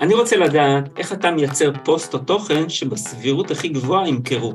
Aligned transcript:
אני 0.00 0.14
רוצה 0.14 0.36
לדעת 0.36 0.84
איך 0.98 1.12
אתה 1.12 1.30
מייצר 1.30 1.70
פוסט 1.84 2.14
או 2.14 2.18
תוכן 2.18 2.68
שבסבירות 2.68 3.50
הכי 3.50 3.68
גבוהה 3.68 4.08
ימכרו. 4.08 4.52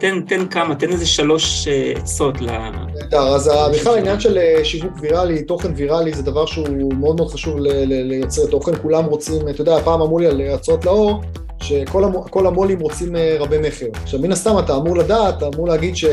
תן, 0.00 0.20
תן 0.20 0.48
כמה, 0.48 0.74
תן 0.74 0.90
איזה 0.90 1.06
שלוש 1.06 1.68
אה, 1.68 1.92
עצות 1.96 2.40
ל... 2.40 2.46
נהדר, 2.46 3.28
אז 3.28 3.50
בכלל 3.72 3.94
העניין 3.94 4.20
של 4.20 4.38
אה, 4.38 4.64
שיווק 4.64 4.92
ויראלי, 5.00 5.42
תוכן 5.42 5.72
ויראלי, 5.76 6.12
זה 6.12 6.22
דבר 6.22 6.46
שהוא 6.46 6.94
מאוד 6.94 7.16
מאוד 7.16 7.30
חשוב 7.30 7.56
לייצר 7.60 8.46
תוכן. 8.46 8.76
כולם 8.76 9.04
רוצים, 9.04 9.48
אתה 9.48 9.60
יודע, 9.60 9.80
פעם 9.84 10.00
אמרו 10.00 10.18
לי 10.18 10.26
על 10.26 10.40
הצעות 10.40 10.84
לאור, 10.84 11.20
שכל 11.62 12.46
המו"לים 12.46 12.80
רוצים 12.80 13.16
אה, 13.16 13.36
רבי 13.38 13.58
מכר. 13.58 13.86
עכשיו, 14.02 14.20
מן 14.20 14.32
הסתם 14.32 14.58
אתה 14.58 14.76
אמור 14.76 14.96
לדעת, 14.96 15.38
אתה 15.38 15.46
אמור 15.54 15.68
להגיד 15.68 15.96
ש, 15.96 16.04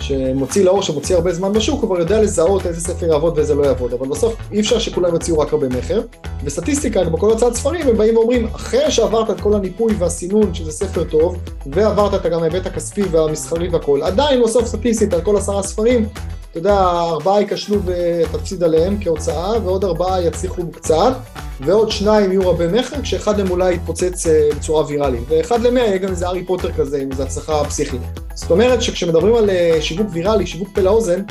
שמוציא 0.00 0.64
לאור, 0.64 0.82
שמוציא 0.82 1.16
הרבה 1.16 1.32
זמן 1.32 1.52
בשוק, 1.52 1.80
הוא 1.80 1.88
כבר 1.88 1.98
יודע 1.98 2.22
לזהות 2.22 2.66
איזה 2.66 2.80
ספר 2.80 3.06
יעבוד 3.06 3.38
ואיזה 3.38 3.54
לא 3.54 3.66
יעבוד, 3.66 3.92
אבל 3.92 4.08
בסוף 4.08 4.36
אי 4.52 4.60
אפשר 4.60 4.78
שכולם 4.78 5.14
יוציאו 5.14 5.38
רק 5.38 5.52
רבי 5.52 5.66
מכר. 5.78 6.00
וסטטיסטיקה, 6.44 7.04
בכל 7.04 7.30
הוצאת 7.30 7.54
ספרים, 7.54 7.88
הם 7.88 7.96
באים 7.96 8.16
ואומרים, 8.16 8.46
אחרי 8.46 8.90
שעברת 8.90 9.30
את 9.30 9.40
כל 9.40 9.54
הניפוי 9.54 9.94
והסינון 9.98 10.54
שזה 10.54 10.72
ספר 10.72 11.04
טוב, 11.04 11.36
ועברת 11.66 12.14
את 12.14 12.32
גם 12.32 12.42
ההיבט 12.42 12.66
הכספי 12.66 13.02
והמסחרי 13.02 13.68
והכול, 13.68 14.02
עדיין 14.02 14.42
בסוף 14.42 14.66
סטטיסטית 14.66 15.14
על 15.14 15.20
כל 15.20 15.36
עשרה 15.36 15.62
ספרים, 15.62 16.08
אתה 16.54 16.60
יודע, 16.60 16.80
ארבעה 17.10 17.40
ייכשלו 17.40 17.76
ותפסיד 17.84 18.62
עליהם 18.62 18.96
כהוצאה, 19.00 19.52
ועוד 19.64 19.84
ארבעה 19.84 20.22
יצליחו 20.22 20.70
קצת, 20.70 21.12
ועוד 21.60 21.90
שניים 21.90 22.30
יהיו 22.32 22.50
רבי 22.50 22.66
מכר, 22.66 23.02
כשאחד 23.02 23.36
מהם 23.36 23.50
אולי 23.50 23.74
יתפוצץ 23.74 24.26
אה, 24.26 24.48
בצורה 24.56 24.86
ויראלית. 24.86 25.20
ואחד 25.28 25.60
למאה 25.62 25.82
יהיה 25.82 25.98
גם 25.98 26.08
איזה 26.08 26.26
הארי 26.26 26.44
פוטר 26.44 26.72
כזה, 26.72 27.02
עם 27.02 27.10
איזה 27.10 27.22
הצלחה 27.22 27.64
פסיכית. 27.64 28.00
זאת 28.34 28.50
אומרת 28.50 28.82
שכשמדברים 28.82 29.34
על 29.34 29.50
אה, 29.50 29.78
שיווק 29.80 30.06
ויראלי, 30.12 30.46
שיווק 30.46 30.68
פה 30.74 30.80
לאוזן, 30.80 31.22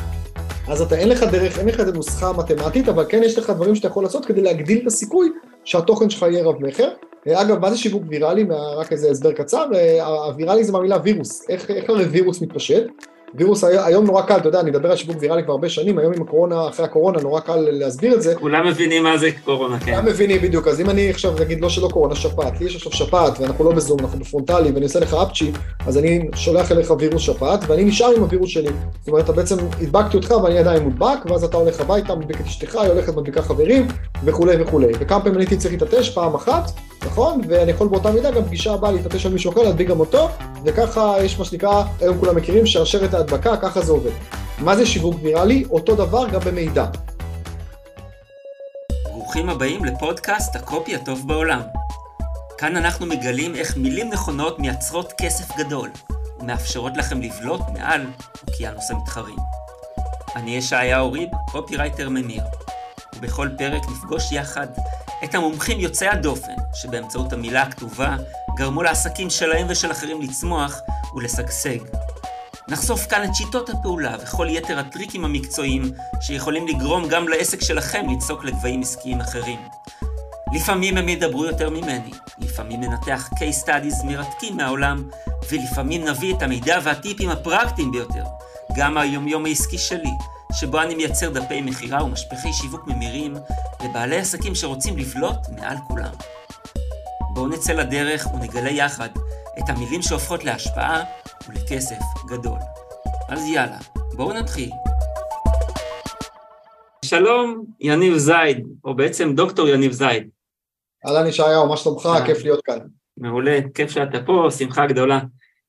אז 0.67 0.81
אתה 0.81 0.95
אין 0.95 1.09
לך 1.09 1.23
דרך, 1.23 1.59
אין 1.59 1.67
לך 1.67 1.79
איזה 1.79 1.91
נוסחה 1.91 2.33
מתמטית, 2.33 2.89
אבל 2.89 3.05
כן 3.09 3.21
יש 3.23 3.37
לך 3.37 3.49
דברים 3.49 3.75
שאתה 3.75 3.87
יכול 3.87 4.03
לעשות 4.03 4.25
כדי 4.25 4.41
להגדיל 4.41 4.79
את 4.81 4.87
הסיכוי 4.87 5.29
שהתוכן 5.63 6.09
שלך 6.09 6.21
יהיה 6.21 6.43
רב 6.43 6.55
מכר. 6.65 6.89
אה, 7.27 7.41
אגב, 7.41 7.59
מה 7.59 7.71
זה 7.71 7.77
שיווק 7.77 8.03
ויראלי? 8.07 8.45
רק 8.77 8.91
איזה 8.91 9.11
הסבר 9.11 9.31
קצר, 9.31 9.65
הוויראלי 10.01 10.63
זה 10.63 10.71
מהמילה 10.71 10.97
וירוס, 11.03 11.49
איך, 11.49 11.71
איך 11.71 11.89
הרי 11.89 12.03
וירוס 12.03 12.41
מתפשט? 12.41 12.83
וירוס 13.35 13.63
היום 13.63 14.05
נורא 14.05 14.21
קל, 14.21 14.37
אתה 14.37 14.47
יודע, 14.47 14.59
אני 14.59 14.69
מדבר 14.69 14.91
על 14.91 14.97
שיווק 14.97 15.17
ויראלי 15.19 15.43
כבר 15.43 15.53
הרבה 15.53 15.69
שנים, 15.69 15.99
היום 15.99 16.13
עם 16.13 16.21
הקורונה, 16.21 16.67
אחרי 16.67 16.85
הקורונה, 16.85 17.21
נורא 17.21 17.39
קל 17.39 17.67
להסביר 17.71 18.13
את 18.13 18.21
זה. 18.21 18.35
כולם 18.35 18.67
מבינים 18.67 19.03
מה 19.03 19.17
זה 19.17 19.29
קורונה, 19.45 19.79
כן. 19.79 19.91
כולם 19.91 20.05
מבינים 20.05 20.41
בדיוק, 20.41 20.67
אז 20.67 20.81
אם 20.81 20.89
אני 20.89 21.09
עכשיו 21.09 21.41
אגיד 21.41 21.61
לא 21.61 21.69
שלא 21.69 21.87
קורונה, 21.87 22.15
שפעת, 22.15 22.59
לי 22.59 22.65
יש 22.65 22.75
עכשיו 22.75 22.91
שפעת, 22.91 23.39
ואנחנו 23.39 23.63
לא 23.65 23.71
בזום, 23.71 23.99
אנחנו 23.99 24.19
בפרונטלי, 24.19 24.71
ואני 24.71 24.85
עושה 24.85 24.99
לך 24.99 25.13
אפצ'י, 25.13 25.51
אז 25.87 25.97
אני 25.97 26.29
שולח 26.35 26.71
אליך 26.71 26.93
וירוס 26.99 27.21
שפעת, 27.21 27.59
ואני 27.67 27.83
נשאר 27.83 28.11
עם 28.15 28.21
הווירוס 28.21 28.49
שלי. 28.49 28.69
זאת 28.99 29.07
אומרת, 29.07 29.23
אתה 29.23 29.31
בעצם 29.31 29.55
הדבקתי 29.81 30.17
אותך 30.17 30.31
ואני 30.43 30.57
עדיין 30.57 30.83
מודבק, 30.83 31.25
ואז 31.25 31.43
אתה 31.43 31.57
הולך 31.57 31.81
הביתה, 31.81 32.15
מדביק 32.15 32.41
את 32.41 32.45
אשתך, 32.45 32.75
היא 32.75 32.89
הולכת 32.89 33.15
מדביקה 33.15 33.41
חברים, 33.41 33.87
וכולי 34.23 34.61
וכולי. 34.61 34.93
וכמה 34.99 35.23
פעמים 35.23 35.39
הייתי 35.39 35.57
צריך 35.57 35.73
להתעטש? 35.73 36.09
פעם 36.09 36.35
אחת, 36.35 36.71
נכון? 37.05 37.41
ואני 37.47 37.71
יכול 37.71 37.87
באותה 37.87 38.11
מידה 38.11 38.31
גם 38.31 38.45
פגישה 38.45 38.73
הבאה 38.73 38.91
להתעטש 38.91 39.25
על 39.25 39.33
מישהו 39.33 39.51
אחר, 39.51 39.63
להדביק 39.63 39.87
גם 39.87 39.99
אותו, 39.99 40.29
וככה 40.65 41.15
יש 41.23 41.39
מה 41.39 41.45
שנקרא, 41.45 41.83
היום 42.01 42.19
כולם 42.19 42.35
מכירים, 42.35 42.65
שרשרת 42.65 43.13
ההדבקה, 43.13 43.57
ככה 43.57 43.81
זה 43.81 43.91
עובד. 43.91 44.11
מה 44.59 44.75
זה 44.75 44.85
שיווק 44.85 45.15
ויראלי? 45.21 45.63
אותו 45.69 45.95
דבר 45.95 46.29
גם 46.29 46.39
במידע. 46.39 46.85
ברוכים 49.11 49.49
הבאים 49.49 49.85
לפודקאסט 49.85 50.55
הקופי 50.55 50.95
הטוב 50.95 51.27
בעולם. 51.27 51.61
כאן 52.57 52.75
אנחנו 52.75 53.05
מגלים 53.05 53.55
איך 53.55 53.77
מילים 53.77 54.09
נכונות 54.09 54.59
מייצרות 54.59 55.13
כסף 55.17 55.57
גדול, 55.57 55.89
ומאפשרות 56.39 56.97
לכם 56.97 57.21
לבלוט 57.21 57.61
מעל 57.73 58.01
אוקיינוס 58.47 58.91
המתחרים. 58.91 59.37
אני 60.35 60.55
ישעיהו 60.55 61.11
ריב, 61.11 61.29
קופירייטר 61.51 62.09
ממיר, 62.09 62.43
ובכל 63.15 63.49
פרק 63.57 63.81
נפגוש 63.91 64.31
יחד 64.31 64.67
את 65.23 65.35
המומחים 65.35 65.79
יוצאי 65.79 66.07
הדופן, 66.07 66.62
שבאמצעות 66.73 67.33
המילה 67.33 67.61
הכתובה 67.61 68.15
גרמו 68.55 68.83
לעסקים 68.83 69.29
שלהם 69.29 69.67
ושל 69.69 69.91
אחרים 69.91 70.21
לצמוח 70.21 70.79
ולשגשג. 71.15 71.79
נחשוף 72.67 73.05
כאן 73.07 73.23
את 73.23 73.35
שיטות 73.35 73.69
הפעולה 73.69 74.15
וכל 74.23 74.47
יתר 74.49 74.79
הטריקים 74.79 75.25
המקצועיים 75.25 75.91
שיכולים 76.21 76.67
לגרום 76.67 77.07
גם 77.07 77.27
לעסק 77.27 77.61
שלכם 77.61 78.05
לזנק 78.09 78.45
לגבהים 78.45 78.81
עסקיים 78.81 79.21
אחרים. 79.21 79.59
לפעמים 80.53 80.97
הם 80.97 81.09
ידברו 81.09 81.45
יותר 81.45 81.69
ממני, 81.69 82.11
לפעמים 82.39 82.81
ננתח 82.81 83.29
case 83.33 83.65
studies 83.65 84.05
מרתקים 84.05 84.57
מהעולם, 84.57 85.09
ולפעמים 85.51 86.07
נביא 86.07 86.35
את 86.35 86.41
המידע 86.41 86.79
והטיפים 86.83 87.29
הפרקטיים 87.29 87.91
ביותר, 87.91 88.23
גם 88.75 88.97
היומיום 88.97 89.45
העסקי 89.45 89.77
שלי, 89.77 90.11
שבו 90.53 90.81
אני 90.81 90.95
מייצר 90.95 91.29
דפי 91.29 91.61
מכירה 91.61 92.03
ומשפחי 92.03 92.53
שיווק 92.53 92.87
ממירים 92.87 93.35
לבעלי 93.83 94.17
עסקים 94.17 94.55
שרוצים 94.55 94.97
לבלוט 94.97 95.49
מעל 95.55 95.77
כולם. 95.87 96.13
בואו 97.33 97.47
נצא 97.47 97.73
לדרך 97.73 98.27
ונגלה 98.33 98.69
יחד 98.69 99.09
את 99.59 99.63
המילים 99.67 100.01
שהופכות 100.01 100.43
להשפעה 100.43 101.03
ולכסף 101.49 101.99
גדול. 102.27 102.59
אז 103.29 103.47
יאללה, 103.47 103.77
בואו 104.15 104.33
נתחיל. 104.33 104.69
שלום, 107.05 107.65
יניב 107.79 108.17
זייד, 108.17 108.67
או 108.85 108.95
בעצם 108.95 109.35
דוקטור 109.35 109.67
יניב 109.67 109.91
זייד. 109.91 110.29
אהלן 111.07 111.27
ישעיהו, 111.27 111.67
מה 111.67 111.77
שלומך? 111.77 112.09
כיף 112.25 112.43
להיות 112.43 112.61
כאן. 112.63 112.79
מעולה, 113.17 113.59
כיף 113.75 113.91
שאתה 113.91 114.17
פה, 114.25 114.47
שמחה 114.57 114.87
גדולה. 114.87 115.19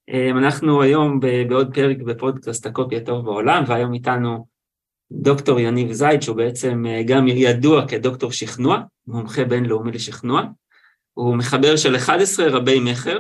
אמ, 0.08 0.38
אנחנו 0.38 0.82
היום 0.82 1.20
בעוד 1.48 1.74
פרק 1.74 1.96
בפודקאסט 1.96 2.66
הקופי 2.66 2.96
הטוב 2.96 3.24
בעולם, 3.24 3.64
והיום 3.66 3.94
איתנו 3.94 4.46
דוקטור 5.12 5.60
יניב 5.60 5.92
זייד, 5.92 6.22
שהוא 6.22 6.36
בעצם 6.36 6.84
אה, 6.86 7.02
גם 7.02 7.28
ידוע 7.28 7.88
כדוקטור 7.88 8.32
שכנוע, 8.32 8.78
מומחה 9.06 9.44
בינלאומי 9.44 9.92
לשכנוע. 9.92 10.42
הוא 11.14 11.36
מחבר 11.36 11.76
של 11.76 11.96
11 11.96 12.48
רבי 12.48 12.80
מכר, 12.80 13.18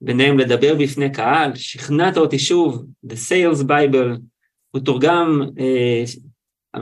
ביניהם 0.00 0.38
לדבר 0.38 0.74
בפני 0.74 1.12
קהל, 1.12 1.54
שכנעת 1.54 2.16
אותי 2.16 2.38
שוב, 2.38 2.84
The 3.06 3.14
Sales 3.28 3.64
Bible, 3.64 4.18
הוא 4.70 4.80
תורגם, 4.80 5.42
אה, 5.58 6.04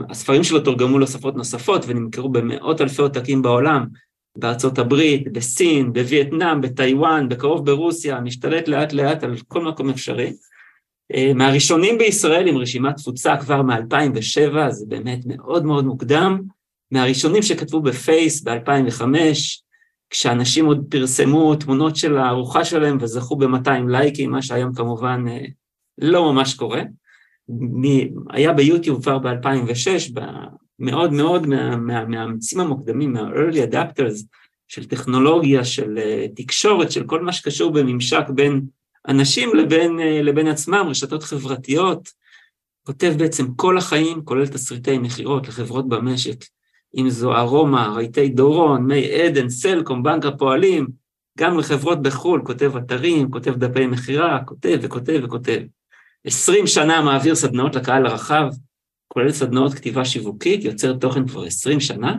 הספרים 0.09 0.43
שלו 0.43 0.59
תורגמו 0.59 0.99
לשפות 0.99 1.35
נוספות 1.35 1.81
ונמכרו 1.87 2.29
במאות 2.29 2.81
אלפי 2.81 3.01
עותקים 3.01 3.41
בעולם, 3.41 3.85
בארצות 4.37 4.79
הברית, 4.79 5.33
בסין, 5.33 5.93
בווייטנאם, 5.93 6.61
בטיוואן, 6.61 7.29
בקרוב 7.29 7.65
ברוסיה, 7.65 8.19
משתלט 8.19 8.67
לאט 8.67 8.93
לאט 8.93 9.23
על 9.23 9.35
כל 9.47 9.63
מקום 9.63 9.89
אפשרי. 9.89 10.33
אה, 11.13 11.31
מהראשונים 11.35 11.97
בישראל 11.97 12.47
עם 12.47 12.57
רשימת 12.57 12.95
תפוצה 12.95 13.37
כבר 13.37 13.61
מ-2007, 13.61 14.69
זה 14.69 14.85
באמת 14.87 15.19
מאוד 15.25 15.65
מאוד 15.65 15.85
מוקדם, 15.85 16.41
מהראשונים 16.91 17.43
שכתבו 17.43 17.81
בפייס 17.81 18.41
ב-2005, 18.41 19.03
כשאנשים 20.09 20.65
עוד 20.65 20.85
פרסמו 20.89 21.55
תמונות 21.55 21.95
של 21.95 22.17
הארוחה 22.17 22.65
שלהם 22.65 22.97
וזכו 23.01 23.35
ב-200 23.35 23.89
לייקים, 23.89 24.31
מה 24.31 24.41
שהיום 24.41 24.73
כמובן 24.73 25.25
אה, 25.27 25.45
לא 25.97 26.33
ממש 26.33 26.53
קורה. 26.53 26.81
היה 28.29 28.53
ביוטיוב 28.53 29.01
כבר 29.01 29.17
ב-2006, 29.17 30.21
מאוד 30.79 31.13
מאוד 31.13 31.47
מהאמצים 32.07 32.59
המוקדמים, 32.59 33.13
מה-early 33.13 33.73
adapters 33.73 34.25
של 34.67 34.85
טכנולוגיה, 34.85 35.65
של 35.65 35.97
אה, 35.97 36.25
תקשורת, 36.35 36.91
של 36.91 37.03
כל 37.03 37.21
מה 37.23 37.33
שקשור 37.33 37.71
בממשק 37.71 38.23
בין 38.35 38.61
אנשים 39.07 39.55
לבין, 39.55 39.99
אה, 39.99 40.21
לבין 40.21 40.47
עצמם, 40.47 40.85
רשתות 40.89 41.23
חברתיות, 41.23 42.09
כותב 42.85 43.13
בעצם 43.17 43.53
כל 43.55 43.77
החיים, 43.77 44.25
כולל 44.25 44.47
תסריטי 44.47 44.97
מכירות 44.97 45.47
לחברות 45.47 45.89
במשק, 45.89 46.45
אם 46.97 47.09
זו 47.09 47.35
ארומה, 47.35 47.87
רהיטי 47.95 48.29
דורון, 48.29 48.85
מי 48.87 49.11
עדן, 49.11 49.49
סלקום, 49.49 50.03
בנק 50.03 50.25
הפועלים, 50.25 50.87
גם 51.37 51.59
לחברות 51.59 52.01
בחו"ל, 52.01 52.41
כותב 52.45 52.77
אתרים, 52.77 53.31
כותב 53.31 53.55
דפי 53.55 53.87
מכירה, 53.87 54.39
כותב 54.45 54.77
וכותב 54.81 55.19
וכותב. 55.23 55.61
עשרים 56.23 56.67
שנה 56.67 57.01
מעביר 57.01 57.35
סדנאות 57.35 57.75
לקהל 57.75 58.05
הרחב, 58.05 58.49
כולל 59.07 59.31
סדנאות 59.31 59.73
כתיבה 59.73 60.05
שיווקית, 60.05 60.63
יוצר 60.63 60.93
תוכן 60.93 61.27
כבר 61.27 61.43
עשרים 61.43 61.79
שנה, 61.79 62.15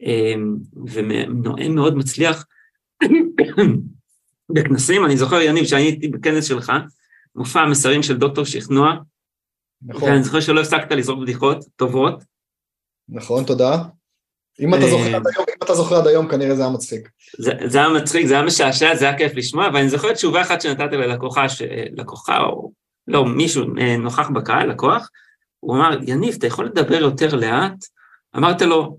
אמ, 0.00 0.56
ונואם 0.92 1.74
מאוד 1.74 1.96
מצליח 1.96 2.46
בכנסים. 4.54 5.04
אני 5.04 5.16
זוכר, 5.16 5.40
יניב, 5.40 5.64
שאני 5.64 5.82
הייתי 5.82 6.08
בכנס 6.08 6.44
שלך, 6.44 6.72
מופע 7.34 7.60
המסרים 7.60 8.02
של 8.02 8.16
דוקטור 8.16 8.44
שכנוע, 8.44 8.94
נכון. 9.82 10.08
ואני 10.08 10.22
זוכר 10.22 10.40
שלא 10.40 10.60
הפסקת 10.60 10.92
לזרוק 10.92 11.22
בדיחות 11.22 11.64
טובות. 11.76 12.24
נכון, 13.08 13.44
תודה. 13.44 13.82
אם 14.60 14.74
אתה 14.74 14.86
זוכר 14.86 15.16
עד 15.16 15.26
היום, 15.26 15.44
אם 15.48 15.62
אתה 15.62 15.74
זוכר 15.74 15.96
עד 15.96 16.06
היום, 16.06 16.28
כנראה 16.28 16.54
זה 16.54 16.62
היה 16.62 16.70
מצחיק. 16.70 17.08
זה 17.66 17.78
היה 17.78 17.88
מצחיק, 17.88 18.26
זה 18.26 18.34
היה 18.34 18.42
משעשע, 18.42 18.94
זה 18.94 19.04
היה 19.04 19.18
כיף 19.18 19.32
לשמוע, 19.34 19.68
ואני 19.74 19.88
זוכר 19.88 20.12
תשובה 20.12 20.42
אחת 20.42 20.60
שנתתי 20.60 20.96
ללקוחה, 20.96 21.46
לקוחה 21.96 22.38
או 22.38 22.72
לא, 23.08 23.26
מישהו 23.26 23.64
אה, 23.78 23.96
נוכח 23.96 24.28
בקהל, 24.28 24.70
לקוח, 24.70 25.08
הוא 25.60 25.76
אמר, 25.76 25.98
יניב, 26.06 26.34
אתה 26.38 26.46
יכול 26.46 26.66
לדבר 26.66 27.00
יותר 27.00 27.36
לאט? 27.36 27.84
אמרת 28.36 28.62
לו, 28.62 28.98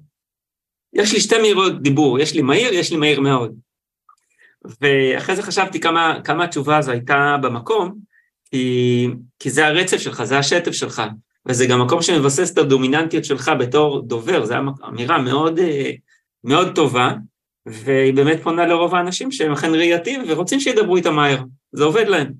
יש 0.94 1.13
לי 1.13 1.19
שתי 1.19 1.38
מהירות 1.38 1.81
דיבור, 1.81 2.19
יש 2.19 2.33
לי 2.33 2.41
מהיר, 2.41 2.73
יש 2.73 2.91
לי 2.91 2.97
מהיר 2.97 3.21
מאוד. 3.21 3.55
ואחרי 4.81 5.35
זה 5.35 5.44
חשבתי 5.44 5.79
כמה, 5.79 6.19
כמה 6.23 6.44
התשובה 6.44 6.77
הזו 6.77 6.91
הייתה 6.91 7.35
במקום, 7.41 7.95
כי, 8.51 9.07
כי 9.39 9.50
זה 9.50 9.67
הרצף 9.67 9.97
שלך, 9.97 10.23
זה 10.23 10.38
השטף 10.38 10.71
שלך. 10.71 11.01
וזה 11.47 11.65
גם 11.65 11.85
מקום 11.85 12.01
שמבסס 12.01 12.53
את 12.53 12.57
הדומיננטיות 12.57 13.25
שלך 13.25 13.51
בתור 13.59 14.01
דובר, 14.01 14.45
זו 14.45 14.55
אמירה 14.87 15.21
מאוד, 15.21 15.59
אה, 15.59 15.91
מאוד 16.43 16.75
טובה, 16.75 17.11
והיא 17.65 18.13
באמת 18.13 18.43
פונה 18.43 18.65
לרוב 18.65 18.95
האנשים 18.95 19.31
שהם 19.31 19.51
אכן 19.51 19.75
ראייתיים 19.75 20.23
ורוצים 20.27 20.59
שידברו 20.59 20.95
איתה 20.95 21.11
מהר, 21.11 21.37
זה 21.71 21.83
עובד 21.83 22.07
להם. 22.07 22.33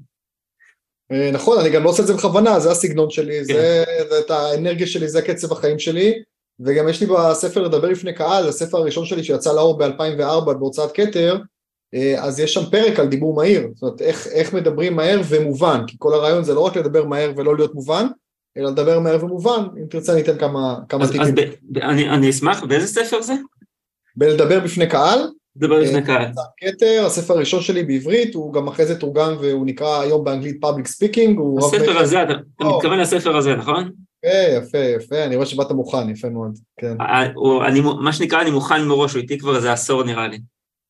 אה, 1.11 1.31
נכון, 1.31 1.59
אני 1.59 1.69
גם 1.69 1.83
לא 1.83 1.89
עושה 1.89 2.01
את 2.01 2.07
זה 2.07 2.13
בכוונה, 2.13 2.59
זה 2.59 2.71
הסגנון 2.71 3.09
שלי, 3.09 3.38
כן. 3.38 3.44
זה, 3.44 3.83
זה 4.09 4.19
את 4.19 4.31
האנרגיה 4.31 4.88
שלי, 4.88 5.09
זה 5.09 5.21
קצב 5.21 5.51
החיים 5.51 5.79
שלי, 5.79 6.13
וגם 6.59 6.89
יש 6.89 7.01
לי 7.01 7.07
בספר 7.07 7.61
לדבר 7.61 7.88
לפני 7.88 8.13
קהל, 8.13 8.47
הספר 8.50 8.77
הראשון 8.77 9.05
שלי 9.05 9.23
שיצא 9.23 9.53
לאור 9.53 9.77
ב-2004 9.77 10.53
בהוצאת 10.53 10.91
כתר, 10.91 11.38
אה, 11.94 12.23
אז 12.23 12.39
יש 12.39 12.53
שם 12.53 12.69
פרק 12.71 13.00
על 13.00 13.07
דיבור 13.07 13.35
מהיר, 13.35 13.67
זאת 13.73 13.83
אומרת 13.83 14.01
איך, 14.01 14.27
איך 14.27 14.53
מדברים 14.53 14.95
מהר 14.95 15.21
ומובן, 15.29 15.81
כי 15.88 15.95
כל 16.00 16.13
הרעיון 16.13 16.44
זה 16.44 16.53
לא 16.53 16.59
רק 16.59 16.77
לדבר 16.77 17.05
מהר 17.05 17.31
ולא 17.38 17.55
להיות 17.55 17.75
מובן, 17.75 18.07
אלא 18.57 18.69
לדבר 18.69 19.00
מהר 19.00 19.25
ומובן, 19.25 19.63
אם 19.81 19.85
תרצה 19.89 20.13
אני 20.13 20.21
אתן 20.21 20.38
כמה, 20.38 20.75
כמה 20.89 21.03
אז, 21.03 21.11
טיפים. 21.11 21.27
אז 21.27 21.31
ב, 21.31 21.41
ב, 21.63 21.77
אני, 21.77 22.09
אני 22.09 22.29
אשמח, 22.29 22.63
באיזה 22.63 22.88
ספר 22.88 23.21
זה? 23.21 23.33
בלדבר 24.15 24.59
בפני 24.59 24.88
קהל. 24.89 25.19
לדבר 25.55 25.81
בפני 25.83 26.00
אה, 26.00 26.05
קהל. 26.05 26.31
כתר, 26.57 27.03
הספר 27.05 27.33
הראשון 27.33 27.61
שלי 27.61 27.83
בעברית, 27.83 28.35
הוא 28.35 28.53
גם 28.53 28.67
אחרי 28.67 28.85
זה 28.85 29.00
תורגם 29.00 29.35
והוא 29.41 29.65
נקרא 29.65 30.01
היום 30.01 30.23
באנגלית 30.23 30.65
Public 30.65 30.88
Speaking. 30.88 31.39
הספר 31.57 31.97
הזה, 31.97 32.23
אתה, 32.23 32.31
אתה 32.31 32.65
מתכוון 32.65 33.00
לספר 33.00 33.38
הזה, 33.38 33.55
נכון? 33.55 33.91
יפה, 34.25 34.38
יפה, 34.57 34.77
יפה, 34.77 35.23
אני 35.23 35.35
רואה 35.35 35.45
שבאת 35.45 35.71
מוכן, 35.71 36.09
יפה 36.09 36.29
מאוד, 36.29 36.57
כן. 36.79 36.95
אני, 37.67 37.81
מה 37.81 38.13
שנקרא, 38.13 38.41
אני 38.41 38.51
מוכן 38.51 38.81
מראש, 38.83 39.13
הוא 39.13 39.21
איתי 39.21 39.39
כבר 39.39 39.55
איזה 39.55 39.71
עשור 39.71 40.03
נראה 40.03 40.27
לי. 40.27 40.39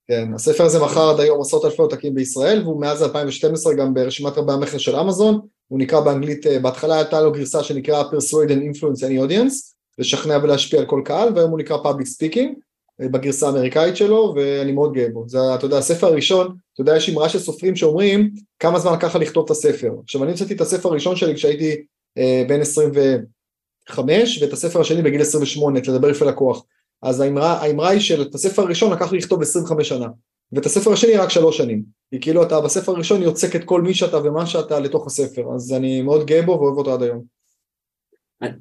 כן, 0.08 0.34
הספר 0.34 0.64
הזה 0.64 0.80
מכר 0.80 1.10
עד 1.10 1.20
היום 1.20 1.42
עשרות 1.42 1.66
אלפי 1.66 1.82
עותקים 1.82 2.16
בישראל, 2.16 2.62
והוא 2.64 2.82
מאז 2.82 3.04
2012 3.04 3.74
גם 3.74 3.94
ברשימת 3.94 4.38
רבי 4.38 4.54
המכר 4.54 4.78
של 4.78 4.96
אמזון, 4.96 5.40
הוא 5.68 5.80
נקרא 5.80 6.00
באנגלית, 6.00 6.48
אה, 6.48 6.60
בהתחלה 6.60 6.96
הייתה 6.96 7.22
לו 7.22 7.32
גרסה 7.32 7.64
שנקרא 7.64 8.04
Persuade 8.04 8.50
and 8.50 8.78
Influence 8.78 9.00
any 9.00 9.30
audience, 9.30 9.74
לשכנע 9.98 10.38
ולהשפיע 10.44 10.80
על 10.80 10.86
כל 10.86 11.02
קהל, 11.06 11.30
והיום 11.36 11.52
הוא 11.52 11.60
נקרא 11.60 11.78
Public 11.78 12.06
Speaking, 12.06 12.60
אה, 13.02 13.08
בגרסה 13.08 13.48
האמריקאית 13.48 13.98
שלו, 13.98 14.34
ואני 14.36 14.72
מאוד 14.72 14.94
גאה 14.94 15.10
בו. 15.10 15.26
זה, 15.28 15.56
אתה 15.56 15.66
יודע, 15.66 15.78
הספר 15.78 16.08
הראשון, 16.08 16.56
אתה 16.74 16.82
יודע, 16.82 16.98
יש 16.98 17.10
אמרה 17.10 17.30
של 17.30 17.40
סופרים 17.40 17.76
שאומרים 17.76 18.32
כמה 18.60 18.80
זמן 18.80 18.94
לקח 18.94 19.16
לכתוב 19.16 19.46
את 19.46 19.52
הספר. 19.52 19.92
עכשיו, 20.04 20.24
אני 20.24 20.32
הוצאתי 20.32 20.54
את 20.54 20.62
הספר 20.62 20.90
הראשון 20.90 21.16
שלי 21.16 21.36
כשהייתי 21.36 21.76
אה, 22.18 22.44
בן 22.48 22.62
25, 22.62 24.42
ואת 24.42 24.54
הספר 24.54 24.82
השני 24.82 25.02
בגיל 25.02 25.22
28, 25.22 25.80
את 25.80 25.88
לדבר 25.88 26.10
יפה 26.10 26.26
לקוח. 26.26 26.64
אז 27.04 27.20
האמרה, 27.20 27.62
האמרה 27.62 27.90
היא 27.90 28.00
שאת 28.00 28.36
הספר 28.36 28.62
הראשון 28.62 28.94
לקח 28.94 29.12
לי 29.12 29.18
לכתוב 29.18 29.42
25 29.42 29.90
שנה, 29.90 30.08
ואת 30.52 30.66
הספר 30.66 30.94
השני 30.94 31.18
רק 31.18 31.30
שלוש 31.30 31.58
שנים. 31.58 31.84
כי 32.12 32.20
כאילו 32.22 32.44
אתה 32.44 32.62
בספר 32.62 32.92
הראשון 32.92 33.22
יוצק 33.22 33.56
את 33.56 33.64
כל 33.64 33.82
מי 33.82 33.94
שאתה 33.94 34.18
ומה 34.18 34.46
שאתה 34.46 34.80
לתוך 34.80 35.08
הספר, 35.08 35.44
אז 35.56 35.74
אני 35.74 36.02
מאוד 36.02 36.26
גאה 36.26 36.42
בו 36.42 36.52
ואוהב 36.52 36.78
אותו 36.78 36.94
עד 36.94 37.04
היום. 37.04 37.24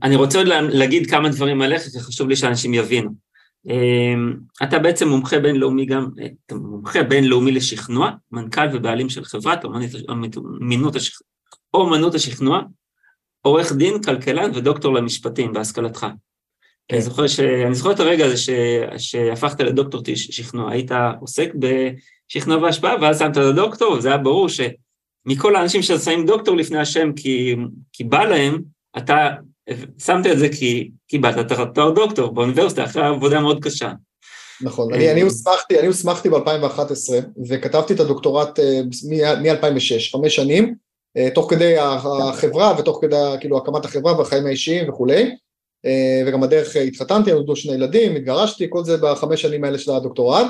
אני 0.03 0.17
רוצה 0.17 0.39
עוד 0.39 0.47
להגיד 0.49 1.11
כמה 1.11 1.29
דברים 1.29 1.62
עליך, 1.62 1.83
כי 1.83 2.00
חשוב 2.00 2.29
לי 2.29 2.37
שאנשים 2.37 2.75
יבינו. 2.75 3.11
אמ, 3.67 4.35
אתה 4.62 4.79
בעצם 4.79 5.09
מומחה 5.09 5.38
בינלאומי 5.38 5.87
גם, 5.87 6.09
אתה 6.47 6.55
מומחה 6.55 7.03
בינלאומי 7.03 7.53
לשכנוע, 7.53 8.11
מנכ"ל 8.33 8.67
ובעלים 8.73 9.09
של 9.09 9.25
חברת. 9.25 9.65
אומנות 11.75 12.15
השכנוע, 12.15 12.62
עורך 13.41 13.73
דין, 13.73 14.03
כלכלן 14.03 14.50
ודוקטור 14.55 14.95
למשפטים 14.95 15.53
בהשכלתך. 15.53 16.06
אני 16.93 17.03
זוכר, 17.03 17.27
ש... 17.27 17.41
אני 17.41 17.75
זוכר 17.75 17.93
את 17.93 18.00
הרגע 18.00 18.25
הזה 18.25 18.37
ש... 18.37 18.50
שהפכת 18.99 19.61
לדוקטור 19.61 20.03
שכנוע, 20.15 20.73
היית 20.73 20.91
עוסק 21.21 21.49
בשכנוע 21.55 22.62
והשפעה, 22.62 22.97
ואז 23.03 23.19
שמת 23.19 23.37
לדוקטור, 23.37 23.93
וזה 23.93 24.09
היה 24.09 24.19
ברור 24.19 24.49
שמכל 24.49 25.56
האנשים 25.56 25.83
ששמים 25.83 26.27
דוקטור 26.27 26.56
לפני 26.56 26.79
השם 26.79 27.12
כי, 27.17 27.56
כי 27.93 28.05
בא 28.05 28.25
להם, 28.25 28.62
אתה 28.99 29.29
שמת 29.99 30.27
את 30.27 30.39
זה 30.39 30.49
כי 30.49 30.91
קיבלת 31.09 31.53
את 31.53 31.59
תואר 31.75 31.91
דוקטור 31.91 32.35
באוניברסיטה 32.35 32.85
אחרי 32.85 33.06
עבודה 33.06 33.41
מאוד 33.41 33.65
קשה. 33.65 33.93
נכון, 34.62 34.95
אני, 34.95 35.12
אני 35.12 35.21
הוסמכתי, 35.21 35.79
אני 35.79 35.87
הוסמכתי 35.87 36.29
ב-2011 36.29 37.12
וכתבתי 37.49 37.95
את 37.95 38.00
הדוקטורט 38.00 38.59
אה, 38.59 38.81
מ-2006, 39.37 40.12
חמש 40.12 40.37
שנים, 40.37 40.75
אה, 41.17 41.29
תוך 41.35 41.50
כדי 41.50 41.75
החברה 41.79 42.75
ותוך 42.79 42.99
כדי 43.00 43.17
כאילו 43.41 43.59
הקמת 43.59 43.85
החברה 43.85 44.19
והחיים 44.19 44.47
האישיים 44.47 44.88
וכולי, 44.88 45.23
אה, 45.23 45.31
וגם 46.26 46.40
בדרך 46.40 46.76
התחתנתי, 46.76 47.32
נולדו 47.32 47.56
שני 47.56 47.75
ילדים, 47.75 48.17
התגרשתי, 48.17 48.67
כל 48.69 48.84
זה 48.84 48.96
בחמש 48.96 49.43
שנים 49.43 49.64
האלה 49.64 49.79
של 49.79 49.90
הדוקטורט, 49.90 50.46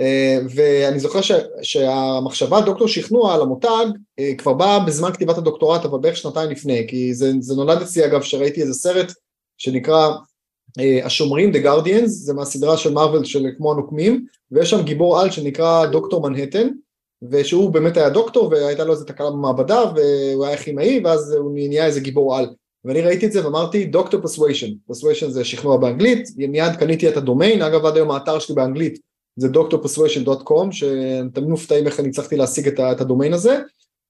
אה, 0.00 0.38
ואני 0.54 1.00
זוכר 1.00 1.20
ש, 1.20 1.32
שהמחשבה 1.62 2.60
דוקטור 2.60 2.88
שכנוע 2.88 3.34
על 3.34 3.40
המותג 3.40 3.86
אה, 4.18 4.32
כבר 4.38 4.52
באה 4.52 4.80
בזמן 4.80 5.12
כתיבת 5.12 5.38
הדוקטורט 5.38 5.84
אבל 5.84 5.98
בערך 5.98 6.16
שנתיים 6.16 6.50
לפני 6.50 6.86
כי 6.88 7.14
זה, 7.14 7.32
זה 7.40 7.54
נולד 7.54 7.82
אצלי 7.82 8.04
אגב 8.04 8.22
שראיתי 8.22 8.62
איזה 8.62 8.74
סרט 8.74 9.12
שנקרא 9.58 10.10
אה, 10.80 11.06
השומרים 11.06 11.52
The 11.52 11.64
Guardians 11.64 12.06
זה 12.06 12.34
מהסדרה 12.34 12.76
של 12.76 12.92
מארוול 12.92 13.24
של 13.24 13.46
כמו 13.56 13.72
הנוקמים 13.72 14.24
ויש 14.50 14.70
שם 14.70 14.82
גיבור 14.82 15.20
על 15.20 15.30
שנקרא 15.30 15.86
דוקטור 15.86 16.28
מנהטן 16.28 16.68
ושהוא 17.30 17.70
באמת 17.70 17.96
היה 17.96 18.10
דוקטור 18.10 18.48
והייתה 18.48 18.84
לו 18.84 18.92
איזה 18.92 19.04
תקלה 19.04 19.30
במעבדה 19.30 19.82
והוא 19.94 20.44
היה 20.44 20.56
כימאי 20.56 21.00
ואז 21.04 21.32
הוא 21.32 21.52
נהיה 21.54 21.86
איזה 21.86 22.00
גיבור 22.00 22.36
על 22.36 22.46
ואני 22.84 23.02
ראיתי 23.02 23.26
את 23.26 23.32
זה 23.32 23.44
ואמרתי 23.44 23.84
דוקטור 23.84 24.20
persuasion, 24.20 24.66
persuasion 24.86 25.30
זה 25.30 25.44
שכנוע 25.44 25.76
באנגלית, 25.76 26.28
מיד 26.36 26.76
קניתי 26.76 27.08
את 27.08 27.16
הדומיין, 27.16 27.62
אגב 27.62 27.86
עד 27.86 27.96
היום 27.96 28.10
האתר 28.10 28.38
שלי 28.38 28.54
באנגלית 28.54 28.98
זה 29.36 29.48
drpersuasion.com, 29.48 30.72
שאתם 30.72 31.28
תמיד 31.34 31.48
מופתעים 31.48 31.86
איך 31.86 32.00
אני 32.00 32.08
הצלחתי 32.08 32.36
להשיג 32.36 32.68
את 32.68 33.00
הדומיין 33.00 33.32
הזה, 33.32 33.58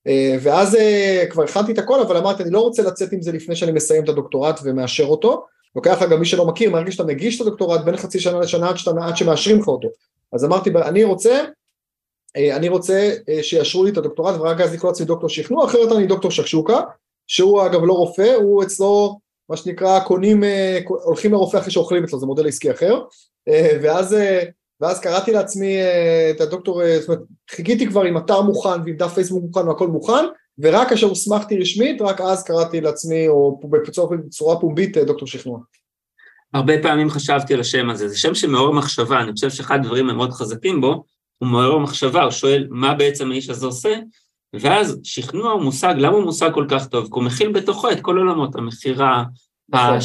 אה, 0.07 0.37
ואז 0.43 0.75
אה, 0.75 1.25
כבר 1.31 1.43
הכנתי 1.43 1.73
את 1.73 1.79
הכל, 1.79 2.01
אבל 2.01 2.17
אמרתי, 2.17 2.43
אני 2.43 2.51
לא 2.51 2.61
רוצה 2.61 2.83
לצאת 2.83 3.13
עם 3.13 3.23
זה 3.23 3.33
לפני 3.33 3.57
שאני 3.57 3.73
מסיים 3.73 4.05
את 4.05 4.09
הדוקטורט 4.09 4.61
ומאשר 4.65 5.05
אותו, 5.05 5.47
לוקח 5.77 6.03
אגב 6.03 6.19
מי 6.19 6.27
שלא 6.27 6.47
מכיר, 6.47 6.71
מהרגע 6.71 6.93
שאתה 6.93 7.05
מגיש 7.05 7.37
את 7.37 7.47
הדוקטורט 7.47 7.81
בין 7.85 7.97
חצי 7.97 8.21
שנה 8.21 8.41
לשנה 8.41 8.69
עד, 8.69 8.77
שאתה, 8.77 8.91
עד 9.01 9.17
שמאשרים 9.17 9.61
לך 9.61 9.69
אותו, 9.69 9.89
אז 10.33 10.45
אמרתי, 10.45 10.71
אני 10.71 11.05
רוצה, 11.05 11.45
אה, 12.37 12.57
אני 12.57 12.69
רוצה 12.69 13.15
שיאשרו 13.43 13.85
לי 13.85 13.91
את 13.91 13.97
הדוקטורט 13.97 14.35
ורק 14.41 14.61
אז 14.61 14.75
לקרוא 14.75 14.91
לעצמי 14.91 15.07
דוקטור 15.07 15.29
שכנוע, 15.29 15.65
אחרת 15.65 15.93
אני 15.93 16.07
דוקטור 16.07 16.31
שקשוקה, 16.31 16.81
שהוא 17.27 17.67
אגב 17.67 17.81
לא 17.85 17.93
רופא, 17.93 18.35
הוא 18.37 18.63
אצלו 18.63 19.19
מה 19.49 19.57
שנקרא 19.57 20.01
קונים, 20.01 20.43
הולכים 20.87 21.33
לרופא 21.33 21.57
אחרי 21.57 21.71
שאוכלים 21.71 22.05
אצלו, 22.05 22.21
זה 22.21 22.27
מודל 22.27 22.49
עסקי 22.49 22.71
אחר, 22.71 23.01
ואז 23.83 24.17
ואז 24.81 25.01
קראתי 25.01 25.33
לעצמי 25.33 25.77
אה, 25.77 26.31
את 26.31 26.41
הדוקטור, 26.41 26.83
אה, 26.83 27.01
זאת 27.01 27.09
אומרת, 27.09 27.23
חיכיתי 27.51 27.87
כבר 27.87 28.03
עם 28.03 28.17
אתר 28.17 28.43
מוכן 28.43 28.81
ועם 28.85 28.97
דף 28.97 29.15
פייסבוק 29.15 29.43
מוכן 29.43 29.69
והכל 29.69 29.89
מוכן, 29.89 30.25
ורק 30.59 30.89
כאשר 30.89 31.07
הוסמכתי 31.07 31.59
רשמית, 31.59 32.03
רק 32.03 32.21
אז 32.21 32.45
קראתי 32.45 32.81
לעצמי, 32.81 33.29
או 33.29 33.61
בצורה, 34.27 34.61
פומבית, 34.61 34.99
אה, 34.99 35.05
דוקטור 35.05 35.29
שכנוע. 35.29 35.59
הרבה 36.55 36.83
פעמים 36.83 37.11
חשבתי 37.11 37.55
על 37.55 37.61
השם 37.61 37.91
הזה, 37.91 38.09
זה 38.09 38.19
שם 38.19 38.35
שמעורר 38.35 38.71
מחשבה, 38.71 39.21
אני 39.21 39.33
חושב 39.33 39.51
שאחד 39.51 39.79
הדברים 39.81 40.11
המאוד 40.11 40.33
חזקים 40.33 40.81
בו, 40.81 41.05
הוא 41.39 41.49
מעורר 41.49 41.79
מחשבה, 41.79 42.23
הוא 42.23 42.31
שואל 42.31 42.67
מה 42.71 42.95
בעצם 42.95 43.31
האיש 43.31 43.51
הזה 43.51 43.67
עושה, 43.67 43.95
ואז 44.61 45.01
שכנוע 45.03 45.53
הוא 45.53 45.63
מושג, 45.63 45.95
למה 45.99 46.17
הוא 46.17 46.25
מושג 46.25 46.51
כל 46.55 46.67
כך 46.69 46.87
טוב? 46.87 47.05
כי 47.05 47.11
הוא 47.13 47.23
מכיל 47.23 47.53
בתוכו 47.53 47.91
את 47.91 48.01
כל 48.01 48.19
עולמות, 48.19 48.57
המכירה, 48.57 49.25
נכון. 49.69 49.99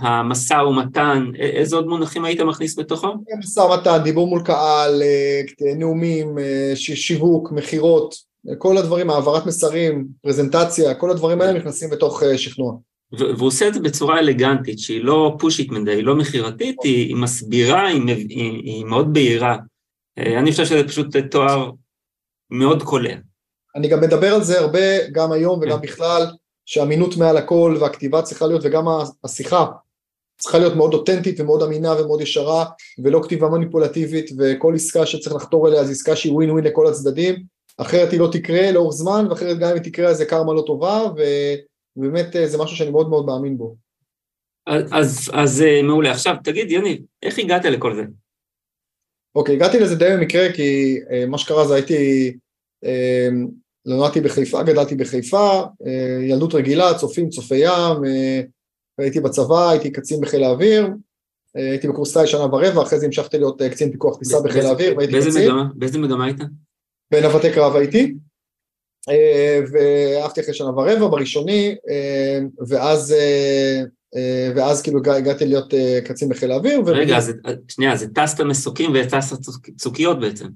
המשא 0.00 0.54
ומתן, 0.54 1.30
איזה 1.38 1.76
עוד 1.76 1.86
מונחים 1.86 2.24
היית 2.24 2.40
מכניס 2.40 2.78
בתוכו? 2.78 3.08
משא 3.38 3.60
ומתן, 3.60 3.98
דיבור 4.04 4.28
מול 4.28 4.42
קהל, 4.42 5.02
אה, 5.02 5.74
נאומים, 5.76 6.38
אה, 6.38 6.72
שיווק, 6.76 7.52
מכירות, 7.52 8.14
כל 8.58 8.78
הדברים, 8.78 9.10
העברת 9.10 9.46
מסרים, 9.46 10.06
פרזנטציה, 10.22 10.94
כל 10.94 11.10
הדברים 11.10 11.40
האלה 11.40 11.58
נכנסים 11.58 11.90
בתוך 11.90 12.22
אה, 12.22 12.38
שכנוע. 12.38 12.76
והוא 13.18 13.48
עושה 13.48 13.68
את 13.68 13.74
זה 13.74 13.80
בצורה 13.80 14.18
אלגנטית, 14.18 14.78
שהיא 14.78 15.04
לא 15.04 15.36
פושית 15.38 15.70
מדי, 15.70 15.90
היא 15.90 16.04
לא 16.04 16.16
מכירתית, 16.16 16.76
היא, 16.84 17.06
היא 17.08 17.16
מסבירה, 17.16 17.86
היא, 17.86 18.00
היא, 18.06 18.62
היא 18.62 18.84
מאוד 18.84 19.12
בהירה. 19.12 19.56
אני 20.18 20.50
חושב 20.50 20.64
שזה 20.64 20.88
פשוט 20.88 21.16
תואר 21.16 21.70
מאוד 22.50 22.82
קולע. 22.82 23.14
אני 23.76 23.88
גם 23.88 24.00
מדבר 24.00 24.34
על 24.34 24.42
זה 24.42 24.60
הרבה, 24.60 25.08
גם 25.12 25.32
היום 25.32 25.60
וגם 25.62 25.80
כן. 25.80 25.86
בכלל, 25.86 26.26
שאמינות 26.66 27.16
מעל 27.16 27.36
הכל 27.36 27.76
והכתיבה 27.80 28.22
צריכה 28.22 28.46
להיות 28.46 28.60
וגם 28.64 28.84
השיחה 29.24 29.66
צריכה 30.38 30.58
להיות 30.58 30.76
מאוד 30.76 30.94
אותנטית 30.94 31.40
ומאוד 31.40 31.62
אמינה 31.62 32.00
ומאוד 32.00 32.20
ישרה 32.20 32.64
ולא 33.04 33.20
כתיבה 33.24 33.48
מניפולטיבית 33.48 34.30
וכל 34.38 34.74
עסקה 34.74 35.06
שצריך 35.06 35.36
לחתור 35.36 35.68
אליה 35.68 35.84
זו 35.84 35.90
עסקה 35.90 36.16
שהיא 36.16 36.32
ווין 36.32 36.50
ווין 36.50 36.64
לכל 36.64 36.86
הצדדים 36.86 37.42
אחרת 37.78 38.12
היא 38.12 38.20
לא 38.20 38.28
תקרה 38.32 38.72
לאורך 38.72 38.94
זמן 38.94 39.26
ואחרת 39.30 39.58
גם 39.58 39.68
אם 39.68 39.74
היא 39.74 39.82
תקרה 39.82 40.14
זה 40.14 40.24
קרמה 40.24 40.54
לא 40.54 40.62
טובה 40.66 41.02
ובאמת 41.96 42.36
אה, 42.36 42.46
זה 42.46 42.58
משהו 42.58 42.76
שאני 42.76 42.90
מאוד 42.90 43.08
מאוד 43.08 43.26
מאמין 43.26 43.58
בו. 43.58 43.76
אז, 44.66 44.82
אז, 44.92 45.30
אז 45.34 45.62
אה, 45.62 45.82
מעולה. 45.82 46.10
עכשיו 46.10 46.34
תגיד 46.44 46.70
יניב, 46.70 47.02
איך 47.22 47.38
הגעת 47.38 47.64
לכל 47.64 47.94
זה? 47.94 48.02
אוקיי, 49.34 49.54
הגעתי 49.54 49.80
לזה 49.80 49.96
די 49.96 50.08
במקרה 50.16 50.52
כי 50.52 50.98
אה, 51.10 51.26
מה 51.26 51.38
שקרה 51.38 51.66
זה 51.66 51.74
הייתי 51.74 52.32
נולדתי 53.86 54.20
בחיפה, 54.20 54.62
גדלתי 54.62 54.94
בחיפה, 54.94 55.62
אה, 55.86 56.18
ילדות 56.22 56.54
רגילה, 56.54 56.94
צופים, 56.94 57.28
צופי 57.28 57.56
ים, 57.56 58.04
אה, 58.06 58.40
הייתי 58.98 59.20
בצבא, 59.20 59.70
הייתי 59.70 59.92
קצין 59.92 60.20
בחיל 60.20 60.44
האוויר, 60.44 60.88
אה, 61.56 61.70
הייתי 61.70 61.88
בקורס 61.88 62.16
טיס 62.16 62.30
שנה 62.30 62.44
ורבע, 62.44 62.82
אחרי 62.82 62.98
זה 62.98 63.06
המשכתי 63.06 63.38
להיות 63.38 63.62
קצין 63.62 63.90
פיקוח 63.90 64.18
טיסה 64.18 64.40
בחיל 64.40 64.66
האוויר, 64.66 64.96
והייתי 64.96 65.12
באיזה 65.12 65.30
קצין. 65.30 65.48
מגמה? 65.48 65.64
באיזה 65.74 65.98
מגמה 65.98 66.24
היית? 66.24 66.38
בנווטי 67.10 67.52
קרב 67.52 67.76
הייתי, 67.76 68.14
ואהבתי 69.72 70.40
אחרי 70.40 70.54
שנה 70.54 70.70
ורבע 70.70 71.08
בראשוני, 71.08 71.74
ואז 72.68 73.14
ואז 74.56 74.82
כאילו 74.82 75.00
הגעתי 75.16 75.46
להיות 75.46 75.74
קצין 76.04 76.28
בחיל 76.28 76.52
האוויר. 76.52 76.80
רגע, 76.86 77.16
אז 77.16 77.32
שנייה, 77.68 77.92
אז 77.92 78.06
טסת 78.14 78.40
מסוקים 78.40 78.92
וטסת 78.94 79.36
צוקיות 79.76 80.20
בעצם. 80.20 80.46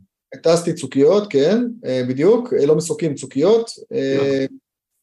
טסתי 0.42 0.72
צוקיות, 0.72 1.30
כן, 1.30 1.64
בדיוק, 2.08 2.52
לא 2.66 2.76
מסוקים, 2.76 3.14
צוקיות. 3.14 3.70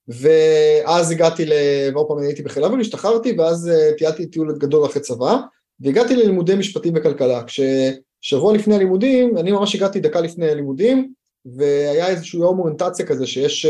ואז 0.08 1.12
הגעתי, 1.12 1.46
ועוד 1.94 2.08
פעם 2.08 2.18
הייתי 2.18 2.44
בחיל 2.44 2.64
האוויר, 2.64 2.80
השתחררתי, 2.80 3.36
ואז 3.38 3.72
טיילתי 3.98 4.26
טיול 4.26 4.58
גדול 4.58 4.86
אחרי 4.86 5.02
צבא, 5.02 5.38
והגעתי 5.80 6.16
ללימודי 6.16 6.56
משפטים 6.56 6.94
וכלכלה. 6.96 7.44
כששבוע 7.44 8.54
לפני 8.54 8.76
הלימודים, 8.76 9.38
אני 9.38 9.52
ממש 9.52 9.76
הגעתי 9.76 10.00
דקה 10.00 10.22
לפני 10.22 10.50
הלימודים, 10.50 11.14
והיה 11.46 12.08
איזשהו 12.08 12.40
יום 12.40 12.60
אוריינטציה 12.60 13.06
כזה 13.06 13.28
שיש, 13.28 13.66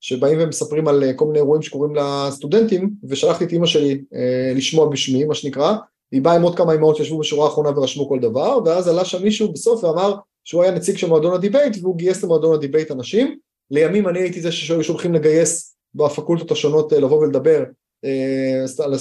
שבאים 0.00 0.38
ומספרים 0.40 0.88
על 0.88 1.04
כל 1.16 1.26
מיני 1.26 1.38
אירועים 1.38 1.62
שקורים 1.62 1.94
לסטודנטים, 1.94 2.90
ושלחתי 3.08 3.44
את 3.44 3.52
אימא 3.52 3.66
שלי 3.66 4.02
לשמוע 4.54 4.88
בשמי, 4.88 5.24
מה 5.24 5.34
שנקרא, 5.34 5.74
היא 6.12 6.22
באה 6.22 6.34
עם 6.34 6.42
עוד 6.42 6.56
כמה 6.56 6.74
אמהות 6.74 6.96
שישבו 6.96 7.18
בשורה 7.18 7.46
האחרונה 7.46 7.78
ורשמו 7.78 8.08
כל 8.08 8.18
דבר, 8.18 8.58
ואז 8.64 8.88
עלה 8.88 9.04
שם 9.04 9.22
מישהו 9.22 9.52
בסוף 9.52 9.84
ואמר 9.84 10.14
שהוא 10.44 10.62
היה 10.62 10.72
נציג 10.72 10.96
של 10.96 11.08
מועדון 11.08 11.34
ה 11.34 11.39
debate, 11.39 11.76
והוא 11.82 11.96
גייס 11.96 12.24
למועדון 12.24 12.54
ה 12.54 12.59
debate 12.59 12.90
אנשים, 12.90 13.38
לימים 13.70 14.08
אני 14.08 14.20
הייתי 14.20 14.40
זה 14.40 14.52
שהיו 14.52 14.84
שולחים 14.84 15.14
לגייס 15.14 15.76
בפקולטות 15.94 16.50
השונות 16.50 16.92
לבוא 16.92 17.18
ולדבר 17.18 17.64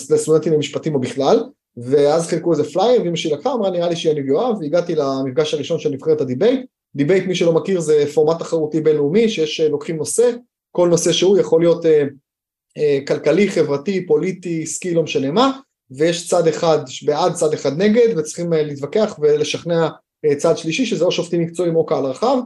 לסטודנטים 0.10 0.54
למשפטים 0.54 0.96
או 0.96 1.00
בכלל, 1.00 1.44
ואז 1.78 2.28
חילקו 2.28 2.52
איזה 2.52 2.64
פלייר, 2.64 3.02
ואמא 3.02 3.16
שלי 3.16 3.32
לקחה, 3.32 3.54
אמרה 3.54 3.72
נראה 3.72 3.90
לי 3.90 3.96
שיניב 3.96 4.26
יאהב, 4.26 4.58
והגעתי 4.60 4.96
למפגש 4.96 5.54
הראשון 5.54 5.80
של 5.80 5.90
נבחרת 5.90 6.22
ה 6.22 6.27
debate, 6.27 6.66
debate 6.96 7.26
מי 7.26 7.36
שלא 7.36 7.54
מכיר 7.54 7.80
זה 7.80 8.06
פורמט 8.14 8.40
תחרותי 8.40 8.82
בינלאומי, 8.82 9.30
שיש 9.30 9.62
לוקחים 9.62 9.98
נושא, 9.98 10.32
כל 10.72 10.90
נושא 10.90 11.12
שהוא 11.12 11.38
יכול 11.38 11.62
להיות 11.62 11.86
אה, 11.86 12.04
אה, 12.78 13.00
כלכלי, 13.08 13.50
חברתי, 13.50 14.06
פוליטי, 14.06 14.64
עסקי, 14.64 14.94
לא 14.94 15.04
משנה 15.04 15.32
מה, 15.32 15.60
ויש 15.92 16.30
צד 16.30 16.48
אחד 16.48 16.80
בעד, 17.06 17.34
צד 17.34 17.54
אחד 17.54 17.78
נגד, 17.78 18.18
וצריכים 18.18 18.54
אה, 18.54 18.64
להתווכח 18.64 19.20
ולשכנע 19.22 19.84
אה, 19.84 19.90
צד 20.38 20.58
שלישי, 20.58 20.86
שזה 20.86 21.06
או 21.06 21.12
שופטים 21.12 21.42
מקצועיים 21.42 21.76
או 21.76 21.86
קהל 21.86 22.06
רחב, 22.06 22.38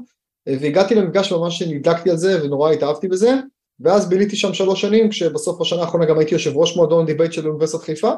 אה, 0.48 0.56
והגעתי 0.62 0.96
למפגש 0.96 1.32
ממש 1.32 1.60
שנדלקתי 1.60 2.10
על 2.10 2.18
זה 2.18 2.44
ונורא 2.44 2.72
התאהבתי 2.72 3.08
בזה, 3.08 3.34
ואז 3.80 4.10
ביליתי 4.10 4.36
שם 4.36 4.54
שלוש 4.54 4.82
שנים, 4.82 5.10
כשבסוף 5.10 5.62
השנה 5.62 5.82
האחרונה 5.82 6.06
גם 6.06 6.20
הייתי 6.20 6.36
יושב 6.36 6.58
ראש 6.58 6.78
מועדון 6.78 7.06
debate 7.06 7.34
של 7.34 7.48
אוניברסיטת 7.48 7.84
חיפה, 7.84 8.12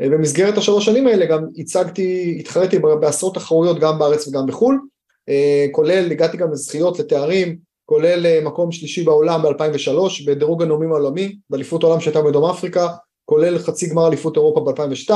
אה, 0.00 0.08
במסגרת 0.08 0.58
השלוש 0.58 0.86
שנים 0.86 1.06
האלה 1.06 1.26
גם 1.26 1.44
הצגתי, 1.56 2.36
התחרתי 2.40 2.78
בעשרות 2.78 3.34
תחרויות 3.34 3.80
גם 3.80 3.98
בארץ 3.98 4.28
וגם 4.28 4.46
בחו"ל, 4.46 4.80
אה, 5.28 5.66
כולל, 5.72 6.10
הגעתי 6.10 6.36
גם 6.36 6.52
לזכיות, 6.52 6.98
לתארים, 6.98 7.56
כולל 7.86 8.44
מקום 8.44 8.72
שלישי 8.72 9.04
בעולם 9.04 9.42
ב-2003 9.42 10.26
בדירוג 10.26 10.62
הנאומים 10.62 10.92
העולמי, 10.92 11.36
באליפות 11.50 11.84
העולם 11.84 12.00
שהייתה 12.00 12.22
בדרום 12.22 12.50
אפריקה, 12.50 12.88
כולל 13.24 13.58
חצי 13.58 13.90
גמר 13.90 14.08
אליפות 14.08 14.36
אירופה 14.36 14.60
ב-2002, 14.60 15.10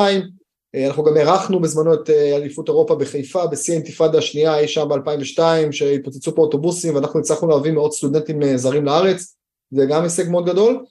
אנחנו 0.86 1.04
גם 1.04 1.16
אירחנו 1.16 1.60
בזמנו 1.60 1.94
את 1.94 2.10
אליפות 2.10 2.68
אירופה 2.68 2.94
בחיפה 2.94 3.46
בשיא 3.46 3.74
האינתיפאדה 3.74 4.18
השנייה 4.18 4.58
אי 4.58 4.68
שם 4.68 4.88
ב-2002 4.88 5.38
שהתפוצצו 5.70 6.34
פה 6.34 6.42
אוטובוסים 6.42 6.94
ואנחנו 6.94 7.20
הצלחנו 7.20 7.48
להביא 7.48 7.72
מאות 7.72 7.92
סטודנטים 7.92 8.56
זרים 8.56 8.84
לארץ, 8.84 9.36
זה 9.70 9.86
גם 9.86 10.02
הישג 10.02 10.28
מאוד 10.28 10.46
גדול, 10.46 10.84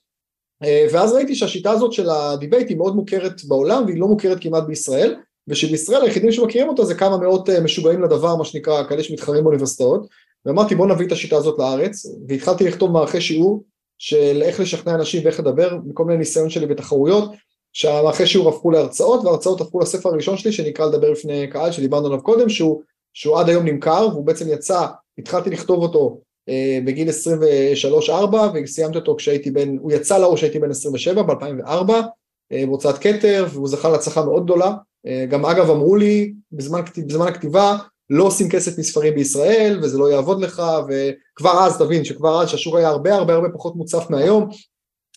אה, 0.64 0.88
ואז 0.92 1.14
ראיתי 1.14 1.36
שהשיטה 1.36 1.72
הזאת 1.72 1.94
של 1.94 2.10
הדיבייט 2.10 2.70
היא 2.70 2.78
מאוד 2.78 2.96
מוכרת 2.96 3.44
בעולם 3.46 3.84
והיא 3.86 4.00
לא 4.00 4.08
מוכרת 4.08 4.38
כמעט 4.42 4.64
בישראל 4.64 5.16
ושבישראל 5.48 6.02
היחידים 6.02 6.32
שמכירים 6.32 6.70
אותה 6.70 6.86
זה 6.86 6.96
כמה 6.96 7.18
מאות 7.18 7.50
אה, 7.50 7.62
משוגעים 7.62 8.04
לדבר 8.04 8.36
מה 8.36 8.46
שנקרא 8.46 8.84
כאלה 8.84 9.04
שמתחרים 9.04 9.44
באוניברסיטאות. 9.44 10.08
ואמרתי 10.46 10.76
בוא 10.76 10.88
נביא 10.88 11.08
את 11.08 11.12
השיטה 11.12 11.36
הזאת 11.36 11.60
לארץ. 11.60 12.06
והתחלתי 12.28 12.64
לכתוב 12.64 12.92
מערכי 12.92 13.22
שיעור 13.22 13.64
של 13.98 14.42
איך 14.42 14.60
לשכנע 14.60 14.96
אנשים 14.96 15.26
ואיך 15.26 15.40
לדבר 15.40 15.78
מכל 15.86 16.06
מיני 16.06 16.20
ניסיון 16.20 16.50
שלי 16.50 16.66
בתחרויות 16.66 17.32
שהמערכי 17.74 18.26
שיעור 18.26 18.50
הפכו 18.50 18.72
להרצאות 18.72 19.26
וההרצאות 19.26 19.62
הפכו 19.62 19.80
לספר 19.80 20.10
הראשון 20.10 20.38
שלי 20.38 20.52
שנקרא 20.52 20.86
לדבר 20.86 21.12
לפני 21.12 21.48
קהל 21.48 21.72
שדיברנו 21.72 22.08
עליו 22.08 22.24
קודם 22.24 22.50
שהוא, 22.50 22.82
שהוא 23.14 23.40
עד 23.40 23.50
היום 23.50 23.66
נמכר 23.66 24.08
והוא 24.12 24.26
בעצם 24.26 24.46
יצא, 24.50 24.86
התחלתי 25.18 25.50
לכתוב 25.50 25.84
אותו 25.84 26.18
אה, 26.50 26.80
בגיל 26.86 27.10
23-4 28.10 28.12
וסיימתי 28.54 28.98
אותו 28.98 29.16
כשהייתי 29.16 29.52
בן, 29.52 29.78
הוא 29.78 29.92
יצא 29.92 30.18
לאור 30.18 30.36
כשהייתי 30.36 30.60
בן 30.60 30.70
27 30.70 31.22
ב-2004 31.22 31.92
אה, 32.52 32.66
בהוצאת 32.66 32.98
כתר 32.98 33.46
והוא 33.50 33.68
זכה 33.68 33.90
להצלחה 33.90 34.26
מאוד 34.26 34.44
גדולה. 34.44 34.74
אה, 35.08 35.26
גם 35.30 35.46
אגב 35.46 35.70
אמרו 35.70 35.96
לי 35.96 36.34
בזמן, 36.52 36.82
בזמן 37.08 37.28
הכתיבה 37.28 37.78
לא 38.10 38.24
עושים 38.24 38.50
כסף 38.50 38.80
מספרים 38.80 39.16
בישראל 39.16 39.80
וזה 39.84 39.98
לא 39.98 40.12
יעבוד 40.12 40.42
לך 40.42 40.62
וכבר 40.88 41.66
אז 41.66 41.78
תבין 41.78 42.04
שכבר 42.04 42.42
אז 42.42 42.50
שהשוק 42.50 42.76
היה 42.76 42.88
הרבה 42.88 43.16
הרבה 43.16 43.34
הרבה 43.34 43.50
פחות 43.50 43.76
מוצף 43.76 44.10
מהיום 44.10 44.50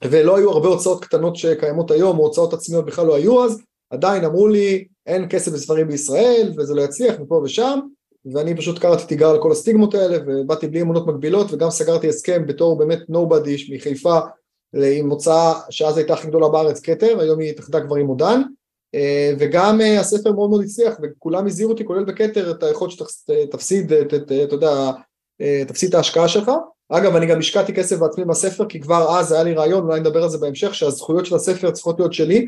ולא 0.05 0.37
היו 0.37 0.51
הרבה 0.51 0.69
הוצאות 0.69 1.05
קטנות 1.05 1.37
שקיימות 1.37 1.91
היום 1.91 2.19
או 2.19 2.25
הוצאות 2.25 2.53
עצמיות 2.53 2.87
בכלל 2.87 3.07
לא 3.07 3.17
היו 3.17 3.45
אז 3.45 3.63
עדיין 3.91 4.25
אמרו 4.25 4.49
לי 4.49 4.85
אין 5.07 5.27
כסף 5.31 5.53
בספרים 5.53 5.89
בישראל 5.89 6.53
וזה 6.57 6.75
לא 6.75 6.83
יצליח 6.83 7.21
מפה 7.21 7.41
ושם. 7.45 7.79
ואני 8.35 8.57
פשוט 8.57 8.79
קראתי 8.79 9.05
תיגר 9.07 9.31
על 9.31 9.43
כל 9.43 9.53
הסטיגמות 9.53 9.95
האלה 9.95 10.19
ובאתי 10.27 10.69
בלי 10.69 10.83
אמונות 10.83 11.07
מקבילות 11.07 11.53
וגם 11.53 11.71
סגרתי 11.71 12.09
הסכם 12.09 12.47
בתור 12.47 12.79
באמת 12.79 12.99
נובדי 13.09 13.57
מחיפה 13.75 14.19
עם 14.75 15.11
הוצאה 15.11 15.61
שאז 15.71 15.97
הייתה 15.97 16.15
הכי 16.15 16.27
גדולה 16.27 16.49
בארץ 16.49 16.81
כתר, 16.81 17.21
היום 17.21 17.41
היא 17.41 17.51
התאחדה 17.51 17.81
כבר 17.81 17.97
עם 17.97 18.07
עודן. 18.07 18.43
אה, 18.95 19.33
וגם 19.39 19.81
אה, 19.81 20.01
הספר 20.01 20.33
מאוד 20.33 20.51
מאוד 20.51 20.65
הצליח 20.65 20.95
וכולם 21.03 21.47
הזהירו 21.47 21.73
אותי 21.73 21.85
כולל 21.85 22.05
בכתר 22.05 22.51
את 22.51 22.63
היכולת 22.63 22.93
שתפסיד, 22.93 23.93
אתה 23.93 24.55
יודע, 24.55 24.91
אה, 25.41 25.63
תפסיד 25.69 25.89
את 25.89 25.95
ההשקעה 25.95 26.29
שלך 26.29 26.51
אגב 26.93 27.17
אני 27.17 27.27
גם 27.27 27.39
השקעתי 27.39 27.75
כסף 27.75 27.99
בעצמי 27.99 28.25
בספר 28.25 28.67
כי 28.69 28.81
כבר 28.81 29.19
אז 29.19 29.33
היה 29.33 29.43
לי 29.43 29.55
רעיון, 29.55 29.85
אולי 29.85 30.01
נדבר 30.01 30.23
על 30.23 30.29
זה 30.29 30.39
בהמשך, 30.39 30.75
שהזכויות 30.75 31.27
של 31.27 31.35
הספר 31.35 31.71
צריכות 31.71 31.99
להיות 31.99 32.13
שלי. 32.13 32.47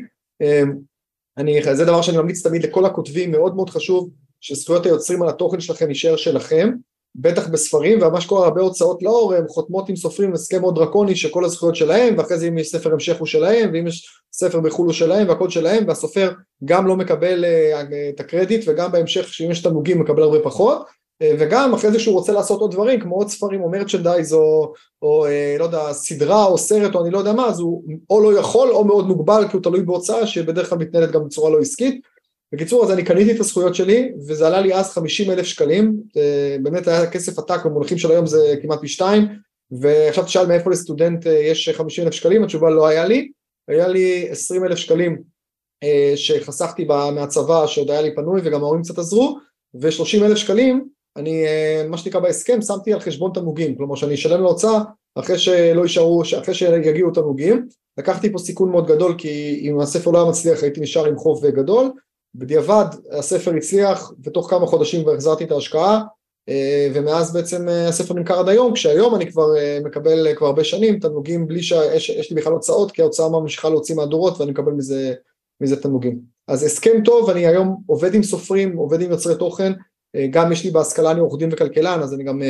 אני, 1.37 1.75
זה 1.75 1.85
דבר 1.85 2.01
שאני 2.01 2.17
ממליץ 2.17 2.47
תמיד 2.47 2.63
לכל 2.63 2.85
הכותבים, 2.85 3.31
מאוד 3.31 3.55
מאוד 3.55 3.69
חשוב 3.69 4.09
שזכויות 4.41 4.85
היוצרים 4.85 5.21
על 5.21 5.29
התוכן 5.29 5.59
שלכם 5.59 5.89
יישאר 5.89 6.15
שלכם, 6.15 6.71
בטח 7.15 7.47
בספרים, 7.47 8.01
ומה 8.01 8.21
שקורה 8.21 8.45
הרבה 8.45 8.61
הוצאות 8.61 9.03
לאור, 9.03 9.33
הם 9.33 9.47
חותמות 9.47 9.89
עם 9.89 9.95
סופרים 9.95 10.33
הסכם 10.33 10.61
מאוד 10.61 10.75
דרקוני 10.75 11.15
שכל 11.15 11.45
הזכויות 11.45 11.75
שלהם, 11.75 12.17
ואחרי 12.17 12.37
זה 12.37 12.47
אם 12.47 12.57
יש 12.57 12.69
ספר 12.69 12.93
המשך 12.93 13.17
הוא 13.17 13.27
שלהם, 13.27 13.69
ואם 13.73 13.87
יש 13.87 14.07
ספר 14.33 14.59
בחו"ל 14.59 14.85
הוא 14.85 14.93
שלהם, 14.93 15.29
והכל 15.29 15.49
שלהם, 15.49 15.87
והסופר 15.87 16.31
גם 16.65 16.87
לא 16.87 16.95
מקבל 16.95 17.45
uh, 17.45 17.93
את 18.15 18.19
הקרדיט, 18.19 18.63
וגם 18.67 18.91
בהמשך 18.91 19.33
שאם 19.33 19.51
יש 19.51 19.61
תמלוגים 19.61 20.01
מקבל 20.01 20.23
הרבה 20.23 20.39
פחות, 20.43 20.85
וגם 21.23 21.73
אחרי 21.73 21.91
זה 21.91 21.99
שהוא 21.99 22.15
רוצה 22.15 22.33
לעשות 22.33 22.61
עוד 22.61 22.71
דברים, 22.71 22.99
כמו 22.99 23.15
עוד 23.15 23.29
ספרים 23.29 23.61
או 23.61 23.69
מרצ'נדייז, 23.69 24.33
או, 24.33 24.73
או 25.01 25.25
uh, 25.27 25.59
לא 25.59 25.63
יודע, 25.63 25.93
סדרה 25.93 26.45
או 26.45 26.57
סרט 26.57 26.95
או 26.95 27.03
אני 27.03 27.11
לא 27.11 27.17
יודע 27.17 27.33
מה, 27.33 27.47
אז 27.47 27.59
הוא 27.59 27.83
או 28.09 28.21
לא 28.21 28.39
יכול 28.39 28.69
או 28.69 28.85
מאוד 28.85 29.07
מוגבל, 29.07 29.47
כי 29.47 29.57
הוא 29.57 29.63
תלוי 29.63 29.81
בהוצאה 29.81 30.27
שבדרך 30.27 30.69
כלל 30.69 30.77
מתנהלת 30.77 31.11
גם 31.11 31.25
בצורה 31.25 31.49
לא 31.49 31.59
עסקית, 31.59 32.01
בקיצור 32.53 32.83
אז 32.83 32.91
אני 32.91 33.03
קניתי 33.03 33.31
את 33.31 33.39
הזכויות 33.39 33.75
שלי 33.75 34.11
וזה 34.27 34.47
עלה 34.47 34.61
לי 34.61 34.73
אז 34.73 34.93
50 34.93 35.31
אלף 35.31 35.45
שקלים, 35.45 35.97
באמת 36.61 36.87
היה 36.87 37.11
כסף 37.11 37.39
עתק 37.39 37.65
במונחים 37.65 37.97
של 37.97 38.11
היום 38.11 38.25
זה 38.25 38.55
כמעט 38.61 38.79
פי 38.81 38.87
שתיים. 38.87 39.27
ועכשיו 39.71 40.23
תשאל 40.23 40.47
מאיפה 40.47 40.69
לסטודנט 40.69 41.27
אה, 41.27 41.31
יש 41.31 41.69
50 41.69 42.05
אלף 42.05 42.13
שקלים, 42.13 42.43
התשובה 42.43 42.69
לא 42.69 42.87
היה 42.87 43.05
לי, 43.05 43.31
היה 43.67 43.87
לי 43.87 44.29
20 44.29 44.65
אלף 44.65 44.77
שקלים 44.77 45.21
אה, 45.83 46.13
שחסכתי 46.15 46.85
מהצבא 47.15 47.67
שעוד 47.67 47.91
היה 47.91 48.01
לי 48.01 48.15
פנוי 48.15 48.41
וגם 48.43 48.63
ההורים 48.63 48.81
קצת 48.81 48.97
עזרו 48.97 49.39
ו-30 49.73 50.25
אלף 50.25 50.37
שקלים 50.37 50.89
אני 51.17 51.45
אה, 51.45 51.85
מה 51.89 51.97
שנקרא 51.97 52.19
בהסכם 52.19 52.61
שמתי 52.61 52.93
על 52.93 52.99
חשבון 52.99 53.31
תמלוגים, 53.33 53.75
כלומר 53.75 53.95
שאני 53.95 54.13
אשלם 54.13 54.41
להוצאה 54.41 54.81
אחרי 55.15 55.37
שלא 55.37 55.81
יישארו, 55.81 56.23
אחרי 56.41 56.53
שיגיעו 56.53 57.11
תמלוגים, 57.11 57.67
לקחתי 57.97 58.31
פה 58.31 58.37
סיכון 58.37 58.71
מאוד 58.71 58.87
גדול 58.87 59.15
כי 59.17 59.59
אם 59.63 59.79
הספר 59.79 60.11
לא 60.11 60.21
היה 60.21 60.29
מצליח 60.29 60.63
הייתי 60.63 60.81
נשאר 60.81 61.05
עם 61.05 61.17
חוב 61.17 61.47
גדול. 61.47 61.91
בדיעבד 62.35 62.85
הספר 63.11 63.55
הצליח 63.55 64.11
ותוך 64.23 64.49
כמה 64.49 64.67
חודשים 64.67 65.03
כבר 65.03 65.13
החזרתי 65.13 65.43
את 65.43 65.51
ההשקעה 65.51 66.01
אה, 66.49 66.87
ומאז 66.93 67.33
בעצם 67.33 67.69
אה, 67.69 67.87
הספר 67.87 68.13
נמכר 68.13 68.39
עד 68.39 68.49
היום 68.49 68.73
כשהיום 68.73 69.15
אני 69.15 69.31
כבר 69.31 69.57
אה, 69.57 69.79
מקבל 69.83 70.35
כבר 70.35 70.47
הרבה 70.47 70.63
שנים 70.63 70.99
תמלוגים 70.99 71.47
בלי 71.47 71.63
שיש 71.63 72.31
לי 72.31 72.41
בכלל 72.41 72.53
הוצאות 72.53 72.91
כי 72.91 73.01
ההוצאה 73.01 73.29
ממשיכה 73.29 73.69
להוציא 73.69 73.95
מהדורות 73.95 74.39
ואני 74.39 74.51
מקבל 74.51 74.71
מזה, 74.71 75.13
מזה 75.61 75.81
תמלוגים 75.81 76.19
אז 76.47 76.63
הסכם 76.63 77.03
טוב 77.05 77.29
אני 77.29 77.47
היום 77.47 77.81
עובד 77.85 78.13
עם 78.13 78.23
סופרים 78.23 78.77
עובד 78.77 79.01
עם 79.01 79.11
יוצרי 79.11 79.35
תוכן 79.37 79.73
גם 80.29 80.51
יש 80.51 80.63
לי 80.63 80.71
בהשכלה 80.71 81.11
אני 81.11 81.19
עורך 81.19 81.39
דין 81.39 81.49
וכלכלן 81.51 81.99
אז 82.01 82.13
אני 82.13 82.23
גם 82.23 82.41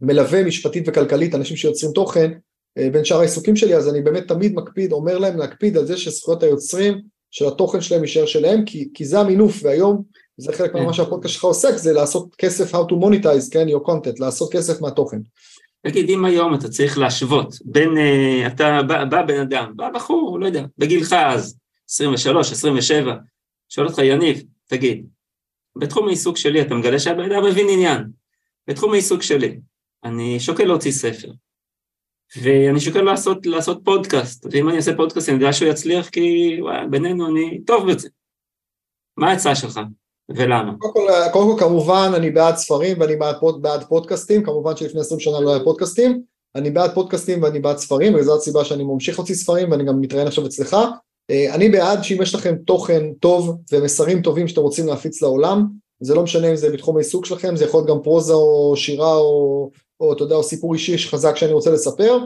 מלווה 0.00 0.44
משפטית 0.44 0.84
וכלכלית 0.86 1.34
אנשים 1.34 1.56
שיוצרים 1.56 1.92
תוכן 1.92 2.32
בין 2.76 3.04
שאר 3.04 3.18
העיסוקים 3.18 3.56
שלי 3.56 3.76
אז 3.76 3.88
אני 3.88 4.02
באמת 4.02 4.28
תמיד 4.28 4.54
מקפיד 4.54 4.92
אומר 4.92 5.18
להם 5.18 5.38
להקפיד 5.38 5.76
על 5.76 5.86
זה 5.86 5.96
שזכויות 5.96 6.42
היוצרים 6.42 7.00
של 7.34 7.46
התוכן 7.48 7.80
שלהם 7.80 8.02
יישאר 8.02 8.26
שלהם, 8.26 8.64
כי, 8.64 8.88
כי 8.94 9.04
זה 9.04 9.20
המינוף, 9.20 9.60
והיום 9.62 10.02
זה 10.36 10.52
חלק 10.52 10.72
כן. 10.72 10.78
ממה 10.78 10.92
שהפודקאסט 10.92 11.34
שלך 11.34 11.44
עוסק, 11.44 11.76
זה 11.76 11.92
לעשות 11.92 12.34
כסף, 12.38 12.74
how 12.74 12.78
to 12.90 12.92
monetize, 12.92 13.52
כן, 13.52 13.66
your 13.68 13.88
content, 13.88 14.14
לעשות 14.18 14.52
כסף 14.52 14.80
מהתוכן. 14.80 15.18
תגיד, 15.82 16.10
אם 16.10 16.24
היום 16.24 16.54
אתה 16.54 16.68
צריך 16.68 16.98
להשוות 16.98 17.54
בין, 17.64 17.90
אתה 18.46 18.80
בא, 18.88 19.04
בא 19.04 19.22
בן 19.22 19.40
אדם, 19.40 19.72
בא 19.76 19.90
בחור, 19.94 20.40
לא 20.40 20.46
יודע, 20.46 20.64
בגילך 20.78 21.12
אז, 21.12 21.56
23, 21.90 22.52
27, 22.52 23.14
שואל 23.68 23.86
אותך, 23.86 23.98
יניב, 23.98 24.42
תגיד, 24.68 25.06
בתחום 25.76 26.08
העיסוק 26.08 26.36
שלי 26.36 26.62
אתה 26.62 26.74
מגלה 26.74 26.98
שהבן 26.98 27.32
אדם 27.32 27.44
מבין 27.44 27.66
עניין, 27.70 28.04
בתחום 28.68 28.92
העיסוק 28.92 29.22
שלי, 29.22 29.58
אני 30.04 30.40
שוקל 30.40 30.64
להוציא 30.64 30.92
ספר, 30.92 31.28
ואני 32.42 32.80
שוקל 32.80 33.02
לעשות, 33.02 33.46
לעשות 33.46 33.80
פודקאסט, 33.84 34.46
ואם 34.50 34.68
אני 34.68 34.76
אעשה 34.76 34.96
פודקאסט 34.96 35.28
אני 35.28 35.38
יודע 35.38 35.52
שהוא 35.52 35.68
יצליח 35.68 36.08
כי 36.08 36.56
וואי, 36.60 36.88
בינינו 36.90 37.26
אני 37.26 37.60
טוב 37.64 37.90
בזה. 37.90 38.08
מה 39.16 39.30
העצה 39.30 39.54
שלך 39.54 39.80
ולמה? 40.28 40.72
קודם 40.78 40.94
כל, 40.94 41.12
קודם 41.32 41.58
כל 41.58 41.64
כמובן 41.64 42.10
אני 42.16 42.30
בעד 42.30 42.56
ספרים 42.56 43.00
ואני 43.00 43.16
בעד, 43.16 43.36
פוד, 43.40 43.62
בעד 43.62 43.84
פודקאסטים, 43.84 44.44
כמובן 44.44 44.76
שלפני 44.76 45.00
20 45.00 45.20
שנה 45.20 45.40
לא 45.40 45.54
היה 45.54 45.64
פודקאסטים, 45.64 46.22
אני 46.54 46.70
בעד 46.70 46.94
פודקאסטים 46.94 47.42
ואני 47.42 47.60
בעד 47.60 47.76
ספרים 47.76 48.14
וזו 48.14 48.36
הסיבה 48.36 48.64
שאני 48.64 48.84
ממשיך 48.84 49.18
להוציא 49.18 49.34
ספרים 49.34 49.70
ואני 49.70 49.84
גם 49.84 50.00
מתראיין 50.00 50.26
עכשיו 50.26 50.46
אצלך. 50.46 50.76
אה, 51.30 51.54
אני 51.54 51.68
בעד 51.68 52.04
שאם 52.04 52.22
יש 52.22 52.34
לכם 52.34 52.56
תוכן 52.66 53.12
טוב 53.20 53.58
ומסרים 53.72 54.22
טובים 54.22 54.48
שאתם 54.48 54.60
רוצים 54.60 54.86
להפיץ 54.86 55.22
לעולם, 55.22 55.66
זה 56.00 56.14
לא 56.14 56.22
משנה 56.22 56.50
אם 56.50 56.56
זה 56.56 56.70
בתחום 56.70 56.96
העיסוק 56.96 57.26
שלכם, 57.26 57.56
זה 57.56 57.64
יכול 57.64 57.80
להיות 57.80 57.88
גם 57.88 58.02
פרוזה 58.02 58.32
או 58.32 58.76
שירה 58.76 59.14
או, 59.16 59.70
או 60.00 60.12
אתה 60.12 60.22
יודע, 60.22 60.36
או 60.36 60.42
סיפור 60.42 60.74
אישי 60.74 60.98
חזק 60.98 61.36
שאני 61.36 61.52
רוצה 61.52 61.70
לספר, 61.70 62.18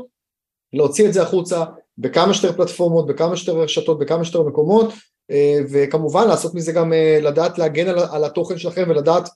להוציא 0.73 1.09
את 1.09 1.13
זה 1.13 1.23
החוצה 1.23 1.65
בכמה 1.99 2.35
שיותר 2.35 2.57
פלטפורמות, 2.57 3.07
בכמה 3.07 3.37
שיותר 3.37 3.61
רשתות, 3.61 3.99
בכמה 3.99 4.25
שיותר 4.25 4.43
מקומות, 4.43 4.93
אה, 5.31 5.59
וכמובן 5.71 6.29
לעשות 6.29 6.55
מזה 6.55 6.73
גם, 6.73 6.93
אה, 6.93 7.19
לדעת 7.23 7.59
להגן 7.59 7.89
על, 7.89 7.99
על 8.11 8.25
התוכן 8.25 8.59
שלכם 8.59 8.85
ולדעת, 8.89 9.29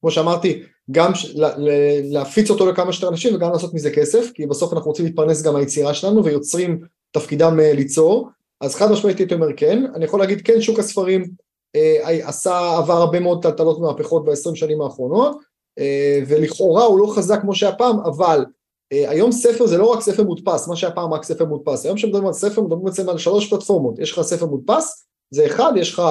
כמו 0.00 0.10
שאמרתי, 0.10 0.62
גם 0.90 1.12
להפיץ 2.02 2.50
אותו 2.50 2.70
לכמה 2.70 2.92
שיותר 2.92 3.08
אנשים 3.08 3.34
וגם 3.34 3.52
לעשות 3.52 3.74
מזה 3.74 3.90
כסף, 3.90 4.30
כי 4.34 4.46
בסוף 4.46 4.72
אנחנו 4.72 4.90
רוצים 4.90 5.04
להתפרנס 5.04 5.42
גם 5.42 5.54
מהיצירה 5.54 5.94
שלנו 5.94 6.24
ויוצרים 6.24 6.80
תפקידם 7.12 7.60
ליצור, 7.60 8.28
אז 8.60 8.74
חד 8.74 8.92
משמעית 8.92 9.18
הייתי 9.18 9.34
אומר 9.34 9.46
כן, 9.56 9.84
אני 9.94 10.04
יכול 10.04 10.20
להגיד 10.20 10.40
כן 10.44 10.60
שוק 10.60 10.78
הספרים 10.78 11.24
עשה, 12.02 12.76
עבר 12.78 12.92
הרבה 12.92 13.20
מאוד 13.20 13.42
טלטלות 13.42 13.78
ומהפכות 13.78 14.24
בעשרים 14.24 14.56
שנים 14.56 14.80
האחרונות, 14.80 15.36
ולכאורה 16.28 16.84
הוא 16.84 16.98
לא 16.98 17.12
חזק 17.16 17.40
כמו 17.40 17.54
שהיה 17.54 17.72
פעם, 17.72 18.00
אבל 18.00 18.44
היום 18.90 19.32
ספר 19.32 19.66
זה 19.66 19.78
לא 19.78 19.86
רק 19.86 20.00
ספר 20.00 20.22
מודפס, 20.22 20.68
מה 20.68 20.76
שהיה 20.76 20.92
פעם 20.92 21.12
רק 21.12 21.24
ספר 21.24 21.44
מודפס, 21.44 21.84
היום 21.84 21.96
כשמדברים 21.96 22.26
על 22.26 22.32
ספר 22.32 22.62
מדברים 22.62 22.84
בעצם 22.84 23.08
על 23.08 23.18
שלוש 23.18 23.50
פלטפורמות, 23.50 23.98
יש 23.98 24.12
לך 24.12 24.20
ספר 24.20 24.46
מודפס, 24.46 25.06
זה 25.30 25.46
אחד, 25.46 25.72
יש 25.76 25.92
לך 25.92 26.02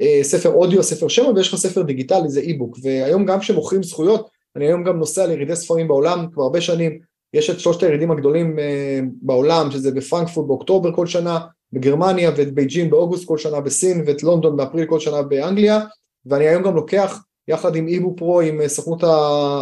אה, 0.00 0.20
ספר 0.22 0.52
אודיו, 0.52 0.82
ספר 0.82 1.08
שמע, 1.08 1.28
ויש 1.28 1.48
לך 1.48 1.58
ספר 1.58 1.82
דיגיטלי, 1.82 2.28
זה 2.28 2.40
e-book, 2.40 2.78
והיום 2.82 3.26
גם 3.26 3.40
כשמוכרים 3.40 3.82
זכויות, 3.82 4.30
אני 4.56 4.66
היום 4.66 4.84
גם 4.84 4.98
נוסע 4.98 5.26
לירידי 5.26 5.56
ספרים 5.56 5.88
בעולם 5.88 6.26
כבר 6.32 6.42
הרבה 6.42 6.60
שנים, 6.60 6.98
יש 7.34 7.50
את 7.50 7.60
שלושת 7.60 7.82
הירידים 7.82 8.10
הגדולים 8.10 8.58
אה, 8.58 9.00
בעולם, 9.22 9.70
שזה 9.70 9.90
בפרנקפורט 9.90 10.46
באוקטובר 10.46 10.92
כל 10.92 11.06
שנה, 11.06 11.38
בגרמניה 11.72 12.30
ואת 12.36 12.54
בייג'ין 12.54 12.90
באוגוסט 12.90 13.24
כל 13.24 13.38
שנה 13.38 13.60
בסין, 13.60 14.04
ואת 14.06 14.22
לונדון 14.22 14.56
באפריל 14.56 14.86
כל 14.86 15.00
שנה 15.00 15.22
באנגליה, 15.22 15.80
ואני 16.26 16.48
היום 16.48 16.62
גם 16.62 16.74
לוקח, 16.74 17.22
יחד 17.48 17.76
עם 17.76 17.88
איבו 17.88 18.16
פרו, 18.16 18.40
עם 18.40 18.60
אה, 18.60 18.68
סוכנות 18.68 19.04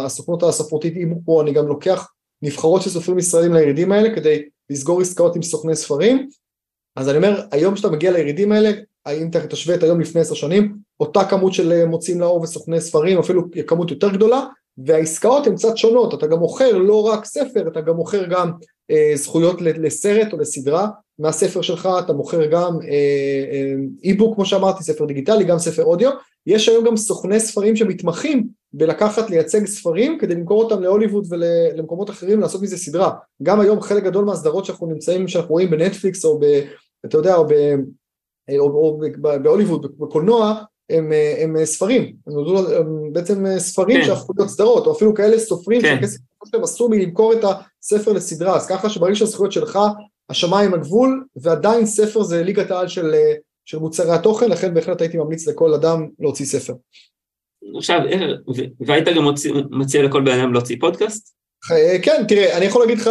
הסוכנות 0.05 0.43
הספרותית 0.43 0.95
איבו 0.95 1.15
פרו, 1.25 1.41
אני 1.41 1.53
גם 1.53 1.67
לוקח 1.67 2.07
נבחרות 2.41 2.81
של 2.81 2.89
סופרים 2.89 3.17
ישראלים 3.17 3.53
לירידים 3.53 3.91
האלה 3.91 4.15
כדי 4.15 4.43
לסגור 4.69 5.01
עסקאות 5.01 5.35
עם 5.35 5.41
סוכני 5.41 5.75
ספרים, 5.75 6.29
אז 6.95 7.09
אני 7.09 7.17
אומר, 7.17 7.41
היום 7.51 7.73
כשאתה 7.73 7.89
מגיע 7.89 8.11
לירידים 8.11 8.51
האלה, 8.51 8.71
אם 9.07 9.29
אתה 9.29 9.47
תשווה 9.47 9.75
את 9.75 9.83
היום 9.83 9.99
לפני 9.99 10.21
עשר 10.21 10.35
שנים, 10.35 10.77
אותה 10.99 11.25
כמות 11.25 11.53
של 11.53 11.71
אה, 11.71 11.85
מוצאים 11.85 12.21
לאור 12.21 12.41
וסוכני 12.41 12.81
ספרים, 12.81 13.19
אפילו 13.19 13.41
כמות 13.67 13.91
יותר 13.91 14.09
גדולה, 14.09 14.45
והעסקאות 14.77 15.47
הן 15.47 15.55
קצת 15.55 15.77
שונות, 15.77 16.13
אתה 16.13 16.27
גם 16.27 16.39
מוכר 16.39 16.77
לא 16.77 17.03
רק 17.03 17.25
ספר, 17.25 17.67
אתה 17.67 17.81
גם 17.81 17.95
מוכר 17.95 18.25
גם 18.25 18.51
אה, 18.91 19.11
זכויות 19.15 19.61
לסרט 19.61 20.33
או 20.33 20.37
לסדרה 20.37 20.87
מהספר 21.19 21.61
שלך, 21.61 21.89
אתה 21.99 22.13
מוכר 22.13 22.45
גם 22.45 22.81
אה, 22.81 22.87
אה, 23.51 23.73
אי-בוק 24.03 24.35
כמו 24.35 24.45
שאמרתי, 24.45 24.83
ספר 24.83 25.05
דיגיטלי, 25.05 25.43
גם 25.43 25.59
ספר 25.59 25.83
אודיו, 25.83 26.11
יש 26.47 26.69
היום 26.69 26.85
גם 26.85 26.97
סוכני 26.97 27.39
ספרים 27.39 27.75
שמתמחים 27.75 28.47
בלקחת 28.73 29.29
לייצג 29.29 29.65
ספרים 29.65 30.17
כדי 30.19 30.35
למכור 30.35 30.63
אותם 30.63 30.81
להוליווד 30.81 31.27
ולמקומות 31.29 32.09
אחרים 32.09 32.39
לעשות 32.39 32.61
מזה 32.61 32.77
סדרה, 32.77 33.11
גם 33.43 33.59
היום 33.59 33.81
חלק 33.81 34.03
גדול 34.03 34.25
מהסדרות 34.25 34.65
שאנחנו 34.65 34.87
נמצאים, 34.87 35.27
שאנחנו 35.27 35.49
רואים 35.49 35.69
בנטפליקס 35.69 36.25
או 36.25 36.39
ב... 36.39 36.45
אתה 37.05 37.17
יודע, 37.17 37.35
או 37.35 37.47
ב... 37.47 37.53
או, 38.59 38.65
או 38.65 39.01
בהוליווד, 39.21 39.99
בקולנוע, 39.99 40.63
הם, 40.89 41.11
הם 41.37 41.65
ספרים, 41.65 42.15
הם, 42.27 42.33
הם 42.77 43.13
בעצם 43.13 43.45
ספרים 43.57 44.01
כן. 44.01 44.05
שהפכו 44.05 44.33
להיות 44.37 44.49
סדרות, 44.49 44.87
או 44.87 44.91
אפילו 44.91 45.13
כאלה 45.13 45.39
סופרים 45.39 45.81
כן. 45.81 45.95
שהכסף 45.95 46.17
שלהם 46.49 46.63
עשו 46.63 46.89
מלמכור 46.89 47.33
את 47.33 47.39
הספר 47.43 48.13
לסדרה, 48.13 48.55
אז 48.55 48.67
ככה 48.67 48.89
שברגע 48.89 49.15
שהזכויות 49.15 49.51
שלך, 49.51 49.79
השמיים 50.29 50.73
הגבול, 50.73 51.23
ועדיין 51.35 51.85
ספר 51.85 52.23
זה 52.23 52.43
ליגת 52.43 52.71
העל 52.71 52.87
של, 52.87 53.13
של 53.65 53.77
מוצרי 53.77 54.11
התוכן, 54.11 54.49
לכן 54.49 54.73
בהחלט 54.73 55.01
הייתי 55.01 55.17
ממליץ 55.17 55.47
לכל 55.47 55.73
אדם 55.73 56.07
להוציא 56.19 56.45
ספר. 56.45 56.73
עכשיו, 57.77 57.99
והיית 58.79 59.07
גם 59.07 59.25
מציע 59.71 60.03
לכל 60.03 60.21
בן 60.21 60.39
אדם 60.39 60.53
להוציא 60.53 60.77
פודקאסט? 60.79 61.35
אה, 61.71 61.97
כן, 62.01 62.23
תראה, 62.27 62.57
אני 62.57 62.65
יכול 62.65 62.81
להגיד 62.81 62.97
לך 62.97 63.09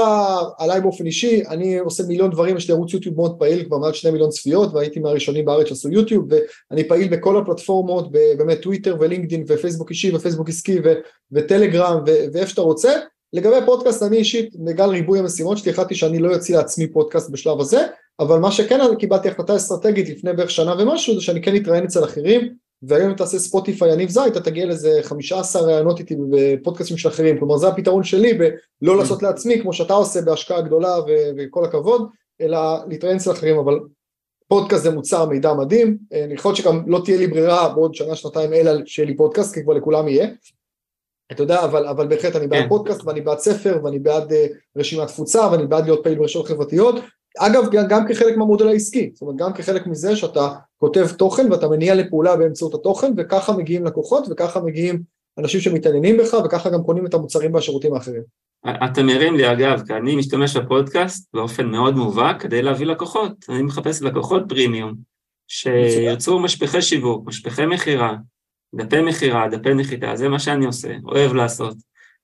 עליי 0.59 0.81
באופן 0.81 1.07
אישי, 1.07 1.43
אני 1.49 1.79
עושה 1.79 2.03
מיליון 2.09 2.31
דברים, 2.31 2.57
יש 2.57 2.69
לי 2.69 2.75
ערוץ 2.75 2.93
יוטיוב 2.93 3.17
מאוד 3.17 3.39
פעיל, 3.39 3.65
כבר 3.65 3.79
מעל 3.79 3.93
שני 3.93 4.11
מיליון 4.11 4.31
צפיות, 4.31 4.75
והייתי 4.75 5.01
מהראשונים 5.01 5.45
בארץ 5.45 5.67
שעשו 5.69 5.89
יוטיוב, 5.89 6.29
ואני 6.71 6.89
פעיל 6.89 7.09
בכל 7.09 7.37
הפלטפורמות, 7.37 8.13
באמת 8.13 8.63
טוויטר 8.63 8.97
ולינקדין 9.01 9.45
ופייסבוק 9.49 9.91
אישי 9.91 10.17
ופייסבוק 10.17 10.49
עסקי 10.49 10.79
וטלגרם 11.33 12.03
ואיפה 12.33 12.51
שאתה 12.51 12.61
רוצה. 12.61 12.93
לגבי 13.35 13.57
פודקאסט, 13.67 14.03
אני 14.03 14.17
אישית, 14.17 14.57
בגלל 14.57 14.91
ריבוי 14.91 15.19
המשימות 15.19 15.59
שלי, 15.59 15.71
החלטתי 15.71 15.95
שאני 15.95 16.19
לא 16.19 16.35
אוציא 16.35 16.57
לעצמי 16.57 16.87
פודקאסט 16.87 17.31
בשלב 17.31 17.61
הזה, 17.61 17.87
אבל 18.21 18.39
מה 18.39 18.53
שכן 18.53 18.81
קיבלתי 18.99 19.29
החלטה 19.29 19.57
אסטרטגית 19.57 20.09
לפני 20.09 20.33
בערך 20.33 20.51
שנה 20.51 20.75
ומשהו, 20.79 21.15
זה 21.15 21.21
שאני 21.21 21.43
כן 21.43 21.57
אתראיין 21.57 21.85
אצל 21.85 22.05
אחרים, 22.05 22.55
והיום 22.83 23.11
אם 23.11 23.17
תעשה 23.17 23.39
ספוטיפיי 23.39 23.93
יניב 23.93 24.09
זית, 24.09 24.27
אתה 24.27 24.41
תגיע 24.41 24.67
לאיזה 24.67 25.01
15 25.03 25.63
ראיונות 25.63 25.99
איתי 25.99 26.17
בפודקאסטים 26.31 26.97
של 26.97 27.09
אחרים, 27.09 27.39
כלומר 27.39 27.57
זה 27.57 27.69
הפתרון 27.69 28.05
שלי 28.05 28.39
בלא 28.83 28.97
לעשות 28.97 29.23
לעצמי 29.23 29.61
כמו 29.63 29.73
שאתה 29.73 29.95
עושה 29.95 30.23
בהשקעה 30.23 30.61
גדולה 30.61 30.99
ו- 30.99 31.31
וכל 31.39 31.65
הכבוד, 31.65 32.09
אלא 32.41 32.59
להתראיין 32.89 33.17
אצל 33.17 33.31
אחרים, 33.31 33.59
אבל 33.59 33.79
פודקאסט 34.49 34.83
זה 34.83 34.91
מוצר 34.91 35.27
מידע 35.27 35.55
מדהים, 35.55 35.99
אה, 36.13 36.27
יכול 36.31 36.49
להיות 36.49 36.57
שגם 36.57 36.83
לא 36.87 37.01
תהיה 37.05 37.19
לי 37.19 37.27
ברירה 37.27 37.69
בעוד 37.69 37.95
שנה 37.95 38.15
שנתיים 38.15 38.53
אלא 38.53 38.73
שיהיה 38.87 39.09
לי 39.09 39.17
פודקאסט, 39.17 39.55
כי 39.55 39.63
כבר 39.63 39.75
לכולם 39.75 40.09
יהיה, 40.09 40.29
אתה 41.35 41.43
יודע, 41.43 41.65
אבל, 41.65 41.87
אבל 41.87 42.07
בהחלט 42.07 42.37
אני 42.37 42.47
בעד 42.47 42.63
כן. 42.63 42.69
פודקאסט 42.69 43.05
ואני 43.05 43.21
בעד 43.21 43.39
ספר 43.39 43.79
ואני 43.85 43.99
בעד 43.99 44.33
uh, 44.33 44.35
רשימת 44.77 45.09
תפוצה 45.09 45.51
ואני 45.53 45.67
בעד 45.67 45.85
להיות 45.85 46.03
פעיל 46.03 46.19
ברשתות 46.19 46.49
חברתיות 46.49 46.95
אגב, 47.39 47.65
גם 47.89 48.07
כחלק 48.09 48.37
מהמודל 48.37 48.69
העסקי, 48.69 49.11
זאת 49.13 49.23
אומרת, 49.23 49.37
גם 49.37 49.53
כחלק 49.53 49.87
מזה 49.87 50.17
שאתה 50.17 50.49
כותב 50.77 51.07
תוכן 51.09 51.53
ואתה 51.53 51.69
מניע 51.69 51.95
לפעולה 51.95 52.37
באמצעות 52.37 52.75
התוכן, 52.75 53.13
וככה 53.17 53.53
מגיעים 53.53 53.85
לקוחות, 53.85 54.27
וככה 54.31 54.61
מגיעים 54.61 55.03
אנשים 55.39 55.61
שמתעניינים 55.61 56.17
בך, 56.17 56.37
וככה 56.45 56.71
גם 56.71 56.83
קונים 56.83 57.07
את 57.07 57.15
המוצרים 57.15 57.55
והשירותים 57.55 57.95
האחרים. 57.95 58.23
אתה 58.85 59.03
מרים 59.03 59.37
לי 59.37 59.53
אגב, 59.53 59.83
כי 59.87 59.93
אני 59.93 60.17
משתמש 60.17 60.57
בפודקאסט 60.57 61.35
באופן 61.35 61.67
מאוד 61.67 61.97
מובהק 61.97 62.43
כדי 62.43 62.63
להביא 62.63 62.87
לקוחות. 62.87 63.33
אני 63.49 63.63
מחפש 63.63 64.03
לקוחות 64.03 64.43
פרימיום, 64.49 64.95
שיוצרו 65.49 66.41
משפחי 66.41 66.83
שיווק, 66.83 67.27
משפחי 67.27 67.67
מכירה, 67.67 68.17
דפי 68.77 69.03
מכירה, 69.03 69.49
דפי 69.49 69.75
נחיתה, 69.75 70.17
זה 70.17 70.29
מה 70.29 70.39
שאני 70.39 70.67
עושה, 70.67 70.97
אוהב 71.05 71.35
לעשות. 71.35 71.77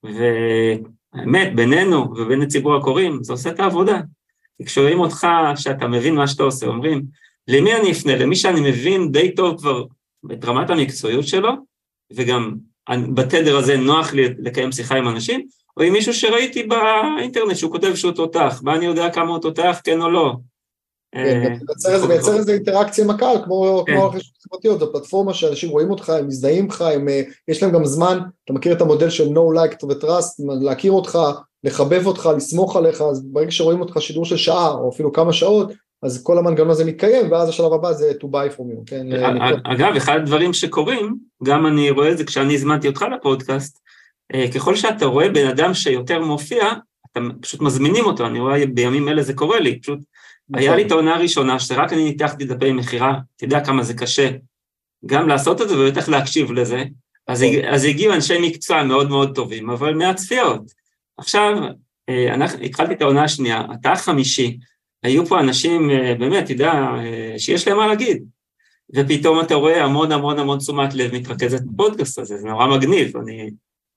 והאמת, 0.03 1.55
בינינו 1.55 2.13
ובין 2.17 2.43
הציבור 2.43 2.77
הקוראים, 2.77 3.23
זה 3.23 3.33
עושה 3.33 3.51
את 3.51 3.61
העבודה. 3.61 4.01
כי 4.59 4.65
כשרואים 4.65 5.01
אותך 5.01 5.27
שאתה 5.57 5.89
מבין 5.89 6.15
מה 6.15 6.27
שאתה 6.27 6.43
עושה, 6.43 6.67
אומרים, 6.67 7.03
למי 7.49 7.75
אני 7.75 7.93
אפנה? 7.93 8.17
למי 8.17 8.37
שאני 8.37 8.61
מבין 8.71 9.13
די 9.13 9.35
טוב 9.35 9.59
כבר 9.59 9.85
את 10.33 10.45
רמת 10.45 10.71
המקצועיות 10.71 11.27
שלו, 11.27 11.51
וגם 12.13 12.55
בתדר 13.15 13.57
הזה 13.57 13.77
נוח 13.77 14.13
לי 14.13 14.29
לקיים 14.39 14.73
שיחה 14.73 14.97
עם 14.97 15.09
אנשים, 15.09 15.47
או 15.77 15.83
עם 15.83 15.93
מישהו 15.93 16.15
שראיתי 16.15 16.63
באינטרנט 16.63 17.57
שהוא 17.57 17.73
כותב 17.73 17.95
שהוא 17.95 18.13
תותח, 18.13 18.61
מה 18.65 18.75
אני 18.75 18.85
יודע 18.85 19.11
כמה 19.11 19.31
הוא 19.31 19.39
תותח, 19.39 19.81
כן 19.85 20.03
או 20.03 20.11
לא. 20.11 20.37
כן, 21.15 21.55
אה, 21.87 21.99
זה 21.99 22.09
מייצר 22.09 22.37
איזה 22.37 22.53
אינטראקציה 22.53 23.05
עם 23.05 23.11
הקהל, 23.11 23.37
כמו 23.45 23.85
כן. 23.87 23.93
הרכישות 23.97 24.35
החברתיות, 24.39 24.81
זו 24.81 24.93
פלטפורמה 24.93 25.35
שאנשים 25.35 25.71
רואים 25.71 25.91
אותך, 25.91 26.11
הם 26.11 26.27
מזדהים 26.27 26.65
איתך, 26.65 26.85
אה, 27.09 27.23
יש 27.49 27.63
להם 27.63 27.73
גם 27.73 27.85
זמן, 27.85 28.19
אתה 28.45 28.53
מכיר 28.53 28.73
את 28.73 28.81
המודל 28.81 29.11
של 29.11 29.29
no 29.29 29.57
like 29.57 29.85
ו-trust, 29.85 30.43
להכיר 30.61 30.93
אותך, 30.93 31.19
לחבב 31.65 32.07
אותך, 32.07 32.29
לסמוך 32.37 32.77
עליך, 32.77 33.01
אז 33.01 33.23
ברגע 33.25 33.51
שרואים 33.51 33.81
אותך 33.81 34.01
שידור 34.01 34.25
של 34.25 34.37
שעה, 34.37 34.71
או 34.71 34.91
אפילו 34.91 35.13
כמה 35.13 35.33
שעות, 35.33 35.73
אז 36.03 36.23
כל 36.23 36.39
המנגנון 36.39 36.71
הזה 36.71 36.85
מתקיים, 36.85 37.33
ואז 37.33 37.49
השלב 37.49 37.73
הבא 37.73 37.93
זה 37.93 38.13
to 38.23 38.25
buy 38.25 38.57
from 38.57 38.61
you, 38.61 38.83
כן? 38.87 39.07
אגב, 39.65 39.97
אחד 39.97 40.17
הדברים 40.17 40.53
שקורים, 40.53 41.17
גם 41.45 41.67
אני 41.67 41.91
רואה 41.91 42.13
את 42.13 42.19
זה 42.19 42.25
כשאני 42.25 42.55
הזמנתי 42.55 42.89
אותך 42.89 43.05
לפודקאסט, 43.17 43.79
אה, 44.35 44.47
ככל 44.55 44.77
שאתה 44.77 45.07
רואה 45.07 45.29
בן 45.29 45.47
אדם 45.47 45.75
שיותר 45.75 46.21
מופיע, 46.21 46.65
אתה 47.13 47.21
פשוט 47.41 47.61
מזמינים 47.61 48.05
אותו, 48.05 48.27
אני 48.27 48.41
רואה 48.41 48.67
בימים 48.67 49.09
אלה 49.09 49.23
זה 49.23 49.35
קורה 49.35 49.61
לי, 49.61 49.81
פשוט 49.81 49.99
היה 50.55 50.77
לי 50.77 50.87
את 50.87 50.91
העונה 50.91 51.15
הראשונה 51.15 51.61
שרק 51.61 51.93
אני 51.93 52.05
ניתחתי 52.05 52.45
דפי 52.45 52.73
מכירה, 52.73 53.19
יודע 53.43 53.65
כמה 53.65 53.83
זה 53.83 53.95
קשה 53.95 54.31
גם 55.07 55.29
לעשות 55.29 55.61
את 55.61 55.69
זה 55.69 55.79
ובטח 55.79 56.09
להקשיב 56.09 56.53
לזה, 56.53 56.85
אז, 57.27 57.43
נכון. 57.43 57.75
אז 57.75 57.85
הגיעו 57.85 58.15
אנשי 58.15 58.39
מקצוע 58.43 58.85
מאוד 58.85 59.09
מאוד 59.09 59.35
טובים, 59.35 59.71
אבל 59.71 59.95
מהצפיות. 59.95 60.63
עכשיו, 61.19 61.57
אה, 62.09 62.35
אנחנו, 62.35 62.65
התחלתי 62.65 62.95
את 62.95 63.03
העונה 63.03 63.25
השנייה, 63.25 63.63
אתה 63.81 63.93
החמישי, 63.93 64.59
היו 65.03 65.27
פה 65.27 65.41
אנשים, 65.41 65.91
אה, 65.91 66.15
באמת, 66.19 66.51
יודע, 66.51 66.73
אה, 66.73 67.35
שיש 67.39 67.69
להם 67.69 67.77
מה 67.77 67.87
להגיד. 67.87 68.25
ופתאום 68.95 69.41
אתה 69.41 69.55
רואה 69.55 69.85
המון 69.85 70.13
המון 70.13 70.39
המון 70.39 70.59
תשומת 70.59 70.95
לב 70.95 71.15
מתרכזת 71.15 71.63
בפודקאסט 71.63 72.19
הזה, 72.19 72.37
זה 72.37 72.49
נורא 72.49 72.67
מגניב, 72.67 73.17
אני, 73.17 73.51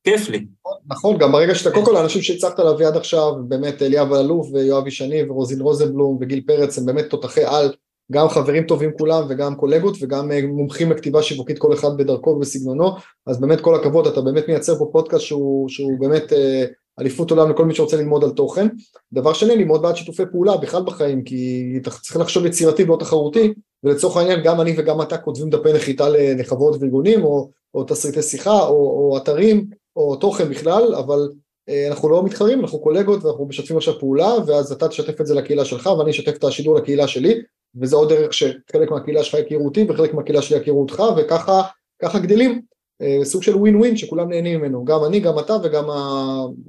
כיף 0.04 0.30
לי. 0.30 0.46
נכון, 0.88 1.18
גם 1.18 1.32
ברגע 1.32 1.56
שאתה, 1.56 1.72
קודם 1.72 1.86
כל 1.86 1.96
האנשים 1.96 2.22
שהצלחת 2.22 2.60
להביא 2.60 2.88
עד 2.88 2.98
עכשיו, 2.98 3.34
באמת 3.48 3.82
אליאב 3.82 4.14
אלאלוף 4.14 4.48
ויואב 4.54 4.88
ישני 4.88 5.24
ורוזין 5.30 5.62
רוזנבלום 5.62 6.18
וגיל 6.22 6.42
פרץ 6.48 6.78
הם 6.78 6.86
באמת 6.86 7.10
תותחי 7.10 7.44
על, 7.44 7.74
גם 8.12 8.30
חברים 8.30 8.64
טובים 8.64 8.92
כולם 8.98 9.24
וגם 9.30 9.56
קולגות 9.56 9.98
וגם 10.02 10.32
אה, 10.32 10.40
מומחים 10.48 10.92
לכתיבה 10.92 11.24
שיווקית 11.24 11.60
כל 11.60 11.74
אחד 11.74 11.98
בדרכו 11.98 12.30
ובסגנונו, 12.30 12.92
אז 13.28 13.42
באמת 13.42 13.62
כל 13.62 13.76
הכבוד, 13.76 14.08
אתה 14.08 14.22
באמת 14.22 14.48
מייצר 14.48 14.78
פה 14.78 14.90
פודקאסט 14.92 15.26
שהוא, 15.26 15.70
שהוא 15.70 16.00
באמת 16.00 16.34
אה, 16.34 16.66
אליפות 17.00 17.32
עולם 17.32 17.50
לכל 17.50 17.66
מי 17.66 17.76
שרוצה 17.76 17.98
ללמוד 17.98 18.24
על 18.24 18.30
תוכן. 18.30 18.68
דבר 19.14 19.34
שני, 19.34 19.54
אני 19.54 19.64
מאוד 19.64 19.82
בעד 19.82 19.96
שיתופי 19.96 20.24
פעולה 20.32 20.58
בכלל 20.58 20.84
בחיים, 20.84 21.24
כי 21.24 21.74
צריך 22.02 22.18
לחשוב 22.18 22.46
יצירתי 22.46 22.84
ולא 22.84 22.98
תחרותי, 23.00 23.54
ולצורך 23.84 24.18
העניין 24.18 24.44
גם 24.44 24.62
אני 24.62 24.74
וגם 24.78 25.02
אתה 25.02 25.18
כותבים 25.18 25.50
דפי 25.50 25.74
נחיתה 25.74 26.10
לחברות 26.10 26.76
וארגונים, 26.80 27.24
או, 27.24 27.50
או 27.74 27.84
תסריטי 27.84 28.22
שיחה, 28.22 28.60
או, 28.60 28.76
או 28.76 29.18
אתרים, 29.18 29.66
או 29.96 30.16
תוכן 30.16 30.50
בכלל, 30.50 30.96
אבל 30.96 31.30
אה, 31.70 31.88
אנחנו 31.88 32.10
לא 32.10 32.24
מתחרים, 32.24 32.60
אנחנו 32.60 32.80
קולגות 32.80 33.24
ואנחנו 33.24 33.46
משתפים 33.46 33.78
עכשיו 33.78 34.00
פעולה, 34.00 34.34
ואז 34.48 34.72
אתה 34.72 34.88
תשתף 34.88 35.22
את 35.22 35.26
זה 35.26 35.36
לקהילה 35.36 35.66
שלך 35.66 35.86
ואני 35.86 36.12
אשתף 36.12 36.38
את 36.38 36.44
השידור 36.44 36.76
לקהילה 36.76 37.08
שלי, 37.08 37.42
וזה 37.82 37.96
עוד 37.96 38.10
דרך 38.10 38.34
שחלק 38.34 38.92
מהקהילה 38.92 39.24
שלך 39.24 39.40
יכירו 39.40 39.66
אותי 39.66 39.86
וחלק 39.90 40.14
מהקהילה 40.14 40.42
שלי 40.42 40.58
יכירו 40.58 40.82
אותך, 40.82 41.04
וככה 41.18 42.20
גדלים. 42.20 42.62
אה, 43.02 43.26
סוג 43.26 43.44
של 43.44 43.56
ווין 43.56 43.76
ווין 43.76 43.98
שכולם 43.98 44.30
נהנים 44.30 44.60
ממנו, 44.60 44.86
גם 44.86 45.00
אני, 45.08 45.20
גם 45.20 45.40
אתה 45.40 45.56
וגם 45.64 45.86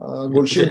הגולשים. 0.00 0.64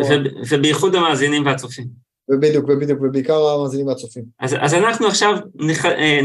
ובייחוד 0.50 0.96
המאזינים 0.96 1.46
והצופים. 1.46 1.88
ובדיוק, 2.30 2.66
ובדיוק, 2.70 3.02
ובעיקר 3.02 3.48
המאזינים 3.48 3.88
והצופים. 3.88 4.24
אז, 4.40 4.56
אז 4.60 4.74
אנחנו 4.74 5.08
עכשיו 5.08 5.38
נח, 5.56 5.86
אה, 5.86 6.20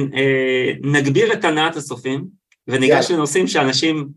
נגביר 0.82 1.32
את 1.32 1.44
הנעת 1.44 1.76
הצופים, 1.76 2.24
וניגש 2.68 3.10
לנושאים 3.10 3.46
שאנשים, 3.46 4.08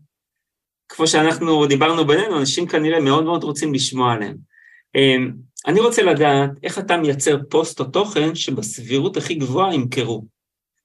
כמו 0.94 1.06
שאנחנו 1.06 1.66
דיברנו 1.66 2.06
בינינו, 2.06 2.38
אנשים 2.38 2.66
כנראה 2.66 3.00
מאוד 3.00 3.24
מאוד 3.24 3.44
רוצים 3.44 3.74
לשמוע 3.74 4.12
עליהם. 4.12 4.36
אני 5.66 5.80
רוצה 5.80 6.02
לדעת 6.02 6.50
איך 6.62 6.78
אתה 6.78 6.96
מייצר 6.96 7.36
פוסט 7.48 7.80
או 7.80 7.84
תוכן 7.84 8.34
שבסבירות 8.34 9.16
הכי 9.16 9.34
גבוהה 9.34 9.74
ימכרו. 9.74 10.24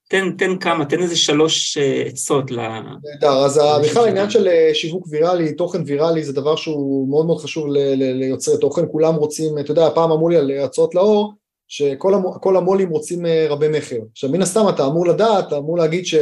תן, 0.08 0.30
תן 0.38 0.58
כמה, 0.58 0.84
תן 0.84 1.02
איזה 1.02 1.16
שלוש 1.16 1.78
אה, 1.78 2.02
עצות 2.06 2.50
ל... 2.50 2.56
נהדר, 2.56 3.44
אז 3.44 3.60
בכלל 3.84 4.04
העניין 4.04 4.30
של 4.30 4.48
אה, 4.48 4.70
שיווק 4.74 5.06
ויראלי, 5.10 5.54
תוכן 5.54 5.82
ויראלי, 5.86 6.24
זה 6.24 6.32
דבר 6.32 6.56
שהוא 6.56 7.08
מאוד 7.10 7.26
מאוד 7.26 7.40
חשוב 7.40 7.66
ליוצרי 7.96 8.58
תוכן, 8.60 8.82
כולם 8.92 9.14
רוצים, 9.14 9.58
אתה 9.58 9.70
יודע, 9.70 9.90
פעם 9.94 10.10
אמרו 10.10 10.28
לי 10.28 10.36
על 10.36 10.50
הצעות 10.50 10.94
לאור, 10.94 11.32
שכל 11.68 12.56
המו"לים 12.56 12.88
רוצים 12.88 13.26
אה, 13.26 13.46
רבי 13.50 13.68
מכר. 13.68 13.98
עכשיו 14.12 14.30
מן 14.30 14.42
הסתם 14.42 14.64
אתה 14.68 14.86
אמור 14.86 15.06
לדעת, 15.06 15.46
אתה 15.48 15.56
אמור 15.56 15.78
להגיד 15.78 16.06
ש... 16.06 16.14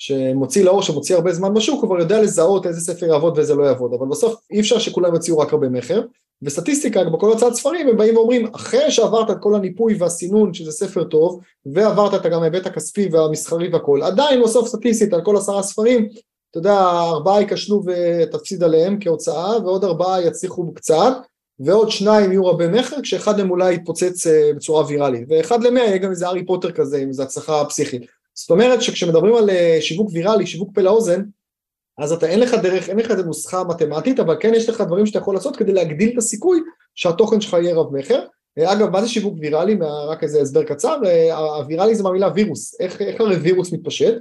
שמוציא 0.00 0.64
לאור, 0.64 0.82
שמוציא 0.82 1.14
הרבה 1.16 1.32
זמן 1.32 1.54
בשוק, 1.54 1.82
הוא 1.82 1.88
כבר 1.88 2.00
יודע 2.00 2.22
לזהות 2.22 2.66
איזה 2.66 2.80
ספר 2.80 3.06
יעבוד 3.06 3.38
ואיזה 3.38 3.54
לא 3.54 3.64
יעבוד, 3.64 3.94
אבל 3.94 4.06
בסוף 4.06 4.34
אי 4.50 4.60
אפשר 4.60 4.78
שכולם 4.78 5.14
יוציאו 5.14 5.38
רק 5.38 5.52
הרבה 5.52 5.68
מכר, 5.68 6.02
וסטטיסטיקה, 6.42 7.04
בכל 7.04 7.26
הוצאת 7.26 7.54
ספרים 7.54 7.88
הם 7.88 7.96
באים 7.96 8.16
ואומרים, 8.16 8.46
אחרי 8.54 8.90
שעברת 8.90 9.30
את 9.30 9.36
כל 9.40 9.54
הניפוי 9.54 9.94
והסינון 9.94 10.54
שזה 10.54 10.72
ספר 10.72 11.04
טוב, 11.04 11.40
ועברת 11.66 12.14
את 12.14 12.32
גם 12.32 12.42
ההיבט 12.42 12.66
הכספי 12.66 13.08
והמסחרי 13.12 13.68
והכל, 13.68 14.02
עדיין 14.02 14.42
בסוף 14.42 14.68
סטטיסטית 14.68 15.12
על 15.12 15.24
כל 15.24 15.36
עשרה 15.36 15.62
ספרים, 15.62 16.08
אתה 16.50 16.58
יודע, 16.58 16.80
ארבעה 16.90 17.40
ייכשלו 17.40 17.82
ותפסיד 17.86 18.62
עליהם 18.62 18.96
כהוצאה, 19.00 19.58
ועוד 19.64 19.84
ארבעה 19.84 20.22
יצליחו 20.22 20.74
קצת, 20.74 21.12
ועוד 21.60 21.90
שניים 21.90 22.32
יהיו 22.32 22.46
רבי 22.46 22.68
מכר, 22.68 22.96
כשאחד 23.02 23.36
מהם 23.36 23.50
אולי 23.50 23.74
יתפוצץ 23.74 24.26
אה, 24.26 24.50
בצורה 24.56 24.86
ויראלית, 24.86 25.24
ואחד 25.28 25.62
למאה 25.62 25.84
יהיה 25.84 25.98
גם 25.98 26.10
איזה 26.10 26.26
הארי 26.26 26.46
פוטר 26.46 26.72
כזה, 26.72 26.98
עם 26.98 27.08
איזה 27.08 27.22
הצלחה 27.22 27.64
פסיכית. 27.64 28.19
זאת 28.34 28.50
אומרת 28.50 28.82
שכשמדברים 28.82 29.34
על 29.34 29.50
אה, 29.50 29.78
שיווק 29.80 30.10
ויראלי, 30.12 30.46
שיווק 30.46 30.70
פה 30.74 30.80
לאוזן, 30.80 31.22
אז 31.98 32.12
אתה 32.12 32.26
אין 32.26 32.40
לך 32.40 32.54
דרך, 32.54 32.88
אין 32.88 32.98
לך 32.98 33.10
איזה 33.10 33.22
נוסחה 33.22 33.64
מתמטית, 33.64 34.20
אבל 34.20 34.36
כן 34.40 34.54
יש 34.54 34.68
לך 34.68 34.80
דברים 34.80 35.06
שאתה 35.06 35.18
יכול 35.18 35.34
לעשות 35.34 35.56
כדי 35.56 35.72
להגדיל 35.72 36.12
את 36.12 36.18
הסיכוי 36.18 36.60
שהתוכן 36.94 37.40
שלך 37.40 37.52
יהיה 37.52 37.74
רב 37.74 37.96
מכר. 37.96 38.24
אה, 38.58 38.72
אגב, 38.72 38.88
מה 38.88 39.02
זה 39.02 39.08
שיווק 39.08 39.34
ויראלי? 39.40 39.78
רק 40.08 40.22
איזה 40.22 40.40
הסבר 40.40 40.64
קצר, 40.64 41.00
אה, 41.06 41.36
הוויראלי 41.36 41.94
זה 41.94 42.02
מהמילה 42.02 42.28
וירוס, 42.34 42.80
איך, 42.80 43.00
איך 43.00 43.20
הרי 43.20 43.36
וירוס 43.36 43.72
מתפשט? 43.72 44.14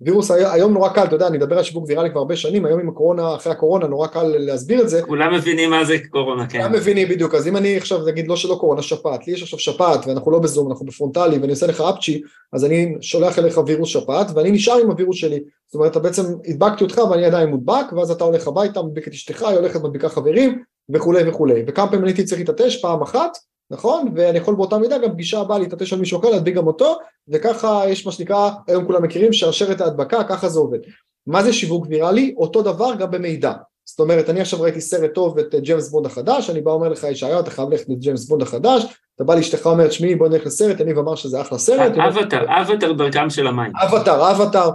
וירוס 0.00 0.30
היום 0.30 0.72
נורא 0.72 0.88
קל, 0.88 1.04
אתה 1.04 1.14
יודע, 1.14 1.26
אני 1.26 1.38
מדבר 1.38 1.58
על 1.58 1.64
שיווק 1.64 1.84
ויראלי 1.88 2.10
כבר 2.10 2.20
הרבה 2.20 2.36
שנים, 2.36 2.66
היום 2.66 2.80
עם 2.80 2.88
הקורונה, 2.88 3.34
אחרי 3.34 3.52
הקורונה, 3.52 3.86
נורא 3.86 4.06
קל 4.06 4.22
להסביר 4.22 4.82
את 4.82 4.88
זה. 4.88 5.02
כולם 5.02 5.34
מבינים 5.34 5.70
מה 5.70 5.84
זה 5.84 5.96
קורונה, 6.10 6.46
כן. 6.46 6.58
כולם 6.58 6.72
מבינים 6.72 7.08
בדיוק, 7.08 7.34
אז 7.34 7.48
אם 7.48 7.56
אני 7.56 7.76
עכשיו, 7.76 8.06
נגיד 8.06 8.28
לא 8.28 8.36
שלא 8.36 8.54
קורונה, 8.54 8.82
שפעת, 8.82 9.26
לי 9.26 9.32
יש 9.32 9.42
עכשיו 9.42 9.58
שפעת, 9.58 10.06
ואנחנו 10.06 10.30
לא 10.30 10.38
בזום, 10.38 10.70
אנחנו 10.70 10.86
בפרונטלי, 10.86 11.38
ואני 11.38 11.50
עושה 11.52 11.66
לך 11.66 11.80
אפצ'י, 11.80 12.22
אז 12.52 12.64
אני 12.64 12.94
שולח 13.00 13.38
אליך 13.38 13.60
וירוס 13.66 13.88
שפעת, 13.88 14.26
ואני 14.34 14.50
נשאר 14.50 14.78
עם 14.82 14.90
הווירוס 14.90 15.16
שלי. 15.16 15.40
זאת 15.66 15.74
אומרת, 15.74 15.90
אתה 15.90 16.00
בעצם 16.00 16.22
הדבקתי 16.48 16.84
אותך 16.84 16.98
ואני 17.10 17.24
עדיין 17.24 17.48
מודבק, 17.48 17.92
ואז 17.96 18.10
אתה 18.10 18.24
הולך 18.24 18.48
הביתה, 18.48 18.82
מדביק 18.82 19.08
את 19.08 19.12
אשתך, 19.12 19.42
היא 19.42 19.58
הולכת 19.58 19.80
מדביקה 19.80 20.08
חברים, 20.08 20.62
וכולי 20.94 21.28
וכולי. 21.28 21.62
וכמה 21.66 21.90
פעמים 21.90 22.04
הייתי 22.04 22.24
צריך 22.24 22.40
להתעטש? 22.40 22.82
פעם 22.82 23.02
אחת, 23.02 23.36
נכון? 23.70 24.08
ואני 24.14 24.38
יכול 24.38 24.54
באותה 24.54 24.78
מידה 24.78 24.98
גם 24.98 25.12
פגישה 25.12 25.40
הבאה 25.40 25.58
להתעטש 25.58 25.92
על 25.92 25.98
מישהו 25.98 26.20
אחר, 26.20 26.30
להדביק 26.30 26.54
גם 26.54 26.66
אותו, 26.66 26.98
וככה 27.28 27.82
יש 27.88 28.06
מה 28.06 28.12
שנקרא, 28.12 28.50
היום 28.68 28.84
כולם 28.86 29.02
מכירים, 29.02 29.32
שרשרת 29.32 29.80
ההדבקה, 29.80 30.24
ככה 30.24 30.48
זה 30.48 30.58
עובד. 30.58 30.78
מה 31.26 31.42
זה 31.42 31.52
שיווק 31.52 31.86
ויראלי? 31.88 32.34
אותו 32.36 32.62
דבר 32.62 32.94
גם 32.94 33.10
במידע. 33.10 33.52
זאת 33.84 34.00
אומרת, 34.00 34.30
אני 34.30 34.40
עכשיו 34.40 34.60
ראיתי 34.60 34.80
סרט 34.80 35.14
טוב 35.14 35.38
את 35.38 35.54
ג'יימס 35.54 35.88
בונד 35.88 36.06
החדש, 36.06 36.50
אני 36.50 36.60
בא 36.60 36.70
אומר 36.70 36.88
לך, 36.88 37.04
ישעיהו, 37.04 37.40
אתה 37.40 37.50
חייב 37.50 37.70
ללכת 37.70 37.88
לג'יימס 37.88 38.28
בונד 38.28 38.42
החדש, 38.42 38.86
אתה 39.16 39.24
בא 39.24 39.34
לאשתך 39.34 39.66
אומרת, 39.66 39.92
שמי, 39.92 40.14
בוא 40.14 40.28
נלך 40.28 40.46
לסרט, 40.46 40.80
אני 40.80 40.92
ואמר 40.92 41.14
שזה 41.14 41.40
אחלה 41.40 41.58
סרט. 41.58 41.92
אבטר, 42.08 42.44
אבטר 42.60 42.92
דרכם 42.92 43.30
של 43.30 43.46
המים. 43.46 43.72
אבטר, 43.76 44.30
אבטר, 44.30 44.70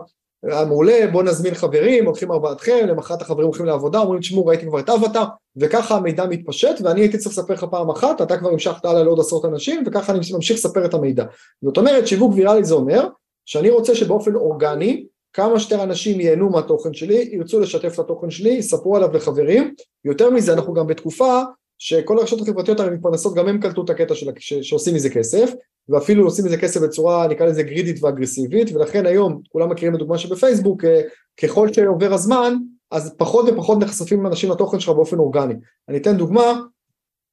מעולה, 0.68 1.00
בוא 1.12 1.24
נזמין 1.24 1.54
חברים, 1.54 2.06
הולכים 2.06 2.32
ארבעתכם, 2.32 2.86
למחרת 2.88 3.22
החברים 3.22 3.48
הולכים 3.48 3.66
לעבודה, 3.66 4.00
אומרים, 4.00 4.20
תשמעו, 4.20 4.46
ראיתי 4.46 4.66
כבר 4.66 4.80
את 4.80 4.90
אבטר, 4.90 5.24
וככה 5.58 5.96
המידע 5.96 6.26
מתפשט, 6.26 6.82
ואני 6.82 7.02
הייתי 7.02 7.18
צריך 7.18 7.38
לספר 7.38 7.54
לך 7.54 7.64
פעם 7.64 7.90
אחת, 7.90 8.22
אתה 8.22 8.38
כבר 8.38 8.50
המשכת 8.50 8.86
הלאה 8.86 9.04
לעוד 9.04 9.20
עשרות 9.20 9.46
אנשים, 9.46 9.84
וככה 9.86 10.12
אני 10.14 10.20
ממשיך 10.34 10.58
לספר 10.58 10.86
את 10.86 10.94
המידע. 10.94 11.26
זאת 11.62 11.78
אומרת, 11.78 12.08
שיווק 12.08 12.34
ויראלי 12.36 12.64
זה 12.64 12.74
אומר, 12.74 13.08
שאני 13.46 13.70
רוצה 13.70 13.96
שבאופן 13.96 14.36
אורגני, 14.36 15.06
כמה 15.34 15.60
שיותר 15.60 15.84
אנשים 15.84 16.20
ייהנו 16.20 16.50
מהתוכן 16.50 16.94
שלי, 16.94 17.30
ירצו 17.32 17.60
לשתף 17.60 17.94
את 17.94 18.00
התוכן 18.00 18.30
שלי, 18.30 18.50
יספרו 18.50 18.96
עליו 18.96 19.14
לחברים, 19.14 19.74
יותר 20.06 20.30
מזה, 20.30 20.54
אנחנו 20.54 20.74
גם 20.74 20.88
בתקופה 20.88 21.42
שכל 21.78 22.20
הרשתות 22.20 22.42
החברתיות 22.42 22.80
הרי 22.80 22.90
מתפרנסות, 22.90 23.36
גם 23.36 23.48
הם 23.48 23.60
קלטו 23.60 23.84
את 23.84 23.90
הקטע 23.90 24.16
של, 24.16 24.32
ש, 24.40 24.54
שעושים 24.54 24.96
מזה 24.96 25.10
כסף, 25.10 25.52
ואפילו 25.90 26.26
עושים 26.26 26.46
מזה 26.46 26.58
כסף 26.58 26.82
בצורה, 26.82 27.28
נקרא 27.28 27.46
לזה 27.46 27.64
גרידית 27.64 28.04
ואגרסיבית, 28.04 28.76
ולכן 28.76 29.06
היום, 29.06 29.42
כולם 29.50 29.70
מכירים 29.70 29.96
את 29.96 30.00
דוגמה 30.00 30.18
שבפייסבוק, 30.18 30.86
אה, 30.86 31.02
ככל 31.42 31.74
שעובר 31.74 32.14
הזמן, 32.14 32.54
אז 32.92 33.16
פחות 33.18 33.46
ופחות 33.50 33.78
נחשפים 33.80 34.28
אנשים 34.28 34.52
לתוכן 34.52 34.80
שלך 34.80 34.90
באופן 34.90 35.20
אורגני. 35.20 35.54
אני 35.90 35.98
אתן 35.98 36.18
דוגמה, 36.18 36.62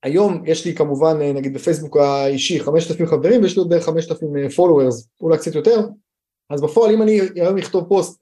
היום 0.03 0.43
יש 0.47 0.65
לי 0.65 0.75
כמובן, 0.75 1.21
אה, 1.21 1.33
נגיד 1.33 1.55
בפייסבוק 1.55 1.97
האישי, 1.97 2.61
5,000 2.61 3.07
חברים, 3.07 3.43
ויש 3.43 3.57
לי 3.57 3.61
עוד 3.61 3.69
בערך 3.69 3.85
5,000 3.85 4.29
followers, 4.57 5.07
אולי 5.21 5.39
קצת 5.39 5.55
יותר, 5.55 5.81
אז 6.51 6.63
בפועל 6.63 6.95
אם 6.95 7.03
אני 7.03 7.21
היום 7.35 7.59
אכתוב 7.59 7.85
פוסט 7.89 8.21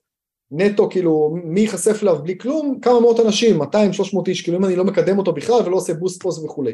נטו 0.51 0.89
כאילו 0.89 1.35
מי 1.43 1.59
ייחשף 1.59 2.03
אליו 2.03 2.17
בלי 2.23 2.37
כלום, 2.37 2.79
כמה 2.81 2.99
מאות 2.99 3.19
אנשים, 3.19 3.61
200-300 3.61 3.65
איש, 4.27 4.41
כאילו 4.41 4.57
אם 4.57 4.65
אני 4.65 4.75
לא 4.75 4.83
מקדם 4.83 5.17
אותו 5.17 5.33
בכלל 5.33 5.61
ולא 5.65 5.75
עושה 5.75 5.93
בוסט 5.93 6.21
פוסט 6.21 6.43
וכולי. 6.43 6.73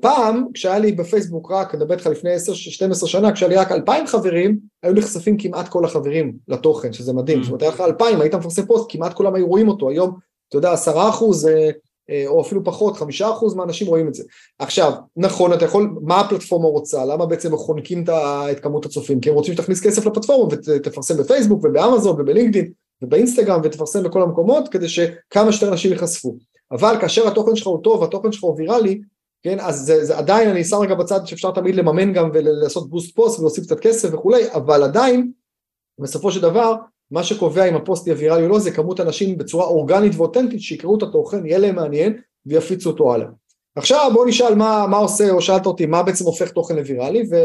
פעם, 0.00 0.46
כשהיה 0.54 0.78
לי 0.78 0.92
בפייסבוק 0.92 1.50
רק, 1.50 1.74
אני 1.74 1.82
מדבר 1.82 1.94
איתך 1.94 2.06
לפני 2.06 2.30
10-12 2.36 3.06
שנה, 3.06 3.32
כשהיה 3.32 3.48
לי 3.48 3.56
רק 3.56 3.72
2,000 3.72 4.06
חברים, 4.06 4.58
היו 4.82 4.94
נחשפים 4.94 5.36
כמעט 5.36 5.68
כל 5.68 5.84
החברים 5.84 6.32
לתוכן, 6.48 6.92
שזה 6.92 7.12
מדהים. 7.12 7.38
Mm. 7.38 7.42
זאת 7.42 7.48
אומרת, 7.48 7.62
היה 7.62 7.70
לך 7.70 7.80
2,000, 7.80 8.20
היית 8.20 8.34
מפרסם 8.34 8.66
פוסט, 8.66 8.86
כמעט 8.88 9.14
כולם 9.14 9.34
היו 9.34 9.46
רואים 9.46 9.68
אותו. 9.68 9.90
היום, 9.90 10.16
אתה 10.48 10.56
יודע, 10.56 10.72
10 10.72 11.08
אחוז, 11.08 11.46
אה, 11.46 11.70
אה, 12.10 12.24
או 12.26 12.40
אפילו 12.40 12.64
פחות, 12.64 12.96
5 12.96 13.22
אחוז 13.22 13.54
מהאנשים 13.54 13.86
רואים 13.86 14.08
את 14.08 14.14
זה. 14.14 14.24
עכשיו, 14.58 14.92
נכון, 15.16 15.52
אתה 15.52 15.64
יכול, 15.64 15.94
מה 16.02 16.20
הפלטפורמה 16.20 16.68
רוצה? 16.68 17.04
למה 17.04 17.26
בעצם 17.26 17.56
חונקים 17.56 18.04
את 18.52 18.60
כמות 18.60 18.86
הצופים? 18.86 19.20
כי 19.20 19.28
הם 19.28 19.34
רוצים 19.34 19.54
שתכניס 19.54 19.80
כסף 19.80 20.06
לפלטפורמה 20.06 20.54
ותפרסם 20.66 21.16
בפייסבוק 21.16 21.64
ובאמזון 21.64 22.20
ובלינקדאין 22.20 22.72
ובאינסטגרם 23.02 23.60
ותפרסם 23.64 24.02
בכל 24.02 24.22
המקומות 24.22 24.68
כדי 24.68 24.88
שכמה 24.88 25.52
שיותר 25.52 25.68
אנשים 25.68 25.92
ייחשפו. 25.92 26.36
אבל 26.72 26.96
כאשר 27.00 27.28
התוכן 27.28 27.56
שלך 27.56 27.66
הוא 27.66 27.82
טוב, 27.82 28.04
התוכן 28.04 28.32
שלך 28.32 28.44
הוא 28.44 28.54
ויראלי, 28.56 29.00
כן, 29.42 29.60
אז 29.60 29.80
זה, 29.86 30.04
זה 30.04 30.18
עדיין, 30.18 30.48
אני 30.48 30.64
שם 30.64 30.76
רגע 30.76 30.94
בצד 30.94 31.26
שאפשר 31.26 31.50
תמיד 31.50 31.74
לממן 31.74 32.12
גם 32.12 32.30
ולעשות 32.32 32.90
boost 32.90 33.14
post 33.14 33.38
ולהוסיף 33.38 33.64
קצת 33.64 33.80
כסף 33.80 34.08
וכולי, 34.12 34.52
אבל 34.52 34.82
עדיין, 34.82 35.32
בסופו 35.98 36.32
של 36.32 36.40
דבר, 36.40 36.74
מה 37.10 37.24
שקובע 37.24 37.68
אם 37.68 37.76
הפוסט 37.76 38.06
יהיה 38.06 38.16
ויראלי 38.18 38.42
או 38.42 38.48
לא, 38.48 38.58
זה 38.58 38.70
כמות 38.70 39.00
אנשים 39.00 39.38
בצורה 39.38 39.64
אורגנית 39.64 40.12
ואותנטית 40.16 40.60
שיקראו 40.60 40.98
את 40.98 41.02
התוכן, 41.02 41.46
יהיה 41.46 41.58
להם 41.58 41.74
מעניין 41.74 42.18
ויפיצו 42.46 42.90
אותו 42.90 43.14
הלאה. 43.14 43.26
עכשיו 43.76 44.10
בוא 44.14 44.26
נשאל 44.26 44.54
מה, 44.54 44.86
מה 44.86 44.96
עושה, 44.96 45.30
או 45.30 45.42
שאלת 45.42 45.66
אותי, 45.66 45.86
מה 45.86 46.02
בעצם 46.02 46.24
הופך 46.24 46.50
תוכן 46.50 46.76
לוויראלי, 46.76 47.22
ו, 47.30 47.36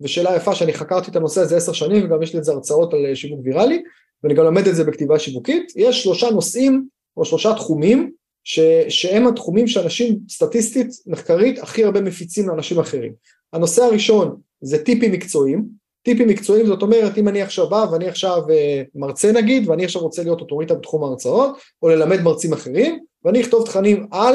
ושאלה 0.00 0.36
יפה 0.36 0.54
שאני 0.54 0.72
חקרתי 0.72 1.10
את 1.10 1.16
הנושא 1.16 1.40
הזה 1.40 1.56
עשר 1.56 1.72
שנים, 1.72 2.06
וגם 2.06 2.22
יש 2.22 2.32
לי 2.32 2.38
את 2.38 2.44
זה 2.44 2.52
הרצאות 2.52 2.94
על 2.94 3.14
שיווק 3.14 3.40
ויראלי, 3.44 3.82
ואני 4.22 4.34
גם 4.34 4.44
לומד 4.44 4.66
את 4.66 4.74
זה 4.74 4.84
בכתיבה 4.84 5.18
שיווקית, 5.18 5.72
יש 5.76 6.02
שלושה 6.02 6.30
נושאים 6.30 6.86
או 7.16 7.24
שלושה 7.24 7.54
תחומים 7.54 8.12
ש, 8.44 8.60
שהם 8.88 9.26
התחומים 9.26 9.66
שאנשים 9.66 10.18
סטטיסטית, 10.28 10.88
מחקרית, 11.06 11.58
הכי 11.58 11.84
הרבה 11.84 12.00
מפיצים 12.00 12.48
לאנשים 12.48 12.78
אחרים. 12.78 13.12
הנושא 13.52 13.82
הראשון 13.82 14.36
זה 14.60 14.84
טיפים 14.84 15.12
מקצועיים, 15.12 15.64
טיפים 16.02 16.28
מקצועיים 16.28 16.66
זאת 16.66 16.82
אומרת 16.82 17.18
אם 17.18 17.28
אני 17.28 17.42
עכשיו 17.42 17.70
בא 17.70 17.86
ואני 17.92 18.08
עכשיו 18.08 18.50
אה, 18.50 18.82
מרצה 18.94 19.32
נגיד 19.32 19.68
ואני 19.68 19.84
עכשיו 19.84 20.02
רוצה 20.02 20.22
להיות 20.22 20.40
אוטוריטה 20.40 20.74
בתחום 20.74 21.04
ההרצאות 21.04 21.56
או 21.82 21.88
ללמד 21.88 22.20
מרצים 22.20 22.52
אחרים 22.52 22.98
ואני 23.24 23.40
אכתוב 23.40 23.66
תכנים 23.66 24.06
על 24.10 24.34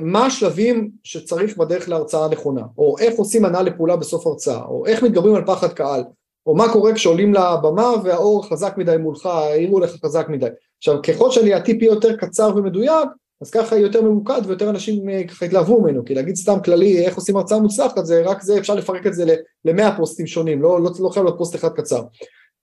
מה 0.00 0.26
השלבים 0.26 0.90
שצריך 1.04 1.56
בדרך 1.56 1.88
להרצאה 1.88 2.24
הנכונה, 2.24 2.62
או 2.78 2.98
איך 2.98 3.14
עושים 3.14 3.44
הנעה 3.44 3.62
לפעולה 3.62 3.96
בסוף 3.96 4.26
הרצאה, 4.26 4.64
או 4.64 4.86
איך 4.86 5.02
מתגברים 5.02 5.34
על 5.34 5.46
פחד 5.46 5.72
קהל, 5.72 6.04
או 6.46 6.54
מה 6.54 6.72
קורה 6.72 6.94
כשעולים 6.94 7.34
לבמה 7.34 7.92
והאור 8.04 8.48
חזק 8.48 8.74
מדי 8.76 8.96
מולך, 8.96 9.26
העירו 9.26 9.80
לך 9.80 9.96
חזק 10.04 10.26
מדי. 10.28 10.46
עכשיו 10.82 11.02
ככל 11.02 11.30
שאני 11.30 11.54
הטיפ 11.54 11.82
יהיה 11.82 11.90
יותר 11.90 12.16
קצר 12.16 12.52
ומדויק, 12.56 13.08
אז 13.42 13.50
ככה 13.50 13.76
יהיה 13.76 13.82
יותר 13.82 14.02
ממוקד 14.02 14.40
ויותר 14.46 14.70
אנשים 14.70 15.08
אה, 15.08 15.24
ככה 15.28 15.44
יתלהבו 15.44 15.80
ממנו, 15.80 16.04
כי 16.04 16.14
להגיד 16.14 16.36
סתם 16.36 16.58
כללי 16.64 17.06
איך 17.06 17.16
עושים 17.16 17.36
הרצאה 17.36 17.58
מוצלחת, 17.58 18.04
זה 18.06 18.22
רק 18.24 18.42
זה 18.42 18.58
אפשר 18.58 18.74
לפרק 18.74 19.06
את 19.06 19.14
זה 19.14 19.36
למאה 19.64 19.96
פוסטים 19.96 20.26
שונים, 20.26 20.62
לא, 20.62 20.82
לא, 20.82 20.90
לא 21.00 21.08
חייב 21.08 21.24
להיות 21.24 21.38
פוסט 21.38 21.54
אחד 21.54 21.68
קצר. 21.68 22.02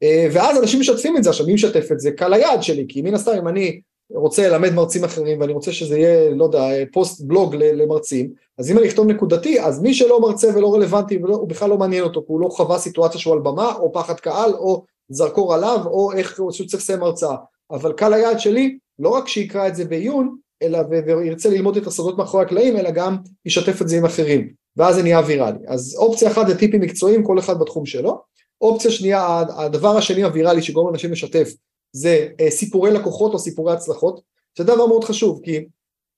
אה, 0.03 0.27
ואז 0.33 0.59
אנשים 0.59 0.79
משתפים 0.79 1.17
את 1.17 1.23
זה, 1.23 1.29
עכשיו 1.29 1.45
מי 1.45 1.53
משתף 1.53 1.91
את 1.91 1.99
זה? 1.99 2.11
קהל 2.11 2.33
היעד 2.33 2.63
שלי, 2.63 2.85
כי 2.89 3.01
מן 3.01 3.13
הסתם 3.13 3.31
אם 3.31 3.47
אני 3.47 3.81
רוצה 4.11 4.49
ללמד 4.49 4.73
מרצים 4.73 5.03
אחרים 5.03 5.41
ואני 5.41 5.53
רוצה 5.53 5.71
שזה 5.71 5.99
יהיה, 5.99 6.29
לא 6.29 6.43
יודע, 6.43 6.63
פוסט 6.93 7.21
בלוג 7.21 7.55
למרצים, 7.55 8.33
אז 8.57 8.71
אם 8.71 8.77
אני 8.77 8.87
אכתוב 8.87 9.07
נקודתי, 9.07 9.61
אז 9.61 9.81
מי 9.81 9.93
שלא 9.93 10.21
מרצה 10.21 10.49
ולא 10.55 10.73
רלוונטי, 10.73 11.19
הוא 11.21 11.49
בכלל 11.49 11.69
לא 11.69 11.77
מעניין 11.77 12.03
אותו, 12.03 12.19
כי 12.19 12.25
הוא 12.27 12.41
לא 12.41 12.47
חווה 12.49 12.77
סיטואציה 12.77 13.19
שהוא 13.19 13.33
על 13.33 13.39
במה, 13.39 13.75
או 13.75 13.93
פחד 13.93 14.19
קהל, 14.19 14.53
או 14.53 14.83
זרקור 15.09 15.53
עליו, 15.53 15.79
או 15.85 16.11
איך 16.13 16.35
שהוא 16.35 16.51
צריך 16.67 16.83
לסיים 16.83 17.03
הרצאה. 17.03 17.35
אבל 17.71 17.93
קהל 17.93 18.13
היעד 18.13 18.39
שלי, 18.39 18.77
לא 18.99 19.09
רק 19.09 19.27
שיקרא 19.27 19.67
את 19.67 19.75
זה 19.75 19.85
בעיון, 19.85 20.37
אלא 20.61 20.79
וירצה 20.89 21.49
ללמוד 21.49 21.77
את 21.77 21.87
הסודות 21.87 22.17
מאחורי 22.17 22.43
הקלעים, 22.43 22.77
אלא 22.77 22.91
גם 22.91 23.17
ישתף 23.45 23.81
את 23.81 23.87
זה 23.87 23.97
עם 23.97 24.05
אחרים, 24.05 24.49
ואז 24.77 24.95
זה 24.95 25.03
נהיה 25.03 25.21
ויראלי. 25.27 25.59
אז 25.67 25.95
אופציה 25.97 26.31
אחת 26.31 26.47
זה 26.47 26.57
טיפים 26.57 26.81
מקצועיים, 26.81 27.23
כל 27.23 27.39
אחד 27.39 27.59
בתחום 27.59 27.85
שלו. 27.85 28.21
אופציה 28.61 28.91
שנייה, 28.91 29.43
הדבר 29.57 29.97
השני 29.97 30.23
הוויראלי 30.23 30.61
שגורם 30.61 30.87
לאנשים 30.87 31.11
לשתף, 31.11 31.53
זה 31.95 32.27
אה, 32.39 32.51
סיפורי 32.51 32.91
לקוחות 32.91 33.33
או 33.33 33.39
סיפורי 33.39 33.73
הצלחות, 33.73 34.21
זה 34.57 34.63
דבר 34.63 34.87
מאוד 34.87 35.03
חשוב, 35.03 35.41
כי 35.43 35.65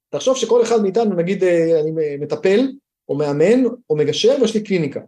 תחשוב 0.09 0.37
שכל 0.37 0.61
אחד 0.61 0.81
מאיתנו, 0.81 1.15
נגיד 1.15 1.43
אה, 1.43 1.79
אני 1.79 1.91
מטפל, 2.19 2.71
או 3.09 3.15
מאמן, 3.15 3.63
או 3.89 3.95
מגשר, 3.95 4.35
ויש 4.41 4.53
לי 4.53 4.63
קליניקה, 4.63 4.99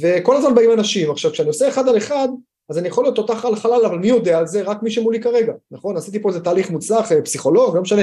וכל 0.00 0.36
הזמן 0.36 0.54
באים 0.54 0.72
אנשים, 0.72 1.10
עכשיו 1.10 1.30
כשאני 1.30 1.48
עושה 1.48 1.68
אחד 1.68 1.88
על 1.88 1.96
אחד, 1.96 2.28
אז 2.68 2.78
אני 2.78 2.88
יכול 2.88 3.04
להיות 3.04 3.16
תותח 3.16 3.44
על 3.44 3.56
חלל, 3.56 3.84
אבל 3.86 3.98
מי 3.98 4.06
יודע 4.06 4.38
על 4.38 4.46
זה? 4.46 4.62
רק 4.62 4.82
מי 4.82 4.90
שמולי 4.90 5.20
כרגע, 5.20 5.52
נכון? 5.70 5.96
עשיתי 5.96 6.22
פה 6.22 6.28
איזה 6.28 6.40
תהליך 6.40 6.70
מוצלח, 6.70 7.12
אה, 7.12 7.22
פסיכולוג, 7.22 7.76
לא 7.76 7.82
משנה, 7.82 8.02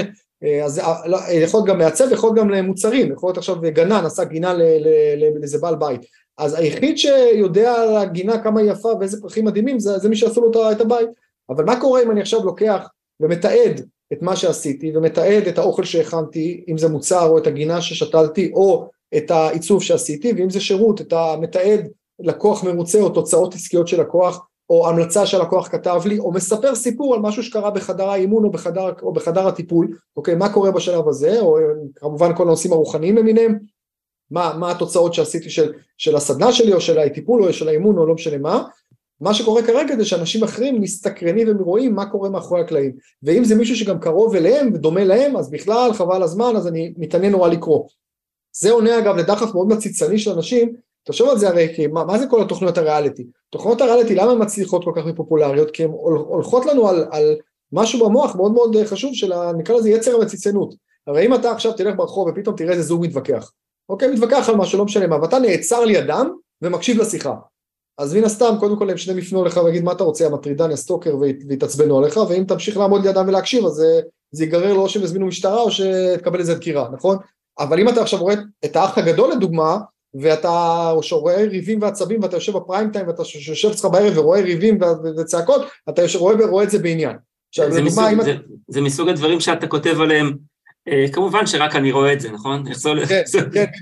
אז 0.64 0.80
לא, 1.06 1.18
יכול 1.30 1.58
להיות 1.58 1.68
גם 1.68 1.78
מעצב, 1.78 2.12
יכול 2.12 2.28
להיות 2.28 2.38
גם 2.38 2.50
למוצרים, 2.50 3.12
יכול 3.12 3.28
להיות 3.28 3.38
עכשיו 3.38 3.56
גנן, 3.60 4.04
עשה 4.06 4.24
גינה 4.24 4.54
לאיזה 5.40 5.58
בעל 5.58 5.76
בית, 5.76 6.00
אז 6.38 6.54
היחיד 6.54 6.98
שיודע 6.98 7.74
על 7.74 7.96
הגינה 7.96 8.42
כמה 8.42 8.60
היא 8.60 8.70
יפה 8.70 8.88
ואיזה 9.00 9.20
פרחים 9.20 9.44
מדהימים, 9.44 9.80
זה, 9.80 9.98
זה 9.98 10.08
מי 10.08 10.16
שעשו 10.16 10.40
לו 10.40 10.70
את 10.72 10.80
הבית. 10.80 11.08
אבל 11.50 11.64
מה 11.64 11.80
קורה 11.80 12.02
אם 12.02 12.10
אני 12.10 12.20
עכשיו 12.20 12.44
לוקח 12.44 12.88
ומתעד 13.20 13.80
את 14.12 14.22
מה 14.22 14.36
שעשיתי 14.36 14.96
ומתעד 14.96 15.46
את 15.48 15.58
האוכל 15.58 15.84
שהכנתי, 15.84 16.64
אם 16.68 16.78
זה 16.78 16.88
מוצר 16.88 17.28
או 17.28 17.38
את 17.38 17.46
הגינה 17.46 17.80
ששתלתי 17.80 18.52
או 18.54 18.88
את 19.16 19.30
העיצוב 19.30 19.82
שעשיתי, 19.82 20.32
ואם 20.32 20.50
זה 20.50 20.60
שירות, 20.60 21.00
את 21.00 21.12
המתעד 21.12 21.88
לקוח 22.20 22.64
מרוצה 22.64 23.00
או 23.00 23.08
תוצאות 23.08 23.54
עסקיות 23.54 23.88
של 23.88 24.00
לקוח 24.00 24.46
או 24.70 24.88
המלצה 24.88 25.26
שהלקוח 25.26 25.68
כתב 25.68 26.00
לי, 26.06 26.18
או 26.18 26.32
מספר 26.32 26.74
סיפור 26.74 27.14
על 27.14 27.20
משהו 27.20 27.42
שקרה 27.42 27.70
בחדר 27.70 28.08
האימון 28.08 28.44
או 28.44 28.50
בחדר, 28.50 28.92
או 29.02 29.12
בחדר 29.12 29.48
הטיפול, 29.48 29.98
אוקיי, 30.16 30.34
מה 30.34 30.52
קורה 30.52 30.70
בשלב 30.70 31.08
הזה, 31.08 31.40
או 31.40 31.58
כמובן 31.96 32.36
כל 32.36 32.42
הנושאים 32.42 32.72
הרוחניים 32.72 33.16
למיניהם, 33.16 33.58
מה, 34.30 34.54
מה 34.58 34.70
התוצאות 34.70 35.14
שעשיתי 35.14 35.50
של, 35.50 35.72
של 35.98 36.16
הסדנה 36.16 36.52
שלי 36.52 36.72
או 36.72 36.80
של 36.80 36.98
הטיפול 36.98 37.44
או 37.44 37.52
של 37.52 37.68
האימון 37.68 37.98
או 37.98 38.06
לא 38.06 38.14
משנה 38.14 38.38
מה, 38.38 38.62
מה 39.20 39.34
שקורה 39.34 39.62
כרגע 39.62 39.96
זה 39.96 40.04
שאנשים 40.04 40.42
אחרים 40.42 40.80
מסתקרנים 40.80 41.60
ורואים 41.60 41.94
מה 41.94 42.10
קורה 42.10 42.28
מאחורי 42.28 42.60
הקלעים. 42.60 42.92
ואם 43.22 43.44
זה 43.44 43.54
מישהו 43.54 43.76
שגם 43.76 44.00
קרוב 44.00 44.34
אליהם 44.34 44.70
ודומה 44.74 45.04
להם 45.04 45.36
אז 45.36 45.50
בכלל 45.50 45.92
חבל 45.92 46.22
הזמן 46.22 46.56
אז 46.56 46.66
אני 46.66 46.94
מתעניין 46.96 47.32
נורא 47.32 47.48
לקרוא. 47.48 47.88
זה 48.52 48.70
עונה 48.70 48.98
אגב 48.98 49.16
לדחף 49.16 49.54
מאוד 49.54 49.68
מציצני 49.68 50.18
של 50.18 50.32
אנשים 50.32 50.72
תחשוב 51.04 51.28
על 51.28 51.38
זה 51.38 51.48
הרי 51.48 51.72
כי 51.76 51.86
מה, 51.86 52.04
מה 52.04 52.18
זה 52.18 52.26
כל 52.26 52.42
התוכניות 52.42 52.78
הריאליטי? 52.78 53.26
תוכניות 53.50 53.80
הריאליטי 53.80 54.14
למה 54.14 54.32
הן 54.32 54.42
מצליחות 54.42 54.84
כל 54.84 54.92
כך 54.96 55.06
מפופולריות? 55.06 55.70
כי 55.70 55.84
הן 55.84 55.90
הולכות 55.90 56.66
לנו 56.66 56.88
על, 56.88 57.04
על 57.10 57.36
משהו 57.72 58.08
במוח 58.08 58.36
מאוד 58.36 58.52
מאוד 58.52 58.76
חשוב 58.84 59.14
של 59.14 59.32
נקרא 59.58 59.76
לזה 59.76 59.90
יצר 59.90 60.14
המציצנות 60.14 60.74
הרי 61.06 61.26
אם 61.26 61.34
אתה 61.34 61.50
עכשיו 61.50 61.72
תלך 61.72 61.96
ברחוב 61.96 62.28
ופתאום 62.28 62.56
תראה 62.56 62.72
איזה 62.72 62.82
זוג 62.82 63.06
מתווכח 63.06 63.52
אוקיי 63.88 64.08
מתווכח 64.08 64.48
על 64.48 64.56
משהו 64.56 64.78
לא 64.78 64.84
משנה 64.84 65.06
מה 65.06 65.20
ואתה 65.22 65.38
נעצר 65.38 65.84
לידם 65.84 66.30
ומקשיב 66.62 67.00
לשיחה 67.00 67.34
אז 67.98 68.14
מן 68.14 68.24
הסתם 68.24 68.54
קודם 68.60 68.78
כל 68.78 68.90
הם 68.90 68.96
שניהם 68.96 69.18
יפנו 69.18 69.44
לך 69.44 69.60
ויגיד 69.64 69.84
מה 69.84 69.92
אתה 69.92 70.04
רוצה 70.04 70.26
המטרידן 70.26 70.70
הסטוקר 70.70 71.16
ויתעצבנו 71.48 71.98
עליך 71.98 72.16
ואם 72.28 72.44
תמשיך 72.44 72.76
לעמוד 72.76 73.06
לידם 73.06 73.24
ולהקשיב 73.28 73.66
אז 73.66 73.72
זה, 73.72 74.00
זה 74.32 74.44
ייגרר 74.44 74.74
לו 74.74 74.82
או 74.82 74.88
שהם 74.88 75.02
יזמינו 75.02 75.26
משטרה 75.26 75.60
או 75.60 75.70
שתקבל 75.70 76.38
איזה 76.38 76.54
דקירה 76.54 76.88
נכון 76.92 77.16
אבל 77.58 77.80
אם 77.80 77.88
אתה 77.88 78.02
עכשיו 78.02 78.20
רואה 78.20 78.34
את 78.64 78.76
האח 78.76 78.98
הגדול 78.98 79.32
לדוגמה 79.32 79.78
ואתה 80.14 80.92
רואה 81.12 81.36
ריבים 81.36 81.82
ועצבים 81.82 82.22
ואתה 82.22 82.36
יושב 82.36 82.56
בפריים 82.56 82.90
טיים 82.90 83.08
ואתה 83.08 83.22
יושב 83.22 83.70
אצלך 83.70 83.84
בערב 83.84 84.18
ורואה 84.18 84.40
ריבים 84.40 84.78
וצעקות 85.18 85.62
אתה 85.88 86.02
יושב, 86.02 86.18
רואה 86.18 86.34
ורואה 86.44 86.64
את 86.64 86.70
זה 86.70 86.78
בעניין. 86.78 87.16
עכשיו, 87.48 87.72
זה, 87.72 87.82
מסוג, 87.82 88.22
זה. 88.22 88.34
זה 88.68 88.80
מסוג 88.80 89.08
הדברים 89.08 89.40
שאתה 89.40 89.66
כותב 89.66 90.00
עליהם 90.00 90.36
אה, 90.88 91.06
כמובן 91.12 91.46
שרק 91.46 91.76
אני 91.76 91.92
רואה 91.92 92.12
את 92.12 92.20
זה, 92.20 92.30
נכון? 92.30 92.64
כן, 93.08 93.22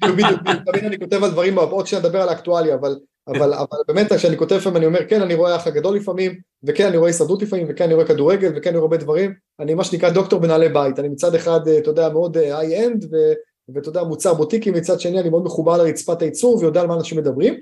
כן, 0.00 0.16
בדיוק, 0.16 0.40
תמיד 0.66 0.84
אני 0.84 0.98
כותב 0.98 1.24
על 1.24 1.30
דברים, 1.30 1.58
עוד 1.58 1.86
שניה 1.86 2.02
נדבר 2.02 2.22
על 2.22 2.28
האקטואליה, 2.28 2.74
אבל 2.74 2.96
אבל, 3.28 3.54
אבל 3.54 3.78
באמת 3.88 4.12
כשאני 4.12 4.36
כותב 4.36 4.54
לפעמים 4.54 4.76
אני 4.76 4.86
אומר 4.86 5.08
כן 5.08 5.22
אני 5.22 5.34
רואה 5.34 5.52
האח 5.52 5.66
הגדול 5.66 5.96
לפעמים 5.96 6.38
וכן 6.64 6.86
אני 6.86 6.96
רואה 6.96 7.08
הישרדות 7.08 7.42
לפעמים 7.42 7.66
וכן 7.68 7.84
אני 7.84 7.94
רואה 7.94 8.06
כדורגל 8.06 8.52
וכן 8.56 8.70
אני 8.70 8.78
רואה 8.78 8.86
הרבה 8.86 8.96
דברים 8.96 9.34
אני 9.60 9.74
מה 9.74 9.84
שנקרא 9.84 10.10
דוקטור 10.10 10.40
בנעלי 10.40 10.68
בית 10.68 10.98
אני 10.98 11.08
מצד 11.08 11.34
אחד 11.34 11.68
אה, 11.68 11.78
אתה 11.78 11.90
יודע 11.90 12.08
מאוד 12.08 12.36
איי-אנד 12.36 13.14
אה, 13.14 13.32
ואתה 13.74 13.88
יודע 13.88 14.02
מוצר 14.02 14.34
בוטיקי 14.34 14.70
מצד 14.70 15.00
שני 15.00 15.20
אני 15.20 15.30
מאוד 15.30 15.44
מחובר 15.44 15.76
לרצפת 15.76 16.22
הייצור 16.22 16.58
ויודע 16.58 16.80
על 16.80 16.86
מה 16.86 16.94
אנשים 16.94 17.18
מדברים. 17.18 17.54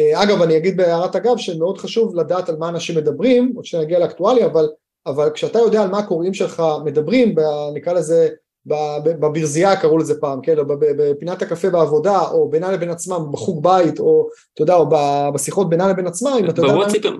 אה, 0.00 0.22
אגב 0.22 0.42
אני 0.42 0.56
אגיד 0.56 0.76
בהערת 0.76 1.16
אגב 1.16 1.36
שמאוד 1.36 1.78
חשוב 1.78 2.16
לדעת 2.16 2.48
על 2.48 2.56
מה 2.56 2.68
אנשים 2.68 2.96
מדברים 2.96 3.52
עוד 3.56 3.64
שנגיע 3.64 3.98
לאקטואליה 3.98 4.46
אבל, 4.46 4.68
אבל 5.06 5.30
כשאתה 5.30 5.58
יודע 5.58 5.82
על 5.82 5.90
מה 5.90 5.98
הקוראים 5.98 6.34
שלך 6.34 6.62
מדברים 6.84 7.34
נקרא 7.74 7.92
לזה 7.92 8.28
בברזייה 8.66 9.76
קראו 9.76 9.98
לזה 9.98 10.20
פעם, 10.20 10.40
כן, 10.42 10.58
או 10.58 10.64
בפינת 10.68 11.42
הקפה 11.42 11.70
בעבודה, 11.70 12.20
או 12.20 12.48
בינה 12.50 12.72
לבין 12.72 12.90
עצמם, 12.90 13.26
בחוג 13.32 13.62
בית, 13.62 14.00
או 14.00 14.28
אתה 14.54 14.62
יודע, 14.62 14.74
או 14.74 14.86
בשיחות 15.34 15.70
בינה 15.70 15.88
לבין 15.88 16.06
עצמם, 16.06 16.36
אם 16.40 16.50
אתה 16.50 16.60
יודע... 16.60 16.72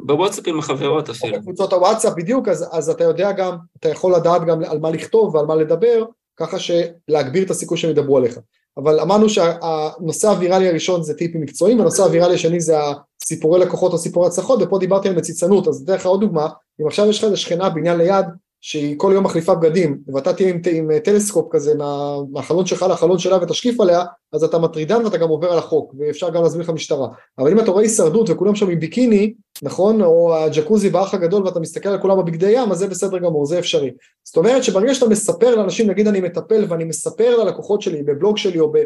בוואטסאפ 0.07 0.48
עם 0.48 0.59
החברות 0.59 1.11
אפילו. 1.11 1.38
בקבוצות 1.38 1.72
הוואטסאפ 1.72 2.12
בדיוק, 2.16 2.48
אז, 2.48 2.68
אז 2.72 2.90
אתה 2.90 3.05
יודע 3.05 3.33
גם, 3.33 3.57
אתה 3.81 3.88
יכול 3.88 4.14
לדעת 4.14 4.44
גם 4.44 4.64
על 4.64 4.78
מה 4.78 4.90
לכתוב 4.90 5.35
ועל 5.35 5.46
מה 5.46 5.55
לדבר, 5.55 6.05
ככה 6.37 6.57
שלהגביר 6.59 7.45
את 7.45 7.51
הסיכוי 7.51 7.79
שהם 7.79 7.90
ידברו 7.90 8.16
עליך. 8.16 8.38
אבל 8.77 9.01
אמרנו 9.01 9.29
שהנושא 9.29 10.29
הוויראלי 10.29 10.68
הראשון 10.68 11.03
זה 11.03 11.14
טיפים 11.14 11.40
מקצועיים, 11.40 11.79
והנושא 11.79 12.03
הוויראלי 12.03 12.35
השני 12.35 12.61
זה 12.61 12.77
הסיפורי 13.23 13.61
לקוחות 13.61 13.92
או 13.92 13.99
סיפורי 13.99 14.27
הצלחות, 14.27 14.62
ופה 14.62 14.79
דיברתי 14.79 15.09
על 15.09 15.16
מציצנות, 15.16 15.68
אז 15.68 15.83
אתן 15.85 15.95
לך 15.95 16.07
עוד 16.07 16.21
דוגמה, 16.21 16.49
אם 16.81 16.87
עכשיו 16.87 17.09
יש 17.09 17.18
לך 17.18 17.25
איזה 17.25 17.37
שכנה 17.37 17.71
בניין 17.71 17.99
ליד, 17.99 18.27
שהיא 18.64 18.94
כל 18.98 19.12
יום 19.14 19.25
מחליפה 19.25 19.55
בגדים, 19.55 19.98
ואתה 20.14 20.33
תהיה 20.33 20.48
עם, 20.48 20.61
עם 20.72 20.98
טלסקופ 20.98 21.46
כזה 21.51 21.75
מה, 21.75 22.16
מהחלון 22.33 22.66
שלך 22.66 22.83
לחלון 22.90 23.18
שלה 23.18 23.38
ותשקיף 23.42 23.81
עליה, 23.81 24.05
אז 24.33 24.44
אתה 24.44 24.59
מטרידן 24.59 25.05
ואתה 25.05 25.18
גם 25.18 25.29
עובר 25.29 25.53
על 25.53 25.59
החוק, 25.59 25.94
ואפשר 25.98 26.31
גם 26.31 26.42
להזמין 26.42 26.64
לך 26.64 26.70
משטרה. 26.70 27.09
אבל 27.38 27.51
אם 27.51 27.61
אתה 27.61 27.70
רואה 27.70 27.83
הישרדות 27.83 28.31
וכולם 28.31 28.55
שם 28.55 28.70
עם 28.70 28.81
ביקיני, 28.81 29.35
נכון, 29.62 30.03
או 30.03 30.37
הג'קוזי 30.37 30.90
באח 30.90 31.14
הגדול 31.14 31.42
ואתה 31.42 31.61
מסתכל 31.61 31.88
על 31.88 31.98
כולם 31.98 32.18
בבגדי 32.18 32.51
ים, 32.51 32.72
אז 32.72 32.79
זה 32.79 32.87
בסדר 32.88 33.18
גמור, 33.18 33.46
זה 33.46 33.59
אפשרי. 33.59 33.90
זאת 34.25 34.37
אומרת 34.37 34.64
שברגע 34.64 34.94
שאתה 34.94 35.09
מספר 35.09 35.55
לאנשים, 35.55 35.90
נגיד 35.90 36.09
אני 36.09 36.20
מטפל 36.20 36.64
ואני 36.68 36.85
מספר 36.85 37.44
ללקוחות 37.44 37.83
שלי 37.83 38.03
בבלוג 38.03 38.37
שלי 38.37 38.61
או, 38.61 38.72
ב, 38.72 38.77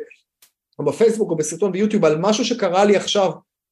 או 0.79 0.85
בפייסבוק 0.85 1.31
או 1.31 1.37
בסרטון 1.37 1.73
ביוטיוב 1.73 2.05
על 2.05 2.17
משהו 2.19 2.45
שקרה 2.45 2.85
לי 2.85 2.97
עכשיו, 2.97 3.31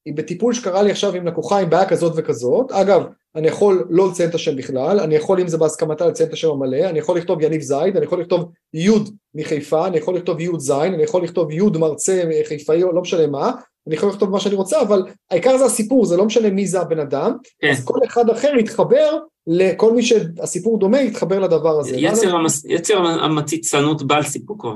בטיפול 0.09 0.55
שקרה 0.55 0.83
לי 0.83 0.91
עכשיו 0.91 1.15
עם 1.15 1.27
לקוחה 1.27 1.59
עם 1.59 1.71
בעיה 1.71 1.89
כזאת 1.89 2.13
וכזאת, 2.17 2.73
אגב, 2.73 3.03
אני 3.37 3.49
יכול 3.49 3.87
לא 3.91 4.09
לציין 4.09 4.31
את 4.31 4.35
השם 4.35 4.57
בכלל, 4.57 5.01
אני 5.01 5.15
יכול 5.15 5.41
אם 5.41 5.49
זה 5.49 5.59
בהסכמתה 5.59 6.07
לציין 6.07 6.29
את 6.29 6.33
השם 6.33 6.51
המלא, 6.51 6.85
אני 6.85 6.99
יכול 6.99 7.19
לכתוב 7.19 7.43
יניב 7.43 7.61
זייד, 7.61 7.97
אני 7.97 8.05
יכול 8.05 8.21
לכתוב 8.21 8.51
יוד 8.75 9.11
מחיפה, 9.35 9.87
אני 9.87 9.99
יכול 9.99 10.17
לכתוב 10.17 10.41
יוד 10.41 10.61
זין, 10.61 10.95
אני 10.95 11.03
יכול 11.03 11.25
לכתוב 11.25 11.51
יוד 11.51 11.77
מרצה 11.77 12.23
חיפאי 12.49 12.83
או 12.83 12.93
לא 12.93 13.01
משנה 13.01 13.27
מה, 13.27 13.53
אני 13.87 13.95
יכול 13.95 14.09
לכתוב 14.09 14.31
מה 14.31 14.41
שאני 14.41 14.55
רוצה, 14.55 14.81
אבל 14.81 15.03
העיקר 15.31 15.59
זה 15.59 15.65
הסיפור, 15.65 16.05
זה 16.05 16.17
לא 16.17 16.25
משנה 16.25 16.51
מי 16.51 16.67
זה 16.67 16.81
הבן 16.81 16.99
אדם, 16.99 17.37
כן. 17.59 17.71
אז 17.71 17.85
כל 17.85 17.99
אחד 18.07 18.31
אחר 18.31 18.53
יתחבר 18.59 19.19
לכל 19.47 19.93
מי 19.93 20.03
שהסיפור 20.03 20.79
דומה, 20.79 21.01
יתחבר 21.01 21.39
לדבר 21.39 21.81
הזה. 21.81 21.97
יצר, 21.97 22.37
המס... 22.37 22.65
יצר 22.65 22.97
המציצנות 23.07 24.03
בעל 24.03 24.23
סיפוקו. 24.23 24.75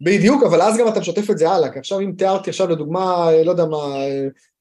בדיוק, 0.00 0.42
אבל 0.42 0.62
אז 0.62 0.78
גם 0.78 0.88
אתה 0.88 1.00
משתף 1.00 1.30
את 1.30 1.38
זה 1.38 1.50
הלאה, 1.50 1.68
כי 1.72 1.78
עכשיו 1.78 2.00
אם 2.00 2.12
תיארתי 2.18 2.50
עכשיו 2.50 2.68
לדוגמה, 2.68 3.30
לא 3.44 3.50
יודע 3.50 3.64
מה, 3.64 3.78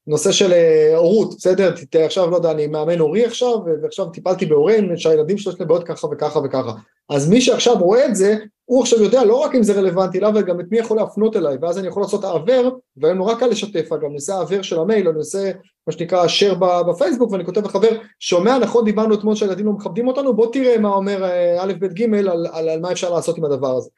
נושא 0.10 0.32
של 0.32 0.54
אה, 0.54 0.98
הורות, 0.98 1.36
בסדר? 1.38 1.74
עכשיו, 2.06 2.30
לא 2.30 2.36
יודע, 2.36 2.52
אני 2.52 2.68
מאמן 2.68 3.00
הורי 3.00 3.26
עכשיו, 3.26 3.58
ועכשיו 3.84 4.06
טיפלתי 4.06 4.46
בהורים 4.46 4.98
שהילדים 4.98 5.38
שלו 5.38 5.52
יש 5.52 5.60
להם 5.60 5.68
בעיות 5.68 5.84
ככה 5.84 6.08
וככה 6.08 6.40
וככה. 6.40 6.72
אז 7.10 7.30
מי 7.30 7.42
שעכשיו 7.42 7.78
רואה 7.78 8.06
את 8.06 8.16
זה, 8.16 8.36
הוא 8.66 8.82
עכשיו 8.82 9.04
יודע 9.04 9.24
לא 9.24 9.36
רק 9.36 9.56
אם 9.56 9.64
זה 9.64 9.74
רלוונטי 9.74 10.20
לה, 10.20 10.30
וגם 10.36 10.60
את 10.60 10.66
מי 10.72 10.78
יכול 10.78 10.98
להפנות 10.98 11.36
אליי, 11.36 11.58
ואז 11.62 11.78
אני 11.78 11.88
יכול 11.88 12.04
לעשות 12.04 12.24
העבר, 12.24 12.70
והיום 12.98 13.18
נורא 13.18 13.36
קל 13.36 13.48
לשתף, 13.48 13.92
אגב, 13.92 14.10
נעשה 14.12 14.36
העבר 14.36 14.62
של 14.62 14.80
המייל, 14.80 15.08
או 15.08 15.14
נעשה 15.14 15.52
מה 15.88 15.94
שנקרא 15.94 16.26
share 16.26 16.56
בפייסבוק, 16.90 17.32
ואני 17.32 17.46
כותב 17.46 17.66
לחבר, 17.66 17.90
שומע, 18.20 18.58
נכון, 18.58 18.86
דיברנו 18.86 19.16
אתמול 19.16 19.36
שהילדים 19.36 19.66
לא 19.66 19.72
מכבדים 19.72 20.08
אותנו, 20.08 20.36
בוא 20.36 20.52
תראה 20.54 20.78
מה 20.78 20.90
אומר 20.90 21.24
אה, 21.24 21.64
א', 21.64 21.74
ב', 21.80 21.86
ג', 21.86 22.14
על, 22.14 22.28
על, 22.28 22.70
על 22.70 22.80
מה 22.80 22.92
אפשר 22.92 23.14
לעשות 23.14 23.38
עם 23.38 23.46
הדבר 23.46 23.78
הזה. 23.78 23.90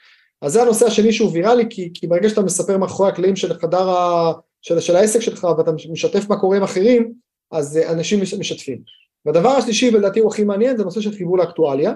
אז 0.42 0.54
זה 0.54 0.62
הנושא 0.62 0.86
השני 0.86 1.14
שהוא 1.14 1.32
ויראלי, 1.34 1.66
כי, 1.70 1.92
כי 1.94 2.08
ברגע 2.08 2.30
שאתה 2.30 2.42
מספר 2.42 2.78
מאחורי 2.78 3.10
הקלעים 3.10 3.36
של 3.36 3.54
חדר 3.54 3.90
ה... 3.90 4.34
של, 4.62 4.80
של 4.80 4.96
העסק 4.96 5.20
שלך 5.20 5.48
ואתה 5.58 5.72
משתף 5.92 6.30
מה 6.30 6.40
קורה 6.40 6.58
עם 6.58 6.64
אחרים, 6.64 7.14
אז 7.52 7.78
אנשים 7.78 8.22
משתפים. 8.22 8.82
והדבר 9.26 9.50
השלישי 9.50 9.90
ולדעתי 9.90 10.20
הוא 10.20 10.32
הכי 10.32 10.44
מעניין 10.44 10.78
זה 10.78 10.84
נושא 10.84 11.02
של 11.02 11.12
חיבור 11.12 11.38
לאקטואליה. 11.38 11.94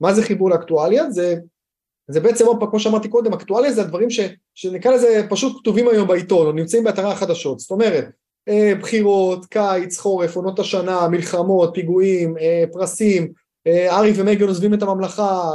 מה 0.00 0.14
זה 0.14 0.22
חיבור 0.22 0.50
לאקטואליה? 0.50 1.10
זה, 1.10 1.36
זה 2.08 2.20
בעצם 2.20 2.46
עוד 2.46 2.60
פעם, 2.60 2.70
כמו 2.70 2.80
שאמרתי 2.80 3.08
קודם, 3.08 3.32
אקטואליה 3.32 3.72
זה 3.72 3.80
הדברים 3.80 4.10
ש, 4.10 4.20
שנקרא 4.54 4.92
לזה 4.92 5.26
פשוט 5.30 5.60
כתובים 5.60 5.88
היום 5.88 6.08
בעיתון 6.08 6.46
או 6.46 6.52
נמצאים 6.52 6.84
באתרי 6.84 7.12
החדשות. 7.12 7.60
זאת 7.60 7.70
אומרת, 7.70 8.08
אה, 8.48 8.72
בחירות, 8.80 9.46
קיץ, 9.46 9.98
חורף, 9.98 10.36
עונות 10.36 10.58
השנה, 10.58 11.08
מלחמות, 11.08 11.70
פיגועים, 11.74 12.38
אה, 12.38 12.64
פרסים, 12.72 13.22
אה, 13.22 13.28
ארי 13.66 14.12
ומגן 14.16 14.48
עוזבים 14.48 14.74
את 14.74 14.82
הממלכה, 14.82 15.52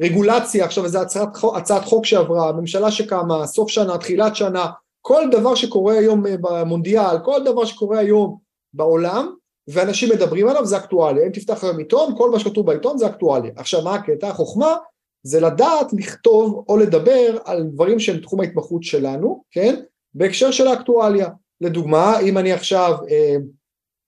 רגולציה, 0.00 0.64
עכשיו 0.64 0.84
איזו 0.84 1.00
הצעת, 1.00 1.28
הצעת 1.56 1.84
חוק 1.84 2.06
שעברה, 2.06 2.52
ממשלה 2.52 2.90
שקמה, 2.90 3.46
סוף 3.46 3.70
שנה, 3.70 3.98
תחילת 3.98 4.36
שנה, 4.36 4.66
כל 5.00 5.22
דבר 5.30 5.54
שקורה 5.54 5.94
היום 5.94 6.22
במונדיאל, 6.40 7.18
כל 7.24 7.44
דבר 7.44 7.64
שקורה 7.64 7.98
היום 7.98 8.38
בעולם, 8.74 9.34
ואנשים 9.68 10.10
מדברים 10.10 10.48
עליו 10.48 10.66
זה 10.66 10.76
אקטואלי, 10.76 11.26
אם 11.26 11.30
תפתח 11.30 11.64
היום 11.64 11.78
עיתון, 11.78 12.14
כל 12.16 12.30
מה 12.30 12.38
שכתוב 12.38 12.66
בעיתון 12.66 12.98
זה 12.98 13.06
אקטואלי. 13.06 13.50
עכשיו 13.56 13.82
מה 13.82 13.94
הקטע? 13.94 14.28
החוכמה 14.28 14.76
זה 15.22 15.40
לדעת 15.40 15.92
לכתוב 15.92 16.64
או 16.68 16.76
לדבר 16.76 17.38
על 17.44 17.62
דברים 17.62 17.98
שהם 17.98 18.20
תחום 18.20 18.40
ההתמחות 18.40 18.82
שלנו, 18.82 19.44
כן? 19.50 19.80
בהקשר 20.14 20.50
של 20.50 20.66
האקטואליה. 20.66 21.28
לדוגמה, 21.60 22.20
אם 22.20 22.38
אני 22.38 22.52
עכשיו, 22.52 22.96
אה, 23.10 23.36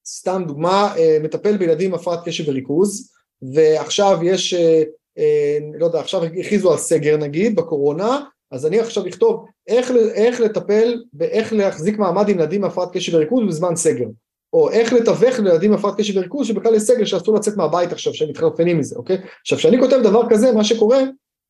סתם 0.07 0.45
דוגמה, 0.47 0.95
אה, 0.97 1.19
מטפל 1.23 1.57
בילדים 1.57 1.91
עם 1.91 1.95
הפרעת 1.95 2.25
קשב 2.25 2.49
וריכוז, 2.49 3.11
ועכשיו 3.55 4.19
יש, 4.23 4.55
אה, 4.55 4.83
אה, 5.19 5.59
לא 5.79 5.87
יודע, 5.87 6.01
עכשיו 6.01 6.25
הכריזו 6.25 6.73
על 6.73 6.79
סגר 6.79 7.17
נגיד 7.17 7.57
בקורונה, 7.57 8.21
אז 8.51 8.67
אני 8.67 8.81
עכשיו 8.81 9.07
אכתוב 9.09 9.45
איך, 9.67 9.91
איך 10.15 10.41
לטפל 10.41 11.03
ואיך 11.15 11.53
להחזיק 11.53 11.99
מעמד 11.99 12.29
עם 12.29 12.39
ילדים 12.39 12.65
עם 12.65 12.71
הפרעת 12.71 12.89
קשב 12.93 13.15
וריכוז 13.15 13.47
בזמן 13.49 13.77
סגר. 13.77 14.07
או 14.53 14.71
איך 14.71 14.93
לתווך 14.93 15.39
לילדים 15.39 15.73
עם 15.73 15.79
הפרעת 15.79 15.95
קשב 15.99 16.17
וריכוז 16.17 16.47
שבכלל 16.47 16.75
יש 16.75 16.83
סגר 16.83 17.05
שאסור 17.05 17.35
לצאת 17.35 17.57
מהבית 17.57 17.93
עכשיו, 17.93 18.15
שהם 18.15 18.29
מתחרפנים 18.29 18.79
מזה, 18.79 18.97
אוקיי? 18.97 19.17
עכשיו, 19.41 19.59
כשאני 19.59 19.81
כותב 19.81 20.01
דבר 20.03 20.23
כזה, 20.31 20.53
מה 20.53 20.65
שקורה, 20.65 21.03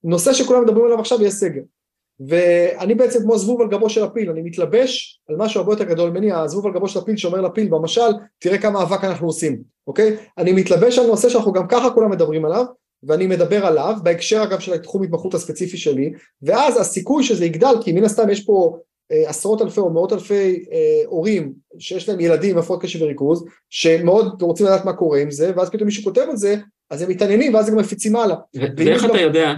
נושא 0.05 0.33
שכולם 0.33 0.65
מדברים 0.65 0.85
עליו 0.85 1.01
עכשיו, 1.01 1.23
יש 1.23 1.33
סגר. 1.33 1.61
ואני 2.21 2.95
בעצם 2.95 3.23
כמו 3.23 3.39
זבוב 3.39 3.61
על 3.61 3.69
גבו 3.69 3.91
של 3.91 4.05
הפיל, 4.05 4.31
אני 4.31 4.43
מתלבש 4.43 5.21
על 5.29 5.37
משהו 5.37 5.61
הרבה 5.61 5.73
יותר 5.73 5.85
גדול 5.85 6.11
ממני, 6.11 6.33
הזבוב 6.33 6.67
על 6.67 6.73
גבו 6.73 6.89
של 6.89 6.99
הפיל 6.99 7.17
שאומר 7.17 7.41
לפיל 7.41 7.69
במשל, 7.69 8.11
תראה 8.39 8.59
כמה 8.59 8.83
אבק 8.83 9.05
אנחנו 9.05 9.27
עושים, 9.27 9.63
אוקיי? 9.87 10.17
אני 10.39 10.53
מתלבש 10.53 10.99
על 10.99 11.07
נושא 11.07 11.29
שאנחנו 11.29 11.53
גם 11.53 11.69
ככה 11.69 11.91
כולם 11.91 12.11
מדברים 12.11 12.45
עליו, 12.45 12.65
ואני 13.03 13.27
מדבר 13.27 13.67
עליו, 13.67 13.95
בהקשר 14.03 14.43
אגב 14.43 14.59
של 14.59 14.73
התחום 14.73 15.03
התמחות 15.03 15.35
הספציפי 15.35 15.77
שלי, 15.77 16.13
ואז 16.43 16.81
הסיכוי 16.81 17.25
שזה 17.25 17.45
יגדל, 17.45 17.75
כי 17.81 17.93
מן 17.93 18.05
הסתם 18.05 18.31
יש 18.31 18.45
פה 18.45 18.79
אה, 19.13 19.31
עשרות 19.31 19.63
אלפי 19.63 19.81
או 19.81 19.91
מאות 19.91 20.13
אלפי 20.13 20.65
אה, 20.73 21.03
הורים 21.07 21.53
שיש 21.79 22.09
להם 22.09 22.21
ילדים 22.21 22.51
עם 22.51 22.59
הפרעות 22.59 22.83
קשב 22.83 23.03
וריכוז, 23.03 23.45
שמאוד 23.71 24.43
רוצים 24.43 24.67
לדעת 24.67 24.85
מה 24.85 24.93
קורה 24.93 25.21
עם 25.21 25.31
זה, 25.31 25.53
ואז 25.57 25.71
פתאום 25.71 25.87
מישהו 25.87 26.05
כותב 26.05 26.27
על 26.31 26.37
זה, 26.37 26.57
אז 26.91 27.03
הם 27.03 27.11
מתעניינים 27.11 27.55
ואז 27.55 27.69
הם 27.69 27.79
מפיצים 27.79 28.17
הלאה. 28.17 28.37
ואיך 28.77 29.05
אתה 29.05 29.13
לא... 29.13 29.19
יודע, 29.19 29.55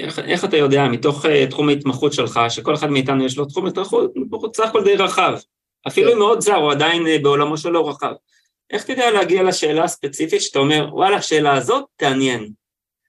איך, 0.00 0.18
איך 0.18 0.44
אתה 0.44 0.56
יודע 0.56 0.88
מתוך 0.88 1.24
uh, 1.24 1.28
תחום 1.50 1.68
ההתמחות 1.68 2.12
שלך, 2.12 2.40
שכל 2.48 2.74
אחד 2.74 2.90
מאיתנו 2.90 3.24
יש 3.24 3.38
לו 3.38 3.44
תחום 3.44 3.66
התמחות 3.66 4.56
סך 4.56 4.68
הכל 4.68 4.84
די 4.84 4.96
רחב, 4.96 5.38
אפילו 5.88 6.08
אם 6.08 6.12
כן. 6.12 6.18
מאוד 6.18 6.40
זר, 6.40 6.54
הוא 6.54 6.72
עדיין 6.72 7.06
uh, 7.06 7.22
בעולמו 7.22 7.56
שלו 7.56 7.86
רחב. 7.86 8.12
איך 8.70 8.84
אתה 8.84 8.92
יודע 8.92 9.10
להגיע 9.10 9.42
לשאלה 9.42 9.84
הספציפית 9.84 10.42
שאתה 10.42 10.58
אומר, 10.58 10.88
וואלה, 10.92 11.16
השאלה 11.16 11.54
הזאת 11.54 11.84
תעניין. 11.96 12.50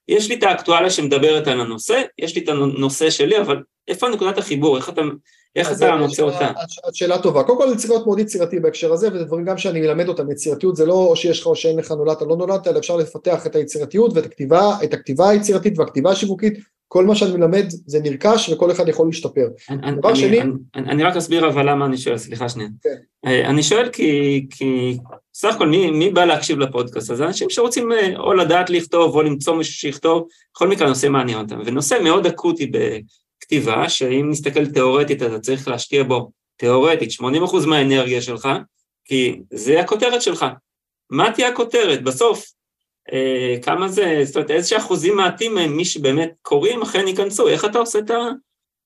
יש 0.07 0.29
לי 0.29 0.35
את 0.35 0.43
האקטואליה 0.43 0.89
שמדברת 0.89 1.47
על 1.47 1.61
הנושא, 1.61 2.01
יש 2.17 2.35
לי 2.35 2.43
את 2.43 2.49
הנושא 2.49 3.09
שלי, 3.09 3.41
אבל 3.41 3.63
איפה 3.87 4.09
נקודת 4.09 4.37
החיבור? 4.37 4.77
איך 4.77 4.89
אתה, 4.89 5.01
איך 5.55 5.71
אתה 5.71 5.95
מוצא 5.95 6.23
אותה? 6.23 6.51
שאלה 6.93 7.21
טובה. 7.21 7.43
קודם 7.43 7.57
כל 7.57 7.75
צריך 7.75 7.89
להיות 7.89 8.05
מאוד 8.05 8.19
יצירתי 8.19 8.59
בהקשר 8.59 8.93
הזה, 8.93 9.07
וזה 9.13 9.23
דברים 9.23 9.45
גם 9.45 9.57
שאני 9.57 9.81
מלמד 9.81 10.07
אותם, 10.07 10.31
יצירתיות 10.31 10.75
זה 10.75 10.85
לא 10.85 10.93
או 10.93 11.15
שיש 11.15 11.39
לך 11.39 11.45
או 11.45 11.55
שאין 11.55 11.79
לך 11.79 11.91
נולדת 11.91 12.21
לא 12.21 12.35
נולדת, 12.35 12.67
אלא 12.67 12.79
אפשר 12.79 12.95
לפתח 12.95 13.45
את 13.45 13.55
היצירתיות 13.55 14.11
ואת 14.15 14.25
הכתיבה, 14.25 14.77
את 14.83 14.93
הכתיבה 14.93 15.29
היצירתית 15.29 15.79
והכתיבה 15.79 16.11
השיווקית, 16.11 16.53
כל 16.93 17.05
מה 17.05 17.15
שאני 17.15 17.37
מלמד 17.37 17.65
זה 17.69 17.99
נרכש 18.03 18.49
וכל 18.49 18.71
אחד 18.71 18.87
יכול 18.87 19.07
להשתפר. 19.07 19.47
דבר 19.97 20.15
שני... 20.15 20.39
אני 20.75 21.03
רק 21.03 21.15
אסביר 21.15 21.47
אבל 21.47 21.69
למה 21.69 21.85
אני 21.85 21.97
שואל, 21.97 22.17
סליחה 22.17 22.49
שנייה. 22.49 22.69
כן. 22.83 22.89
אה, 23.25 23.49
אני 23.49 23.63
שואל 23.63 23.89
כי, 23.89 24.45
כי 24.49 24.97
סך 25.33 25.55
הכל 25.55 25.67
מי, 25.67 25.91
מי 25.91 26.09
בא 26.09 26.25
להקשיב 26.25 26.59
לפודקאסט 26.59 27.09
הזה? 27.09 27.25
אנשים 27.25 27.49
שרוצים 27.49 27.91
אה, 27.91 28.17
או 28.17 28.33
לדעת 28.33 28.69
לכתוב 28.69 29.15
או 29.15 29.21
למצוא 29.21 29.55
מישהו 29.55 29.73
שיכתוב, 29.73 30.27
בכל 30.53 30.67
מקרה 30.67 30.87
הנושא 30.87 31.07
מעניין 31.07 31.39
אותם. 31.39 31.59
ונושא 31.65 31.97
מאוד 32.03 32.25
אקוטי 32.25 32.71
בכתיבה, 32.71 33.89
שאם 33.89 34.27
נסתכל 34.29 34.65
תיאורטית 34.65 35.23
אתה 35.23 35.39
צריך 35.39 35.67
להשקיע 35.67 36.03
בו 36.03 36.31
תיאורטית 36.57 37.09
80% 37.11 37.23
מהאנרגיה 37.67 38.21
שלך, 38.21 38.49
כי 39.05 39.39
זה 39.53 39.79
הכותרת 39.79 40.21
שלך. 40.21 40.45
מה 41.09 41.31
תהיה 41.31 41.47
הכותרת? 41.47 42.03
בסוף, 42.03 42.45
כמה 43.61 43.87
זה, 43.87 44.21
זאת 44.23 44.35
אומרת, 44.35 44.51
איזה 44.51 44.77
אחוזים 44.77 45.15
מעטים 45.15 45.57
הם 45.57 45.77
מי 45.77 45.85
שבאמת 45.85 46.31
קוראים, 46.41 46.81
אכן 46.81 47.07
ייכנסו, 47.07 47.47
איך 47.47 47.65
אתה 47.65 47.79
עושה 47.79 47.99
את 47.99 48.11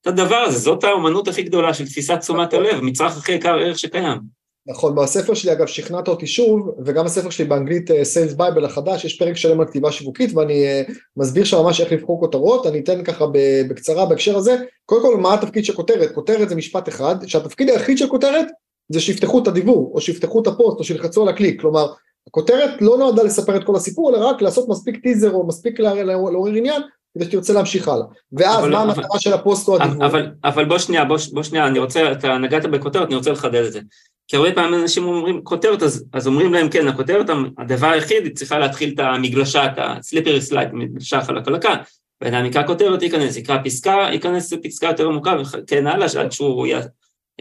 הדבר 0.05 0.35
הזה? 0.35 0.59
זאת 0.59 0.83
האומנות 0.83 1.27
הכי 1.27 1.43
גדולה 1.43 1.73
של 1.73 1.85
תפיסת 1.85 2.19
תשומת 2.19 2.53
הלב, 2.53 2.81
מצרך 2.81 3.17
הכי 3.17 3.31
יקר 3.31 3.55
ערך 3.55 3.79
שקיים. 3.79 4.35
נכון, 4.67 4.95
בספר 4.95 5.33
שלי 5.33 5.51
אגב 5.51 5.67
שכנע 5.67 6.07
אותי 6.07 6.27
שוב, 6.27 6.75
וגם 6.85 7.05
בספר 7.05 7.29
שלי 7.29 7.45
באנגלית 7.45 7.89
Sales 8.03 8.31
אה, 8.31 8.35
Bible 8.35 8.65
החדש, 8.65 9.05
יש 9.05 9.17
פרק 9.17 9.35
שלם 9.35 9.59
על 9.59 9.67
כתיבה 9.67 9.91
שיווקית 9.91 10.33
ואני 10.33 10.65
אה, 10.65 10.91
מסביר 11.17 11.43
שם 11.43 11.57
ממש 11.57 11.81
איך 11.81 11.91
לבחור 11.91 12.19
כותרות, 12.19 12.67
אני 12.67 12.79
אתן 12.79 13.03
ככה 13.03 13.25
בקצרה 13.69 14.05
בהקשר 14.05 14.37
הזה, 14.37 14.55
קודם 14.85 15.01
כל 15.01 15.17
מה 15.17 15.33
התפקיד 15.33 15.65
של 15.65 15.73
כותרת, 15.73 16.11
כותרת 16.11 16.49
זה 16.49 16.55
משפט 16.55 16.89
אחד, 16.89 17.15
שהתפקיד 17.27 17.69
היחיד 17.69 17.97
של 17.97 18.07
כותרת 18.07 18.47
זה 18.89 18.99
שיפתחו 18.99 19.43
את 19.43 19.47
הדיוור, 19.47 19.91
או 19.93 20.01
שיפתחו 20.01 20.41
את 20.41 20.47
הפוסט, 20.47 20.79
או 20.79 20.83
שילחצו 20.83 21.23
על 21.23 21.29
הקליק, 21.29 21.61
כלומר 21.61 21.87
הכותרת 22.27 22.81
לא 22.81 22.97
נועדה 22.97 23.23
לספר 23.23 23.55
את 23.55 23.63
כל 23.63 23.75
הסיפור, 23.75 24.09
אלא 24.09 24.25
רק 24.25 24.41
לעשות 24.41 24.69
מספיק 24.69 25.01
טיזר 25.03 25.31
או 25.31 25.47
מספיק 25.47 25.79
לעורר 25.79 26.51
עניין, 26.51 26.81
כדי 27.13 27.25
שתרצה 27.25 27.53
להמשיך 27.53 27.87
הלאה. 27.87 28.05
ואז 28.31 28.59
אבל, 28.59 28.71
מה 28.71 28.83
אבל, 28.83 28.91
המטרה 28.91 29.19
של 29.19 29.33
הפוסט 29.33 29.67
או 29.67 29.75
הדיוור? 29.75 30.05
אבל, 30.05 30.31
אבל 30.43 30.65
בוא 30.65 30.77
שנייה, 30.77 31.05
בוא, 31.05 31.17
בוא 31.33 31.43
שנייה, 31.43 31.67
אני 31.67 31.79
רוצה, 31.79 32.11
אתה 32.11 32.37
נגעת 32.37 32.65
בכותרת, 32.65 33.07
אני 33.07 33.15
רוצה 33.15 33.31
לחדד 33.31 33.63
את 33.65 33.73
זה. 33.73 33.79
כי 34.27 34.35
הרבה 34.35 34.51
פעמים 34.51 34.81
אנשים 34.81 35.03
אומרים 35.03 35.43
כותרת, 35.43 35.83
אז, 35.83 36.05
אז 36.13 36.27
אומרים 36.27 36.53
להם 36.53 36.69
כן, 36.69 36.87
הכותרת, 36.87 37.25
הדבר 37.57 37.87
היחיד, 37.87 38.23
היא 38.23 38.35
צריכה 38.35 38.59
להתחיל 38.59 38.93
את 38.93 38.99
המגלשה, 38.99 39.65
את 39.65 39.71
ה 39.77 39.84
slippery 39.84 40.41
slide, 40.41 40.69
מגלשה 40.73 41.21
חלקלקה, 41.21 41.75
בן 42.21 42.33
אדם 42.33 42.45
יקרא 42.45 42.67
כותרת, 42.67 43.01
ייכנס, 43.01 43.37
יקרא 43.37 43.57
פסקה, 43.63 44.07
ייכנס 44.11 44.53
לפסקה 44.53 44.87
יותר 44.87 45.07
עמוקה, 45.07 45.35
וכן 45.41 45.87
הלאה, 45.87 46.07
עד 46.19 46.31
שהוא 46.31 46.67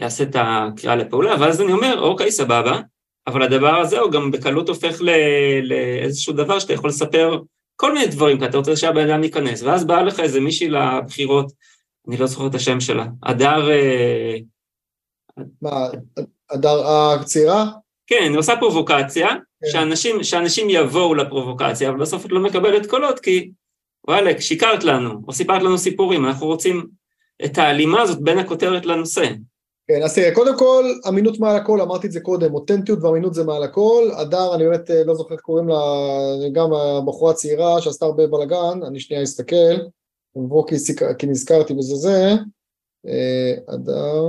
יעשה 0.01 0.23
את 0.23 0.35
הקריאה 0.39 0.95
לפעולה, 0.95 1.35
ואז 1.39 1.61
אני 1.61 1.73
אומר, 1.73 1.99
אוקיי, 1.99 2.31
סבבה, 2.31 2.79
אבל 3.27 3.41
הדבר 3.43 3.75
הזה 3.75 3.99
הוא 3.99 4.11
גם 4.11 4.31
בקלות 4.31 4.69
הופך 4.69 5.01
לאיזשהו 5.63 6.33
דבר 6.33 6.59
שאתה 6.59 6.73
יכול 6.73 6.89
לספר 6.89 7.39
כל 7.75 7.93
מיני 7.93 8.07
דברים, 8.07 8.39
כי 8.39 8.45
אתה 8.45 8.57
רוצה 8.57 8.75
שהבן 8.75 9.09
אדם 9.09 9.23
ייכנס, 9.23 9.63
ואז 9.63 9.85
באה 9.85 10.03
לך 10.03 10.19
איזה 10.19 10.39
מישהי 10.39 10.69
לבחירות, 10.69 11.51
אני 12.07 12.17
לא 12.17 12.27
זוכר 12.27 12.47
את 12.47 12.55
השם 12.55 12.79
שלה, 12.79 13.05
הדר... 13.23 13.71
אה, 13.71 14.37
מה, 15.61 15.87
הדר 16.49 16.87
הצעירה? 16.87 17.65
כן, 18.07 18.27
היא 18.29 18.37
עושה 18.37 18.55
פרובוקציה, 18.59 19.27
כן. 19.27 19.71
שאנשים, 19.71 20.23
שאנשים 20.23 20.67
יבואו 20.69 21.15
לפרובוקציה, 21.15 21.89
אבל 21.89 21.99
בסוף 21.99 22.25
את 22.25 22.31
לא 22.31 22.39
מקבלת 22.39 22.89
קולות, 22.89 23.19
כי 23.19 23.51
וואלק, 24.07 24.39
שיקרת 24.39 24.83
לנו, 24.83 25.21
או 25.27 25.33
סיפרת 25.33 25.63
לנו 25.63 25.77
סיפורים, 25.77 26.25
אנחנו 26.25 26.47
רוצים 26.47 26.87
את 27.45 27.57
ההלימה 27.57 28.01
הזאת 28.01 28.21
בין 28.21 28.37
הכותרת 28.37 28.85
לנושא. 28.85 29.27
כן, 29.87 30.03
אז 30.03 30.15
תראה, 30.15 30.35
קודם 30.35 30.57
כל, 30.57 30.85
אמינות 31.07 31.39
מעל 31.39 31.55
הכל, 31.55 31.81
אמרתי 31.81 32.07
את 32.07 32.11
זה 32.11 32.19
קודם, 32.19 32.53
אותנטיות 32.53 32.99
ואמינות 33.01 33.33
זה 33.33 33.43
מעל 33.43 33.63
הכל, 33.63 34.09
הדר, 34.17 34.55
אני 34.55 34.63
באמת 34.63 34.91
אה, 34.91 35.03
לא 35.03 35.15
זוכר 35.15 35.33
איך 35.33 35.41
קוראים 35.41 35.67
לה, 35.67 35.75
גם 36.51 36.73
הבחורה 36.73 37.31
הצעירה 37.31 37.81
שעשתה 37.81 38.05
הרבה 38.05 38.27
בלאגן, 38.27 38.83
אני 38.87 38.99
שנייה 38.99 39.23
אסתכל, 39.23 39.75
נבוא 40.35 40.67
כי, 40.67 40.75
כי 41.19 41.27
נזכרתי 41.27 41.73
בזה 41.73 41.95
זה, 41.95 42.33
אה, 43.07 43.53
הדר, 43.67 44.21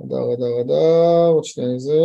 הדר, 0.00 0.30
הדר, 0.32 0.60
הדר, 0.60 1.26
עוד 1.26 1.44
שנייה 1.44 1.78
זה, 1.78 2.02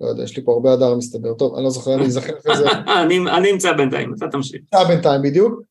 לא 0.00 0.06
יודע, 0.06 0.22
יש 0.22 0.36
לי 0.36 0.44
פה 0.44 0.52
הרבה 0.52 0.72
הדר 0.72 0.94
מסתבר, 0.94 1.34
טוב, 1.34 1.54
אני 1.54 1.64
לא 1.64 1.70
זוכר, 1.70 1.94
אני 1.94 2.06
אזכר 2.06 2.38
אחרי 2.38 2.56
זה. 2.56 2.64
אני 3.38 3.50
אמצא 3.52 3.72
בינתיים, 3.72 4.14
אתה 4.14 4.26
תמשיך. 4.32 4.60
אתה 4.68 4.84
בינתיים, 4.88 5.22
בדיוק. 5.22 5.62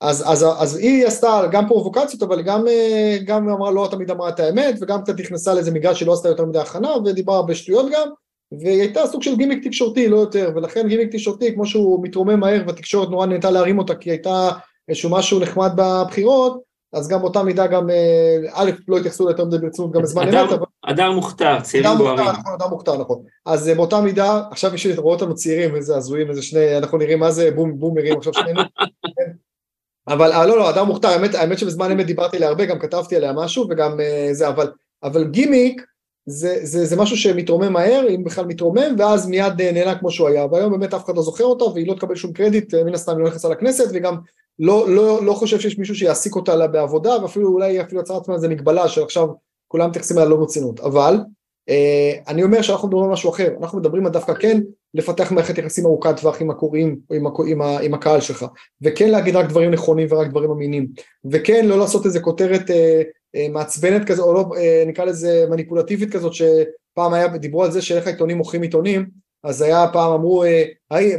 אז, 0.00 0.24
אז, 0.26 0.46
אז 0.58 0.76
היא 0.76 1.06
עשתה 1.06 1.42
גם 1.50 1.68
פרובוקציות, 1.68 2.22
אבל 2.22 2.42
גם, 2.42 2.68
אה, 2.68 3.16
גם 3.24 3.48
אמרה, 3.48 3.70
לא 3.70 3.88
תמיד 3.90 4.10
אמרה 4.10 4.28
את 4.28 4.40
האמת, 4.40 4.74
וגם 4.80 5.02
קצת 5.02 5.20
נכנסה 5.20 5.54
לאיזה 5.54 5.70
מגרש 5.70 6.00
שלא 6.00 6.12
עשתה 6.12 6.28
יותר 6.28 6.44
מדי 6.44 6.58
הכנה, 6.58 6.96
ודיברה 6.96 7.42
בשטויות 7.42 7.86
גם, 7.92 8.08
והיא 8.52 8.80
הייתה 8.80 9.06
סוג 9.06 9.22
של 9.22 9.36
גימיק 9.36 9.66
תקשורתי, 9.66 10.08
לא 10.08 10.16
יותר, 10.16 10.52
ולכן 10.56 10.88
גימיק 10.88 11.12
תקשורתי, 11.12 11.54
כמו 11.54 11.66
שהוא 11.66 12.04
מתרומם 12.04 12.40
מהר, 12.40 12.62
והתקשורת 12.66 13.08
נורא 13.08 13.26
נהנתה 13.26 13.50
להרים 13.50 13.78
אותה, 13.78 13.94
כי 13.94 14.10
הייתה 14.10 14.50
איזשהו 14.88 15.10
משהו 15.10 15.38
נחמד 15.38 15.70
בבחירות, 15.76 16.68
אז 16.92 17.08
גם 17.08 17.20
באותה 17.20 17.42
מידה 17.42 17.66
גם, 17.66 17.90
אה, 17.90 18.36
א', 18.52 18.70
לא 18.88 18.98
התייחסו 18.98 19.26
ליותר 19.26 19.44
מדי 19.44 19.58
ברצינות 19.58 19.92
גם 19.92 20.02
בזמן 20.02 20.22
אמת, 20.22 20.52
אבל... 20.52 20.66
אדר 20.86 21.12
מוכתר, 21.12 21.60
צעירים 21.60 21.96
גוארים. 21.96 22.28
נכון, 22.28 22.52
אדר 22.54 22.68
מוכתר, 22.68 22.96
נכון. 22.96 23.18
אז 23.46 23.68
אה, 23.68 23.74
באותה 23.74 24.00
מידה, 24.00 24.42
עכשיו 24.50 24.70
מי 24.70 24.78
שרואה 24.78 25.14
אותנו 25.14 25.34
צעירים, 25.34 25.76
איזה 25.76 25.96
הזויים, 25.96 26.30
איזה 26.30 26.42
שני, 26.42 26.78
אנחנו 26.78 26.98
נראים 26.98 27.18
מה 27.18 27.30
זה 27.30 27.50
בום, 27.50 27.78
בומרים 27.78 28.16
עכשיו 28.16 28.34
שנינו. 28.34 28.60
אבל 30.08 30.32
אה, 30.32 30.46
לא, 30.46 30.58
לא, 30.58 30.70
אדם 30.70 30.86
מוכתר, 30.86 31.08
האמת, 31.08 31.34
האמת 31.34 31.58
שבזמן 31.58 31.90
אמת 31.90 32.06
דיברתי 32.06 32.36
עליה 32.36 32.48
הרבה, 32.48 32.64
גם 32.64 32.78
כתבתי 32.78 33.16
עליה 33.16 33.32
משהו, 33.32 33.66
וגם 33.70 34.00
אה, 34.00 34.28
זה, 34.32 34.48
אבל, 34.48 34.70
אבל 35.02 35.24
גימיק 35.24 35.82
זה, 36.26 36.58
זה, 36.62 36.84
זה 36.84 36.96
משהו 36.96 37.16
שמתרומם 37.16 37.72
מהר, 37.72 38.06
אם 38.10 38.24
בכלל 38.24 38.44
מתרומם, 38.44 38.96
ואז 38.98 39.26
מיד 39.26 39.60
אה, 39.60 39.72
נהנה 39.72 39.98
כמו 39.98 40.10
שהוא 40.10 40.28
היה, 40.28 40.46
והיום 40.46 40.72
באמת 40.72 40.94
אף 40.94 41.04
אחד 41.04 41.16
לא 41.16 41.22
זוכר 41.22 41.44
אותו, 41.44 41.74
והיא 41.74 41.88
לא 41.88 41.94
תקבל 41.94 42.14
שום 42.14 42.32
קרדיט, 42.32 42.74
מן 42.74 42.94
הסתם 42.94 43.12
היא 43.12 43.20
לא 43.20 43.26
נכנסה 43.28 43.48
לכנסת, 43.48 43.84
וגם 43.92 44.16
לא, 44.58 44.88
לא, 44.88 45.24
לא 45.24 45.32
חושב 45.32 45.60
שיש 45.60 45.78
מישהו 45.78 45.94
שיעסיק 45.94 46.36
אותה 46.36 46.66
בעבודה, 46.66 47.22
ואפילו 47.22 47.48
אולי 47.48 47.82
אפילו 47.82 48.00
יצרה 48.00 48.16
עצמה 48.16 48.34
איזה 48.34 48.48
מגבלה 48.48 48.88
שעכשיו 48.88 49.28
כולם 49.68 49.88
מתייחסים 49.88 50.18
אליה 50.18 50.28
לא 50.28 50.36
ברצינות, 50.36 50.80
אבל 50.80 51.18
אה, 51.68 52.12
אני 52.28 52.42
אומר 52.42 52.62
שאנחנו 52.62 52.88
מדברים 52.88 53.04
על 53.04 53.12
משהו 53.12 53.30
אחר, 53.30 53.48
אנחנו 53.60 53.78
מדברים 53.78 54.06
על 54.06 54.12
דווקא 54.12 54.34
כן 54.34 54.60
לפתח 54.94 55.32
מערכת 55.32 55.58
יחסים 55.58 55.86
ארוכת 55.86 56.20
טווח 56.20 56.40
עם 56.40 56.50
הקוראים 56.50 56.98
או 57.10 57.14
עם, 57.14 57.26
עם, 57.46 57.62
עם 57.62 57.94
הקהל 57.94 58.20
שלך, 58.20 58.46
וכן 58.82 59.10
להגיד 59.10 59.36
רק 59.36 59.46
דברים 59.48 59.70
נכונים 59.70 60.06
ורק 60.10 60.28
דברים 60.28 60.50
אמינים, 60.50 60.86
וכן 61.30 61.66
לא 61.66 61.78
לעשות 61.78 62.06
איזה 62.06 62.20
כותרת 62.20 62.70
אה, 62.70 63.02
אה, 63.36 63.46
מעצבנת 63.50 64.06
כזו, 64.06 64.24
או 64.24 64.34
לא, 64.34 64.44
אה, 64.56 64.84
נקרא 64.86 65.04
לזה 65.04 65.46
מניפולטיבית 65.50 66.12
כזאת, 66.12 66.32
שפעם 66.34 67.14
היה, 67.14 67.28
דיברו 67.28 67.64
על 67.64 67.70
זה 67.70 67.82
שאיך 67.82 68.06
העיתונים 68.06 68.36
מוכרים 68.36 68.62
עיתונים, 68.62 69.06
אז 69.44 69.62
היה 69.62 69.86
פעם 69.92 70.12
אמרו, 70.12 70.44
אה, 70.44 70.64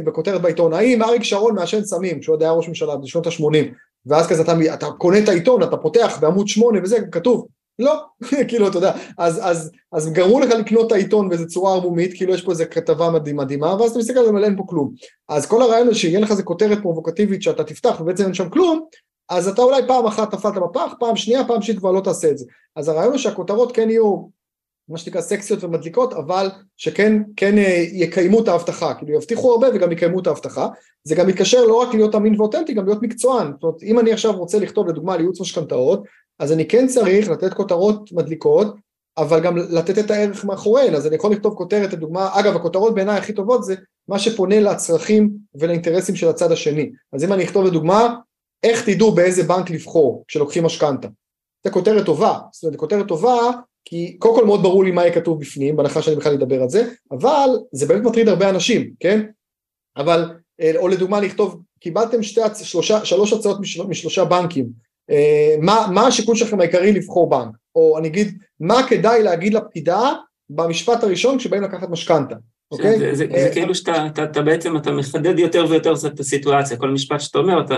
בכותרת 0.04 0.42
בעיתון, 0.42 0.72
האם 0.72 1.02
אריק 1.02 1.22
שרון 1.22 1.54
מעשן 1.54 1.84
סמים, 1.84 2.20
כשהוא 2.20 2.34
עוד 2.34 2.42
היה 2.42 2.52
ראש 2.52 2.68
ממשלה 2.68 2.96
בשנות 2.96 3.26
ה-80, 3.26 3.74
ואז 4.06 4.26
כזה 4.26 4.42
אתה, 4.42 4.74
אתה 4.74 4.86
קונה 4.98 5.18
את 5.18 5.28
העיתון, 5.28 5.62
אתה 5.62 5.76
פותח 5.76 6.18
בעמוד 6.20 6.48
8 6.48 6.80
וזה, 6.82 6.98
כתוב, 7.12 7.46
לא, 7.80 8.04
כאילו, 8.48 8.68
אתה 8.68 8.78
יודע, 8.78 8.92
אז, 9.18 9.40
אז, 9.42 9.70
אז 9.92 10.12
גרמו 10.12 10.40
לך 10.40 10.50
לקנות 10.50 10.86
את 10.86 10.92
העיתון 10.92 11.28
באיזה 11.28 11.46
צורה 11.46 11.72
ערמומית, 11.72 12.14
כאילו 12.14 12.34
יש 12.34 12.42
פה 12.42 12.50
איזה 12.50 12.64
כתבה 12.64 13.10
מדהימה, 13.10 13.44
מדהימה, 13.44 13.76
ואז 13.80 13.90
אתה 13.90 13.98
מסתכל 13.98 14.18
על 14.18 14.24
זה, 14.24 14.30
אבל 14.30 14.44
אין 14.44 14.56
פה 14.56 14.64
כלום. 14.66 14.92
אז 15.28 15.46
כל 15.46 15.62
הרעיון 15.62 15.86
הוא 15.86 15.94
שיהיה 15.94 16.20
לך 16.20 16.30
איזה 16.30 16.42
כותרת 16.42 16.78
פרובוקטיבית 16.82 17.42
שאתה 17.42 17.64
תפתח 17.64 18.00
ובעצם 18.00 18.24
אין 18.24 18.34
שם 18.34 18.48
כלום, 18.48 18.86
אז 19.28 19.48
אתה 19.48 19.62
אולי 19.62 19.82
פעם 19.86 20.06
אחת 20.06 20.34
נפלת 20.34 20.54
בפח, 20.54 20.94
פעם 21.00 21.16
שנייה, 21.16 21.44
פעם 21.44 21.62
שלישית 21.62 21.78
כבר 21.78 21.92
לא 21.92 22.00
תעשה 22.00 22.30
את 22.30 22.38
זה. 22.38 22.44
אז 22.76 22.88
הרעיון 22.88 23.12
הוא 23.12 23.18
שהכותרות 23.18 23.72
כן 23.72 23.90
יהיו 23.90 24.40
מה 24.90 24.98
שנקרא 24.98 25.20
סקסיות 25.20 25.64
ומדליקות, 25.64 26.12
אבל 26.12 26.48
שכן 26.76 27.22
כן 27.36 27.58
אה, 27.58 27.84
יקיימו 27.92 28.42
את 28.42 28.48
ההבטחה, 28.48 28.94
כאילו 28.94 29.14
יבטיחו 29.14 29.52
הרבה 29.52 29.68
וגם 29.74 29.92
יקיימו 29.92 30.20
את 30.20 30.26
ההבטחה. 30.26 30.68
זה 31.04 31.14
גם 31.14 31.26
מתקשר 31.26 31.64
לא 31.64 31.74
רק 31.74 31.94
להיות 31.94 32.14
אמין 32.14 32.40
ואותנטי, 32.40 32.74
גם 32.74 32.86
להיות 32.86 33.02
מקצוען. 33.02 33.52
זאת 33.52 33.62
אומרת, 33.62 33.82
אם 33.82 33.98
אני 33.98 34.12
עכשיו 34.12 34.32
רוצה 34.32 34.58
לכתוב 34.58 34.88
לדוגמה 34.88 35.14
על 35.14 35.20
ייעוץ 35.20 35.40
משכנתאות, 35.40 36.02
אז 36.40 36.52
אני 36.52 36.68
כן 36.68 36.86
צריך 36.86 37.30
לתת 37.30 37.54
כותרות 37.54 38.12
מדליקות, 38.12 38.74
אבל 39.18 39.40
גם 39.40 39.56
לתת 39.56 39.98
את 39.98 40.10
הערך 40.10 40.44
מאחוריהן, 40.44 40.94
אז 40.94 41.06
אני 41.06 41.16
יכול 41.16 41.32
לכתוב 41.32 41.54
כותרת, 41.54 41.92
לדוגמה, 41.92 42.30
אגב, 42.32 42.56
הכותרות 42.56 42.94
בעיניי 42.94 43.18
הכי 43.18 43.32
טובות 43.32 43.64
זה 43.64 43.74
מה 44.08 44.18
שפונה 44.18 44.60
לצרכים 44.60 45.30
ולאינטרסים 45.54 46.16
של 46.16 46.28
הצד 46.28 46.52
השני. 46.52 46.90
אז 47.12 47.24
אם 47.24 47.32
אני 47.32 47.44
אכתוב 47.44 47.64
לדוגמה, 47.64 48.16
איך 48.62 48.88
תדעו 48.88 49.12
באיזה 49.12 49.42
בנק 49.42 49.70
לבחור 49.70 50.24
כשלוקחים 50.28 50.64
משכנתה? 50.64 51.08
זו 51.66 51.72
כותרת 51.72 52.06
טובה, 52.06 52.38
זאת 52.52 52.64
אומרת, 52.64 52.76
כותרת 52.76 53.08
טובה 53.08 53.50
כי 53.84 54.16
קודם 54.18 54.34
כל 54.34 54.46
מאוד 54.46 54.62
ברור 54.62 54.84
לי 54.84 54.90
מה 54.90 55.02
יהיה 55.02 55.14
כתוב 55.14 55.40
בפנים, 55.40 55.76
בהנחה 55.76 56.02
שאני 56.02 56.16
בכלל 56.16 56.32
אדבר 56.32 56.62
על 56.62 56.68
זה, 56.68 56.88
אבל 57.10 57.48
זה 57.72 57.86
באמת 57.86 58.02
מטריד 58.02 58.28
הרבה 58.28 58.50
אנשים, 58.50 58.90
כן? 59.00 59.26
אבל, 59.96 60.30
אה, 60.60 60.72
או 60.76 60.88
לדוגמה 60.88 61.20
לכתוב, 61.20 61.62
קיבלתם 61.80 62.22
שתי, 62.22 62.40
שלושה, 62.62 63.04
שלוש 63.04 63.32
הצעות 63.32 63.60
משל, 63.60 63.86
משלושה 63.86 64.24
בנקים, 64.24 64.89
מה, 65.60 65.86
מה 65.94 66.06
השיקול 66.06 66.36
שלכם 66.36 66.60
העיקרי 66.60 66.92
לבחור 66.92 67.30
בנק? 67.30 67.54
או 67.74 67.98
אני 67.98 68.08
אגיד, 68.08 68.38
מה 68.60 68.88
כדאי 68.88 69.22
להגיד 69.22 69.54
לפקידה 69.54 70.12
במשפט 70.50 71.04
הראשון 71.04 71.38
כשבאים 71.38 71.62
לקחת 71.62 71.88
משכנתה, 71.88 72.34
אוקיי? 72.70 72.98
זה, 72.98 73.14
זה, 73.14 73.26
זה 73.30 73.50
כאילו 73.52 73.74
שאתה 73.74 74.06
אתה, 74.06 74.24
אתה 74.24 74.42
בעצם, 74.42 74.76
אתה 74.76 74.92
מחדד 74.92 75.38
יותר 75.38 75.66
ויותר 75.68 75.94
את 76.06 76.20
הסיטואציה, 76.20 76.76
כל 76.76 76.90
משפט 76.90 77.20
שאתה 77.20 77.38
אומר, 77.38 77.60
אתה 77.60 77.76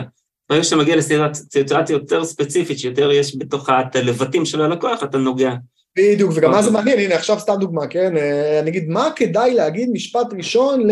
ברגע 0.50 0.64
שאתה 0.64 0.76
מגיע 0.76 0.96
לסיטואציה 0.96 1.94
יותר 1.94 2.24
ספציפית, 2.24 2.78
שיותר 2.78 3.10
יש 3.10 3.36
בתוכה 3.36 3.80
את 3.80 3.96
הלבטים 3.96 4.44
של 4.44 4.62
הלקוח, 4.62 5.02
אתה 5.02 5.18
נוגע. 5.18 5.52
בדיוק, 5.96 6.32
וגם 6.34 6.50
מה 6.50 6.62
זה 6.62 6.70
מעניין, 6.70 6.98
הנה 6.98 7.14
עכשיו 7.14 7.40
סתם 7.40 7.54
דוגמה, 7.60 7.86
כן? 7.86 8.16
אה, 8.16 8.60
אני 8.60 8.70
אגיד, 8.70 8.88
מה 8.88 9.08
כדאי 9.16 9.54
להגיד 9.54 9.90
משפט 9.92 10.26
ראשון 10.36 10.86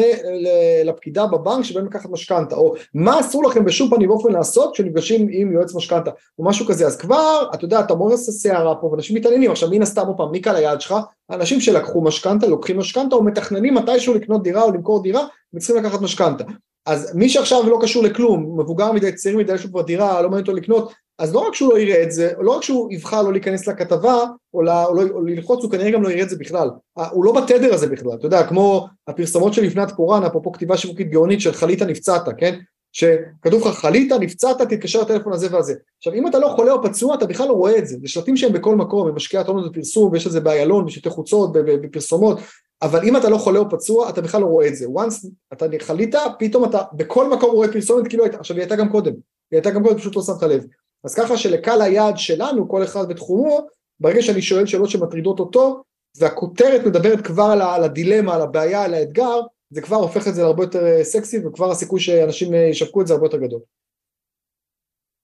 לפקידה 0.84 1.26
בבנק 1.26 1.64
שבאים 1.64 1.86
לקחת 1.86 2.10
משכנתה, 2.10 2.56
או 2.56 2.74
מה 2.94 3.20
אסור 3.20 3.44
לכם 3.44 3.64
בשום 3.64 3.90
פנים 3.90 4.10
ואופן 4.10 4.32
לעשות 4.32 4.74
כשנפגשים 4.74 5.28
עם 5.30 5.52
יועץ 5.52 5.74
משכנתה, 5.74 6.10
או 6.38 6.44
משהו 6.44 6.66
כזה, 6.66 6.86
אז 6.86 6.96
כבר, 6.96 7.50
אתה 7.54 7.64
יודע, 7.64 7.80
אתה 7.80 7.94
מורס 7.94 8.24
את 8.24 8.28
הסערה 8.28 8.74
פה, 8.74 8.86
ואנשים 8.86 9.16
מתעניינים, 9.16 9.50
עכשיו 9.50 9.70
מן 9.70 9.82
הסתם, 9.82 10.06
עוד 10.06 10.16
פעם, 10.16 10.30
מי 10.30 10.40
קל 10.40 10.56
היעד 10.56 10.80
שלך? 10.80 10.94
אנשים 11.30 11.60
שלקחו 11.60 12.02
משכנתה, 12.02 12.46
לוקחים 12.46 12.78
משכנתה, 12.78 13.16
או 13.16 13.24
מתכננים 13.24 13.74
מתישהו 13.74 14.14
לקנות 14.14 14.42
דירה 14.42 14.62
או 14.62 14.70
למכור 14.70 15.02
דירה, 15.02 15.26
וצריכים 15.54 15.84
לקחת 15.84 16.00
משכנתה. 16.00 16.44
אז 16.86 17.14
מי 17.14 17.28
שעכשיו 17.28 17.70
לא 17.70 17.78
קשור 17.82 18.02
לכלום, 18.02 18.60
מבוגר 18.60 18.92
מדי, 18.92 19.12
צעיר 19.12 19.36
מדי, 19.36 19.54
יש 19.54 19.64
לו 19.64 19.70
כבר 19.70 19.82
דירה, 19.82 20.22
לא 20.22 20.28
מעניין 20.28 20.46
אותו 20.46 20.52
לקנות, 20.52 20.92
אז 21.20 21.34
לא 21.34 21.38
רק 21.38 21.54
שהוא 21.54 21.72
לא 21.72 21.78
יראה 21.78 22.02
את 22.02 22.12
זה, 22.12 22.32
לא 22.40 22.50
רק 22.50 22.62
שהוא 22.62 22.92
יבחר 22.92 23.22
לא 23.22 23.32
להיכנס 23.32 23.66
לכתבה 23.66 24.24
או, 24.54 24.62
לא, 24.62 24.86
או, 24.86 24.94
לא, 24.94 25.02
או 25.14 25.20
ללחוץ, 25.20 25.62
הוא 25.64 25.70
כנראה 25.70 25.90
גם 25.90 26.02
לא 26.02 26.08
יראה 26.08 26.22
את 26.22 26.30
זה 26.30 26.36
בכלל. 26.36 26.70
הוא 27.10 27.24
לא 27.24 27.32
בתדר 27.32 27.74
הזה 27.74 27.86
בכלל, 27.86 28.14
אתה 28.14 28.26
יודע, 28.26 28.46
כמו 28.46 28.86
הפרסמות 29.08 29.54
של 29.54 29.62
לפנת 29.62 29.92
קוראן, 29.92 30.24
אפרופו 30.24 30.52
כתיבה 30.52 30.76
שיווקית 30.76 31.10
גאונית 31.10 31.40
של 31.40 31.52
חלית 31.52 31.82
נפצעת, 31.82 32.22
כן? 32.38 32.58
שכתוב 32.92 33.68
לך 33.68 33.74
חלית 33.74 34.12
נפצעת, 34.12 34.62
תתקשר 34.62 35.00
לטלפון 35.00 35.32
הזה 35.32 35.48
והזה. 35.50 35.74
עכשיו 35.98 36.12
אם 36.12 36.26
אתה 36.26 36.38
לא 36.38 36.48
חולה 36.48 36.72
או 36.72 36.82
פצוע, 36.82 37.14
אתה 37.14 37.26
בכלל 37.26 37.48
לא 37.48 37.52
רואה 37.52 37.78
את 37.78 37.86
זה, 37.86 37.96
זה 38.00 38.08
שלטים 38.08 38.36
שהם 38.36 38.52
בכל 38.52 38.76
מקום, 38.76 39.08
הם 39.08 39.14
משקיע 39.14 39.42
טונות 39.42 39.72
בפרסום, 39.72 40.12
ויש 40.12 40.26
את 40.26 40.32
זה 40.32 40.40
באיילון, 40.40 40.86
בשלטי 40.86 41.10
חוצות, 41.10 41.52
בפרסומות, 41.52 42.38
אבל 42.82 43.04
אם 43.04 43.16
אתה 43.16 43.28
לא 43.28 43.38
חולה 43.38 43.58
או 43.58 43.70
פצוע, 43.70 44.08
אתה 44.08 44.20
בכלל 44.20 44.40
לא 44.40 44.46
רואה 44.46 44.68
את 44.68 44.76
זה. 44.76 44.86
once 44.86 45.28
אתה 45.52 45.66
חלית, 45.80 46.14
פתאום 46.38 46.64
אתה 46.64 46.82
בכל 46.92 47.30
מקום 47.30 47.50
רואה 47.50 47.72
פרסומת 47.72 48.08
כאילו 48.08 48.24
הייתה, 48.24 48.38
עכשיו 48.38 48.56
היא 48.56 48.62
הייתה 48.62 48.76
גם 48.76 48.88
קודם, 48.88 49.12
היא 49.12 49.58
הייתה 49.58 49.70
גם 49.70 49.82
קודם, 49.82 49.98
פשוט 49.98 50.16
לא 50.16 50.22
שמת 50.22 50.42
לב. 50.42 50.64
אז 51.04 51.14
ככה 51.14 51.36
שלקהל 51.36 51.82
היעד 51.82 52.18
שלנו, 52.18 52.68
כל 52.68 52.84
אחד 52.84 53.08
בתחומו, 53.08 53.66
ברגע 54.00 54.22
שאני 54.22 54.42
שואל 54.42 54.66
שאלות 54.66 54.90
שמטרידות 54.90 55.40
אותו, 55.40 55.82
והכותרת 56.18 56.86
מדברת 56.86 57.20
כבר 57.20 57.56
על 57.74 57.84
הדילמה, 57.84 58.34
על 58.34 58.40
הבעיה, 58.40 58.84
על 58.84 58.94
האתגר, 58.94 59.40
זה 59.70 59.80
כבר 59.80 59.96
הופך 59.96 60.28
את 60.28 60.34
זה 60.34 60.42
להרבה 60.42 60.62
יותר 60.62 60.86
אה, 60.86 61.04
סקסי, 61.04 61.46
וכבר 61.46 61.70
הסיכוי 61.70 62.00
שאנשים 62.00 62.54
אה, 62.54 62.58
ישווקו 62.58 63.00
את 63.00 63.06
זה 63.06 63.14
הרבה 63.14 63.26
יותר 63.26 63.38
גדול. 63.38 63.60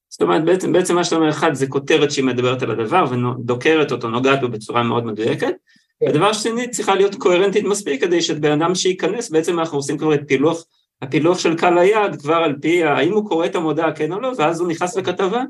זאת 0.09 0.23
אומרת, 0.23 0.45
בעצם, 0.45 0.73
בעצם 0.73 0.95
מה 0.95 1.05
שאתה 1.05 1.17
אומר, 1.17 1.31
אחד, 1.31 1.55
זה 1.55 1.67
כותרת 1.67 2.11
שהיא 2.11 2.25
מדברת 2.25 2.63
על 2.63 2.71
הדבר 2.71 3.05
ודוקרת 3.11 3.93
אותו, 3.93 4.09
נוגעת 4.09 4.41
בו 4.41 4.49
בצורה 4.49 4.83
מאוד 4.83 5.07
מדויקת. 5.07 5.55
כן. 6.01 6.07
ודבר 6.09 6.33
שני, 6.33 6.71
צריכה 6.71 6.95
להיות 6.95 7.15
קוהרנטית 7.15 7.65
מספיק 7.65 8.01
כדי 8.01 8.23
שבן 8.23 8.63
אדם 8.63 8.75
שייכנס, 8.75 9.31
בעצם 9.31 9.59
אנחנו 9.59 9.79
עושים 9.79 9.99
כבר 9.99 10.15
את 10.15 10.21
פילוח, 10.27 10.65
הפילוח 11.03 11.39
של 11.39 11.57
קהל 11.57 11.79
היעד, 11.79 12.21
כבר 12.21 12.35
על 12.35 12.57
פי 12.61 12.85
האם 12.85 13.13
הוא 13.13 13.29
קורא 13.29 13.47
את 13.47 13.55
המודעה 13.55 13.93
כן 13.93 14.13
או 14.13 14.21
לא, 14.21 14.33
ואז 14.39 14.61
הוא 14.61 14.69
נכנס 14.69 14.97
לכתבה, 14.97 15.43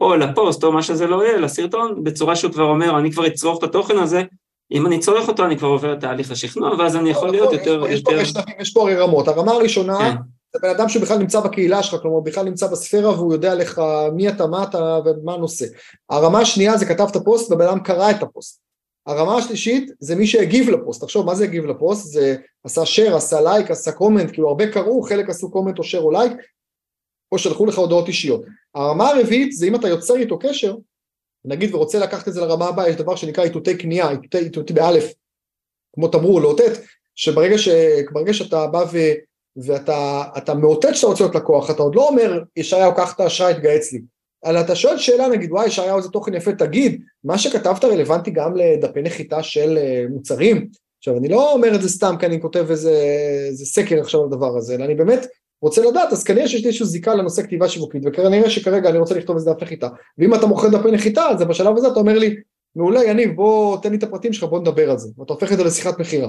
או 0.00 0.16
לפוסט, 0.16 0.64
או 0.64 0.72
מה 0.72 0.82
שזה 0.82 1.06
לא 1.06 1.24
יהיה, 1.24 1.36
לסרטון, 1.36 2.04
בצורה 2.04 2.36
שהוא 2.36 2.52
כבר 2.52 2.64
אומר, 2.64 2.98
אני 2.98 3.12
כבר 3.12 3.26
אצרוך 3.26 3.58
את 3.58 3.62
התוכן 3.62 3.96
הזה, 3.96 4.22
אם 4.72 4.86
אני 4.86 4.98
צורך 4.98 5.28
אותו, 5.28 5.44
אני 5.44 5.58
כבר 5.58 5.68
עובר 5.68 5.92
את 5.92 6.00
תהליך 6.00 6.30
השכנוע, 6.30 6.74
ואז 6.78 6.96
אני 6.96 7.10
יכול 7.10 7.30
להיות 7.30 7.52
יותר... 7.52 7.82
יש 8.58 8.72
פה 8.72 8.80
הרי 8.80 8.94
רמות, 8.94 9.28
הרמה 9.28 9.52
הראשונה, 9.52 9.98
כן. 9.98 10.16
זה 10.52 10.60
בן 10.62 10.70
אדם 10.70 10.88
שבכלל 10.88 11.18
נמצא 11.18 11.40
בקהילה 11.40 11.82
שלך, 11.82 12.00
כלומר 12.02 12.20
בכלל 12.20 12.44
נמצא 12.44 12.66
בספירה 12.66 13.10
והוא 13.10 13.32
יודע 13.32 13.54
לך 13.54 13.82
מי 14.12 14.28
אתה, 14.28 14.46
מה 14.46 14.62
אתה 14.62 14.98
ומה 15.04 15.34
הנושא. 15.34 15.66
הרמה 16.10 16.40
השנייה 16.40 16.76
זה 16.76 16.86
כתב 16.86 17.06
את 17.10 17.16
הפוסט 17.16 17.52
ובן 17.52 17.66
אדם 17.66 17.80
קרא 17.80 18.10
את 18.10 18.22
הפוסט. 18.22 18.60
הרמה 19.06 19.36
השלישית 19.36 19.90
זה 20.00 20.16
מי 20.16 20.26
שהגיב 20.26 20.70
לפוסט, 20.70 21.04
תחשוב 21.04 21.26
מה 21.26 21.34
זה 21.34 21.44
הגיב 21.44 21.66
לפוסט, 21.66 22.06
זה 22.06 22.36
עשה 22.64 22.82
share, 22.82 23.14
עשה 23.14 23.40
לייק, 23.40 23.70
עשה 23.70 23.92
comment, 23.92 24.32
כאילו 24.32 24.48
הרבה 24.48 24.66
קראו, 24.66 25.02
חלק 25.02 25.28
עשו 25.28 25.50
comment 25.50 25.78
או 25.78 25.84
share 25.84 26.02
או 26.02 26.10
לייק, 26.10 26.32
או 27.32 27.38
שלחו 27.38 27.66
לך 27.66 27.78
הודעות 27.78 28.08
אישיות. 28.08 28.42
הרמה 28.74 29.10
הרביעית 29.10 29.52
זה 29.52 29.66
אם 29.66 29.74
אתה 29.74 29.88
יוצר 29.88 30.16
איתו 30.16 30.38
קשר, 30.38 30.76
נגיד 31.44 31.74
ורוצה 31.74 31.98
לקחת 31.98 32.28
את 32.28 32.32
זה 32.32 32.40
לרמה 32.40 32.66
הבאה, 32.66 32.88
יש 32.88 32.96
דבר 32.96 33.16
שנקרא 33.16 33.44
איתותי 33.44 33.76
קנייה, 33.76 34.10
איתותי, 34.10 34.38
איתותי 34.38 34.72
באלף, 34.72 35.12
כמו 35.94 36.08
תמרור, 36.08 36.40
לאותת, 36.40 36.72
שברגע 37.14 37.58
ש, 37.58 37.68
שאתה 38.32 38.66
בא 38.66 38.84
ו, 38.92 38.98
ואתה 39.56 40.54
מאותת 40.54 40.94
שאתה 40.94 41.06
רוצה 41.06 41.24
להיות 41.24 41.34
לקוח, 41.34 41.70
אתה 41.70 41.82
עוד 41.82 41.94
לא 41.94 42.08
אומר, 42.08 42.42
ישעיהו 42.56 42.94
קח 42.94 43.14
את 43.14 43.20
האשראי, 43.20 43.54
תגייס 43.54 43.92
לי. 43.92 44.00
אלא 44.46 44.60
אתה 44.60 44.74
שואל 44.74 44.98
שאלה, 44.98 45.28
נגיד, 45.28 45.52
וואי, 45.52 45.66
ישעיהו 45.66 45.96
איזה 45.96 46.08
תוכן 46.08 46.34
יפה, 46.34 46.52
תגיד, 46.52 47.02
מה 47.24 47.38
שכתבת 47.38 47.84
רלוונטי 47.84 48.30
גם 48.30 48.56
לדפי 48.56 49.02
נחיתה 49.02 49.42
של 49.42 49.78
אה, 49.78 50.04
מוצרים? 50.10 50.68
עכשיו, 50.98 51.18
אני 51.18 51.28
לא 51.28 51.52
אומר 51.52 51.74
את 51.74 51.82
זה 51.82 51.88
סתם 51.88 52.14
כי 52.20 52.26
אני 52.26 52.40
כותב 52.40 52.66
איזה 52.70 53.64
סקר 53.64 54.00
עכשיו 54.00 54.20
על 54.20 54.26
הדבר 54.26 54.56
הזה, 54.56 54.74
אלא 54.74 54.84
אני 54.84 54.94
באמת 54.94 55.26
רוצה 55.62 55.84
לדעת, 55.84 56.12
אז 56.12 56.24
כנראה 56.24 56.48
שיש 56.48 56.60
לי 56.60 56.66
איזושהי 56.66 56.86
זיקה 56.86 57.14
לנושא 57.14 57.42
כתיבה 57.42 57.68
שיווקית, 57.68 58.02
וכנראה 58.06 58.50
שכרגע 58.50 58.90
אני 58.90 58.98
רוצה 58.98 59.14
לכתוב 59.14 59.36
איזה 59.36 59.50
דף 59.50 59.62
נחיתה, 59.62 59.88
ואם 60.18 60.34
אתה 60.34 60.46
מוכר 60.46 60.68
דפי 60.68 60.90
נחיתה, 60.90 61.28
אז 61.28 61.42
בשלב 61.42 61.76
הזה 61.76 61.88
אתה 61.88 62.00
אומר 62.00 62.18
לי, 62.18 62.36
מעולה, 62.76 63.04
יניב, 63.04 63.36
בוא 63.36 63.76
תן 63.82 63.90
לי 63.90 63.96
את 63.96 64.02
הפרטים 64.02 64.32
שלך, 64.32 64.44
בוא 64.44 64.60
נדבר 64.60 64.90
על 64.90 64.98
זה, 64.98 65.08
ואתה 65.18 65.32
הופך 65.32 65.52
את 65.52 65.56
זה 65.56 65.64
לשיחת 65.64 65.98
מכירה. 65.98 66.28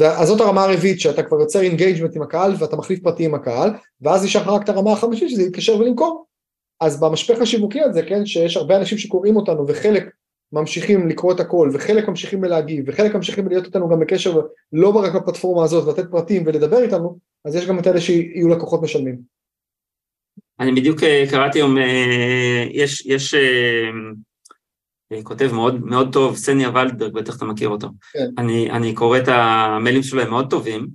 אז 0.00 0.28
זאת 0.28 0.40
הרמה 0.40 0.64
הרביעית, 0.64 1.00
שאתה 1.00 1.22
כבר 1.22 1.40
יוצר 1.40 1.60
engagement 1.60 2.16
עם 2.16 2.22
הקהל, 2.22 2.54
ואתה 2.58 2.76
מחליף 2.76 3.00
פרטים 3.02 3.30
עם 3.30 3.40
הקהל, 3.40 3.70
ואז 4.00 4.24
נשאר 4.24 4.42
לך 4.42 4.48
רק 4.48 4.64
את 4.64 4.68
הרמה 4.68 4.92
החמישית, 4.92 5.30
שזה 5.30 5.42
להתקשר 5.42 5.76
ולמכור. 5.76 6.26
אז 6.80 7.00
במשפך 7.00 7.40
השיווקי 7.40 7.80
הזה, 7.80 8.02
כן, 8.02 8.26
שיש 8.26 8.56
הרבה 8.56 8.76
אנשים 8.76 8.98
שקוראים 8.98 9.36
אותנו, 9.36 9.68
וחלק 9.68 10.04
ממשיכים 10.52 11.08
לקרוא 11.08 11.32
את 11.32 11.40
הכל, 11.40 11.70
וחלק 11.72 12.08
ממשיכים 12.08 12.40
בלהגיב, 12.40 12.84
וחלק 12.86 13.14
ממשיכים 13.14 13.48
להיות 13.48 13.64
איתנו 13.64 13.88
גם 13.88 14.00
בקשר, 14.00 14.40
לא 14.72 14.88
רק 14.88 15.14
בפלטפורמה 15.14 15.64
הזאת, 15.64 15.84
ולתת 15.86 16.10
פרטים 16.10 16.42
ולדבר 16.46 16.82
איתנו, 16.82 17.18
אז 17.44 17.54
יש 17.54 17.66
גם 17.66 17.78
את 17.78 17.86
אלה 17.86 18.00
שיהיו 18.00 18.48
לקוחות 18.48 18.82
משלמים. 18.82 19.18
אני 20.60 20.72
בדיוק 20.72 21.00
קראתי 21.30 21.58
היום, 21.58 21.76
יש, 22.70 23.06
יש 23.06 23.34
כותב 25.22 25.50
מאוד, 25.52 25.84
מאוד 25.84 26.12
טוב, 26.12 26.36
סניה 26.36 26.70
ולדברג, 26.74 27.12
בטח 27.12 27.36
אתה 27.36 27.44
מכיר 27.44 27.68
אותו. 27.68 27.88
כן. 28.12 28.26
אני, 28.38 28.70
אני 28.70 28.94
קורא 28.94 29.18
את 29.18 29.28
המיילים 29.28 30.02
שלו, 30.02 30.22
הם 30.22 30.30
מאוד 30.30 30.50
טובים. 30.50 30.86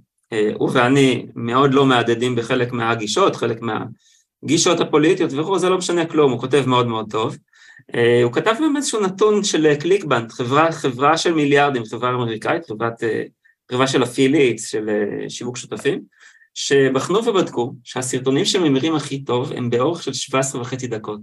הוא 0.53 0.69
ואני 0.73 1.25
מאוד 1.35 1.73
לא 1.73 1.85
מהדהדים 1.85 2.35
בחלק 2.35 2.71
מהגישות, 2.71 3.35
חלק 3.35 3.59
מהגישות 3.61 4.79
הפוליטיות 4.79 5.33
וכו', 5.33 5.59
זה 5.59 5.69
לא 5.69 5.77
משנה 5.77 6.05
כלום, 6.05 6.31
הוא 6.31 6.39
כותב 6.39 6.63
מאוד 6.67 6.87
מאוד 6.87 7.11
טוב. 7.11 7.37
הוא 8.23 8.33
כתב 8.33 8.55
גם 8.63 8.77
איזשהו 8.77 9.01
נתון 9.01 9.43
של 9.43 9.75
קליקבנט, 9.75 10.31
חברה, 10.31 10.71
חברה 10.71 11.17
של 11.17 11.33
מיליארדים, 11.33 11.85
חברה 11.85 12.09
אמריקאית, 12.09 12.65
חברת, 12.65 13.03
חברה 13.71 13.87
של 13.87 14.03
אפילייטס, 14.03 14.67
של 14.67 14.89
שיווק 15.29 15.57
שותפים, 15.57 16.01
שבחנו 16.61 17.25
ובדקו 17.25 17.73
שהסרטונים 17.83 18.45
שממירים 18.45 18.95
הכי 18.95 19.23
טוב 19.23 19.51
הם 19.51 19.69
באורך 19.69 20.03
של 20.03 20.13
17 20.13 20.61
וחצי 20.61 20.87
דקות. 20.87 21.19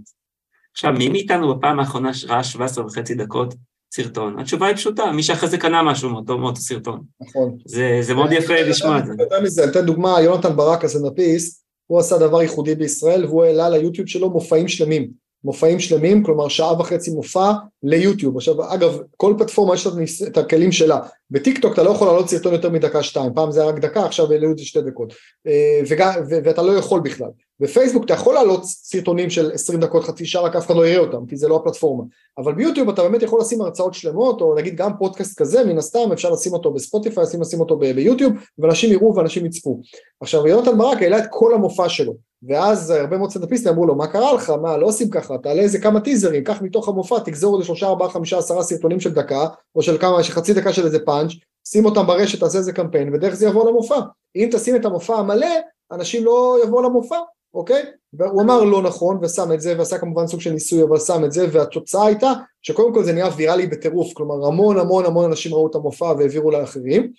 עכשיו, 0.73 0.93
מי 0.93 1.09
מאיתנו 1.09 1.55
בפעם 1.55 1.79
האחרונה 1.79 2.11
ראה 2.27 2.43
17 2.43 2.85
וחצי 2.85 3.15
דקות 3.15 3.53
סרטון? 3.93 4.39
התשובה 4.39 4.67
היא 4.67 4.75
פשוטה, 4.75 5.11
מי 5.11 5.23
שאחרי 5.23 5.49
זה 5.49 5.57
קנה 5.57 5.83
משהו 5.83 6.09
מאותו, 6.09 6.37
מאותו 6.37 6.61
סרטון. 6.61 7.03
נכון. 7.21 7.57
זה, 7.65 7.99
זה 8.01 8.13
מאוד 8.13 8.31
יפה 8.31 8.61
לשמוע 8.61 8.99
את 8.99 9.05
זה. 9.05 9.13
יותר 9.19 9.41
מזה, 9.41 9.63
אני 9.63 9.71
אתן 9.71 9.85
דוגמה, 9.85 10.21
יונתן 10.21 10.55
ברק 10.55 10.85
הסנדאפיסט, 10.85 11.63
הוא 11.87 11.99
עשה 11.99 12.17
דבר 12.17 12.41
ייחודי 12.41 12.75
בישראל, 12.75 13.25
והוא 13.25 13.43
העלה 13.43 13.69
ליוטיוב 13.69 14.07
שלו 14.07 14.29
מופעים 14.29 14.67
שלמים. 14.67 15.11
מופעים 15.47 15.79
שלמים, 15.79 16.23
כלומר 16.23 16.47
שעה 16.47 16.79
וחצי 16.79 17.11
מופע 17.11 17.51
ליוטיוב. 17.83 18.35
עכשיו, 18.37 18.73
אגב, 18.73 18.99
כל 19.17 19.35
פלטפורמה 19.37 19.75
יש 19.75 19.87
את 20.27 20.37
הכלים 20.37 20.71
שלה. 20.71 20.99
בטיק 21.31 21.59
טוק 21.61 21.73
אתה 21.73 21.83
לא 21.83 21.89
יכול 21.89 22.07
לעלות 22.07 22.29
סרטון 22.29 22.53
יותר 22.53 22.69
מדקה 22.69 23.03
שתיים, 23.03 23.33
פעם 23.33 23.51
זה 23.51 23.61
היה 23.61 23.69
רק 23.69 23.79
דקה, 23.79 24.05
עכשיו 24.05 24.31
העלו 24.31 24.51
את 24.51 24.57
זה 24.57 24.65
שתי 24.65 24.81
דקות. 24.81 25.13
אה, 25.47 25.81
וגם, 25.87 26.11
ואתה 26.29 26.61
לא 26.61 26.71
יכול 26.71 26.99
בכלל. 26.99 27.29
בפייסבוק 27.59 28.05
אתה 28.05 28.13
יכול 28.13 28.33
לעלות 28.33 28.63
סרטונים 28.63 29.29
של 29.29 29.51
20 29.53 29.79
דקות, 29.79 30.03
חצי 30.03 30.25
שעה, 30.25 30.41
רק 30.41 30.55
אף 30.55 30.65
אחד 30.65 30.75
לא 30.75 30.87
יראה 30.87 30.99
אותם, 30.99 31.25
כי 31.25 31.37
זה 31.37 31.47
לא 31.47 31.55
הפלטפורמה. 31.55 32.03
אבל 32.37 32.53
ביוטיוב 32.53 32.89
אתה 32.89 33.03
באמת 33.03 33.21
יכול 33.21 33.39
לשים 33.41 33.61
הרצאות 33.61 33.93
שלמות, 33.93 34.41
או 34.41 34.55
נגיד 34.55 34.75
גם 34.75 34.91
פודקאסט 34.97 35.39
כזה, 35.39 35.63
מן 35.63 35.77
הסתם 35.77 36.11
אפשר 36.13 36.29
לשים 36.29 36.53
אותו 36.53 36.73
בספוטיפיי, 36.73 37.23
לשים, 37.23 37.41
לשים 37.41 37.59
אותו 37.59 37.77
ביוטיוב, 37.77 38.33
ואנשים 38.59 38.91
יראו 38.91 39.15
ואנשים 39.15 39.45
יצפו. 39.45 39.81
עכשיו, 40.21 40.47
יונתן 40.47 40.77
ברק 40.77 41.01
העלה 41.01 41.17
את 41.17 41.25
כל 41.29 41.53
המופע 41.53 41.89
שלו, 41.89 42.13
ואז 42.49 42.89
הרבה 42.89 43.17
מאוד 43.17 43.29
סטנדאפיסטים 43.29 43.71
אמרו 43.71 43.85
לו, 43.85 43.95
מה 43.95 44.07
קרה 44.07 44.33
לך, 44.33 44.49
מה, 44.49 44.77
לא 44.77 44.85
עושים 44.85 45.09
ככה, 45.09 45.37
תעלה 45.37 45.61
איזה 45.61 45.79
כמה 45.79 45.99
טיזרים, 45.99 46.43
קח 46.43 46.61
מתוך 46.61 46.89
המופע, 46.89 47.19
תגזור 47.19 47.55
איזה 47.55 47.65
שלושה, 47.65 47.87
ארבעה, 47.87 48.09
חמישה, 48.09 48.37
עשרה 48.37 48.63
סרטונים 48.63 48.99
של 48.99 49.13
דקה, 49.13 49.47
או 49.75 49.81
של 49.81 49.97
כמה, 49.97 50.23
חצי 50.23 50.53
דקה 50.53 50.73
של 50.73 50.85
איזה 50.85 50.99
פאנץ', 50.99 51.31
שים 51.67 51.85
אותם 51.85 52.07
ברשת, 52.07 52.39
תעשה 52.39 52.57
איזה 52.57 52.71
קמפיין, 52.71 53.13
ודרך 53.13 53.33
זה 53.33 53.47
יבוא 53.47 53.69
למופע. 53.69 53.99
אם 54.35 54.49
תשים 54.51 54.75
את 54.75 54.85
המופע 54.85 55.15
המלא, 55.15 55.47
אנשים 55.91 56.25
לא 56.25 56.57
יבואו 56.63 56.81
למופע, 56.81 57.17
אוקיי? 57.57 57.83
והוא 58.13 58.41
אמר 58.41 58.63
לא 58.63 58.81
נכון 58.81 59.19
ושם 59.21 59.51
את 59.53 59.61
זה 59.61 59.75
ועשה 59.77 59.97
כמובן 59.97 60.27
סוג 60.27 60.41
של 60.41 60.51
ניסוי 60.51 60.83
אבל 60.83 60.99
שם 60.99 61.25
את 61.25 61.31
זה 61.31 61.47
והתוצאה 61.51 62.05
הייתה 62.05 62.33
שקודם 62.61 62.93
כל 62.93 63.03
זה 63.03 63.13
נהיה 63.13 63.29
ויראלי 63.37 63.67
בטירוף 63.67 64.13
כלומר 64.13 64.47
המון 64.47 64.79
המון 64.79 65.05
המון 65.05 65.25
אנשים 65.25 65.53
ראו 65.53 65.67
את 65.67 65.75
המופע 65.75 66.05
והעבירו 66.05 66.51
לאחרים 66.51 67.11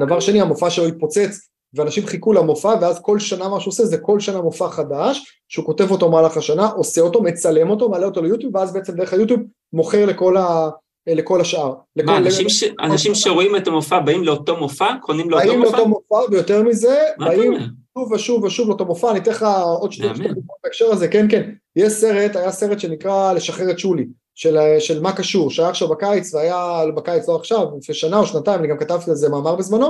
דבר 0.00 0.20
שני 0.20 0.40
המופע 0.40 0.70
שלו 0.70 0.86
התפוצץ 0.86 1.48
ואנשים 1.74 2.06
חיכו 2.06 2.32
למופע 2.32 2.74
ואז 2.80 2.98
כל 3.02 3.18
שנה 3.18 3.48
מה 3.48 3.60
שהוא 3.60 3.72
עושה 3.72 3.84
זה 3.84 3.98
כל 3.98 4.20
שנה 4.20 4.40
מופע 4.40 4.68
חדש 4.68 5.40
שהוא 5.48 5.66
כותב 5.66 5.90
אותו 5.90 6.08
במהלך 6.08 6.36
השנה 6.36 6.66
עושה 6.66 7.00
אותו 7.00 7.22
מצלם 7.22 7.70
אותו 7.70 7.88
מעלה 7.88 8.06
אותו 8.06 8.22
ליוטיוב 8.22 8.56
ואז 8.56 8.72
בעצם 8.72 8.96
דרך 8.96 9.12
היוטיוב 9.12 9.40
מוכר 9.72 10.06
לכל 10.06 10.36
ה... 10.36 10.70
לכל 11.06 11.40
השאר. 11.40 11.74
מה, 12.04 12.16
אנשים, 12.16 12.48
ש... 12.48 12.64
אנשים 12.80 13.14
שרואים 13.14 13.56
את 13.56 13.68
המופע 13.68 14.00
באים 14.00 14.24
לאותו 14.24 14.56
מופע? 14.56 14.88
קונים 15.02 15.30
לאותו 15.30 15.44
מופע? 15.44 15.56
באים 15.56 15.62
לאותו 15.62 15.88
מופע, 15.88 16.16
ויותר 16.30 16.62
מזה, 16.62 16.98
באים 17.18 17.54
שוב 17.98 18.12
ושוב 18.12 18.44
ושוב 18.44 18.68
לאותו 18.68 18.84
מופע, 18.84 19.10
אני 19.10 19.18
אתן 19.18 19.30
לך 19.30 19.46
עוד 19.80 19.92
שתי 19.92 20.08
דקות 20.08 20.36
בהקשר 20.64 20.86
הזה, 20.92 21.08
כן 21.08 21.26
כן, 21.30 21.50
יש 21.76 21.92
סרט, 21.92 22.36
היה 22.36 22.52
סרט 22.52 22.80
שנקרא 22.80 23.32
לשחרר 23.32 23.70
את 23.70 23.78
שולי, 23.78 24.06
של, 24.34 24.58
של 24.78 25.02
מה 25.02 25.12
קשור, 25.12 25.50
שהיה 25.50 25.68
עכשיו 25.68 25.88
בקיץ, 25.88 26.34
והיה 26.34 26.82
בקיץ 26.96 27.28
לא 27.28 27.36
עכשיו, 27.36 27.66
לפני 27.78 27.94
שנה 27.94 28.18
או 28.18 28.26
שנתיים, 28.26 28.60
אני 28.60 28.68
גם 28.68 28.78
כתבתי 28.78 29.10
על 29.10 29.16
זה 29.16 29.28
מאמר 29.28 29.56
בזמנו, 29.56 29.88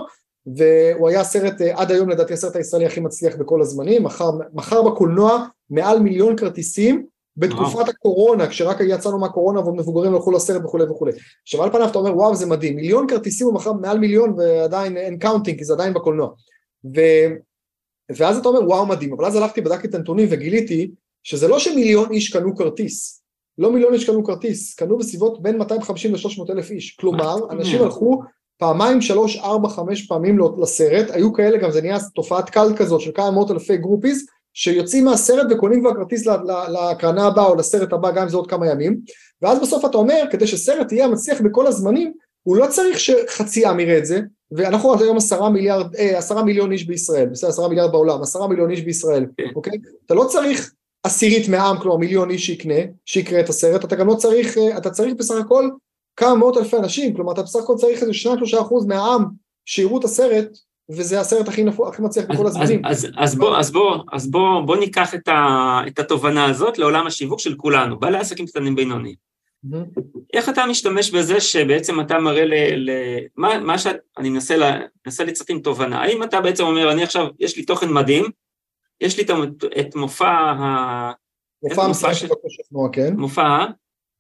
והוא 0.57 1.09
היה 1.09 1.25
סרט, 1.25 1.61
אה, 1.61 1.81
עד 1.81 1.91
היום 1.91 2.11
לדעתי 2.11 2.33
הסרט 2.33 2.57
הישראלי 2.57 2.87
הכי 2.87 3.01
מצליח 3.01 3.37
בכל 3.37 3.61
הזמנים, 3.61 4.03
מכר, 4.03 4.31
מכר 4.53 4.83
בקולנוע 4.83 5.47
מעל 5.71 5.99
מיליון 5.99 6.37
כרטיסים 6.37 7.07
בתקופת 7.37 7.89
הקורונה, 7.89 8.47
כשרק 8.47 8.77
יצאנו 8.81 9.19
מהקורונה 9.19 9.61
ועוד 9.61 9.75
מבוגרים 9.75 10.15
הלכו 10.15 10.33
לסרט 10.33 10.65
וכולי 10.65 10.85
וכולי. 10.85 11.13
עכשיו 11.43 11.63
על 11.63 11.71
פניו 11.73 11.89
אתה 11.89 11.99
אומר 11.99 12.17
וואו 12.17 12.35
זה 12.35 12.47
מדהים, 12.47 12.77
מיליון 12.77 13.07
כרטיסים 13.07 13.47
הוא 13.47 13.55
מכר 13.55 13.73
מעל 13.73 13.99
מיליון 13.99 14.35
ועדיין 14.39 14.97
and 14.97 15.19
counting 15.19 15.59
כי 15.59 15.65
זה 15.65 15.75
עדיין 15.75 15.95
בקולנוע. 15.95 16.29
ו... 16.97 17.01
ואז 18.17 18.39
אתה 18.39 18.49
אומר 18.49 18.69
וואו 18.69 18.87
מדהים, 18.87 19.13
אבל 19.13 19.25
אז 19.25 19.37
הלכתי 19.37 19.61
בדקתי 19.61 19.87
את 19.87 19.95
הנתונים 19.95 20.29
וגיליתי 20.31 20.91
שזה 21.23 21.49
לא 21.49 21.59
שמיליון 21.59 22.13
איש 22.13 22.33
קנו 22.33 22.57
כרטיס, 22.57 23.23
לא 23.59 23.73
מיליון 23.73 23.95
איש 23.95 24.05
קנו 24.05 24.25
כרטיס, 24.25 24.75
קנו 24.75 24.99
בסביבות 24.99 25.43
בין 25.43 25.59
250 25.59 26.15
ל-300 26.15 26.53
אלף 26.53 26.71
איש, 26.71 26.97
כלומר 27.01 27.37
אנשים 27.51 27.83
הלכו 27.83 28.23
פעמיים, 28.59 29.01
שלוש, 29.01 29.37
ארבע, 29.37 29.69
חמש 29.69 30.07
פעמים 30.07 30.39
לסרט, 30.63 31.11
היו 31.11 31.33
כאלה 31.33 31.59
גם 31.59 31.71
זה 31.71 31.81
נהיה 31.81 31.99
תופעת 32.15 32.51
cult 32.51 32.77
כזאת 32.77 33.01
של 33.01 33.11
כמה 33.15 33.31
מאות 33.31 33.51
אלפי 33.51 33.77
groupies 33.77 34.27
שיוצאים 34.55 35.05
מהסרט 35.05 35.47
וקונים 35.51 35.81
כבר 35.81 35.95
כרטיס 35.95 36.27
להקרנה 36.69 37.27
הבאה 37.27 37.47
או 37.47 37.57
לסרט 37.57 37.93
הבא 37.93 38.11
גם 38.11 38.23
אם 38.23 38.29
זה 38.29 38.37
עוד 38.37 38.51
כמה 38.51 38.67
ימים. 38.67 39.01
ואז 39.43 39.61
בסוף 39.61 39.85
אתה 39.85 39.97
אומר 39.97 40.23
כדי 40.31 40.47
שסרט 40.47 40.93
יהיה 40.93 41.09
מצליח 41.09 41.41
בכל 41.41 41.67
הזמנים 41.67 42.13
הוא 42.43 42.57
לא 42.57 42.67
צריך 42.67 43.01
שחצי 43.01 43.67
עם 43.67 43.81
יראה 43.81 43.99
את 43.99 44.07
זה 44.07 44.21
ואנחנו 44.53 45.01
היום 45.01 45.17
עשרה 45.17 45.51
מיליארד, 45.51 45.97
אה, 45.97 46.19
עשרה 46.19 46.43
מיליון 46.43 46.73
איש 46.73 46.85
בישראל, 46.85 47.29
בסדר 47.29 47.51
עשרה 47.51 47.69
מיליארד 47.69 47.93
בעולם, 47.93 48.23
עשרה 48.23 48.49
מיליון 48.49 48.71
איש 48.71 48.81
בישראל, 48.81 49.27
כן. 49.37 49.49
אוקיי? 49.57 49.79
אתה 50.07 50.15
לא 50.15 50.25
צריך 50.25 50.73
עשירית 51.03 51.49
מהעם, 51.49 51.79
כלומר 51.79 51.97
מיליון 51.97 52.31
איש 52.31 52.47
שיקנה, 52.47 52.75
שיקרה 53.07 53.41
את 53.41 53.49
הסרט, 53.49 53.85
אתה 53.85 53.97
גם 53.97 54.07
לא 54.07 54.15
צריך, 54.15 54.59
אה, 54.59 54.79
אתה 54.79 54.91
צריך 54.91 55.15
בסך 55.15 55.35
הכל 55.35 55.69
כמה 56.17 56.35
מאות 56.35 56.57
אלפי 56.57 56.77
אנשים, 56.77 57.15
כלומר 57.15 57.33
אתה 57.33 57.43
בסך 57.43 57.61
הכל 57.63 57.75
צריך 57.77 58.03
איזה 58.03 58.15
שניים 58.15 58.39
שלושה 58.39 58.61
אחוז 58.61 58.87
מהעם 58.87 59.25
שיראו 59.65 59.99
את 59.99 60.05
הסרט 60.05 60.49
וזה 60.91 61.21
הסרט 61.21 61.49
הכי, 61.49 61.65
נפו, 61.65 61.89
הכי 61.89 62.03
מצליח 62.03 62.25
בכל 62.29 62.47
הזמנים. 62.47 62.87
אז, 62.87 63.05
אז, 63.05 63.11
אז, 63.17 63.35
בוא, 63.35 63.59
אז, 63.59 63.73
בוא, 63.73 63.97
אז 64.13 64.31
בוא, 64.31 64.61
בוא 64.67 64.77
ניקח 64.77 65.15
את, 65.15 65.29
ה, 65.29 65.81
את 65.87 65.99
התובנה 65.99 66.45
הזאת 66.45 66.79
לעולם 66.79 67.07
השיווק 67.07 67.41
של 67.41 67.55
כולנו, 67.57 67.99
בעלי 67.99 68.19
עסקים 68.19 68.47
קטנים 68.47 68.77
בינוניים. 68.77 69.15
איך 70.35 70.49
אתה 70.49 70.67
משתמש 70.67 71.11
בזה 71.11 71.41
שבעצם 71.41 72.01
אתה 72.01 72.19
מראה 72.19 72.45
ל... 72.45 72.55
ל 72.77 72.91
מה, 73.37 73.59
מה 73.59 73.79
שאני 73.79 74.31
מנסה, 74.31 74.57
לה, 74.57 74.81
מנסה 75.07 75.25
לצאת 75.25 75.51
עם 75.51 75.61
תובנה, 75.61 76.03
האם 76.03 76.23
אתה 76.23 76.41
בעצם 76.41 76.65
אומר, 76.65 76.93
אני 76.93 77.03
עכשיו, 77.03 77.27
יש 77.41 77.57
לי 77.57 77.65
תוכן 77.65 77.93
מדהים, 77.93 78.25
יש 79.01 79.19
לי 79.19 79.23
את, 79.23 79.65
את 79.81 79.95
מופע 79.95 80.29
ה... 80.29 81.13
מופע 81.63 81.85
המסרים 81.85 82.15
של 82.15 82.27
דוקטור 82.29 82.51
שכנוע, 82.51 82.89
כן. 82.93 83.15
מופע? 83.17 83.65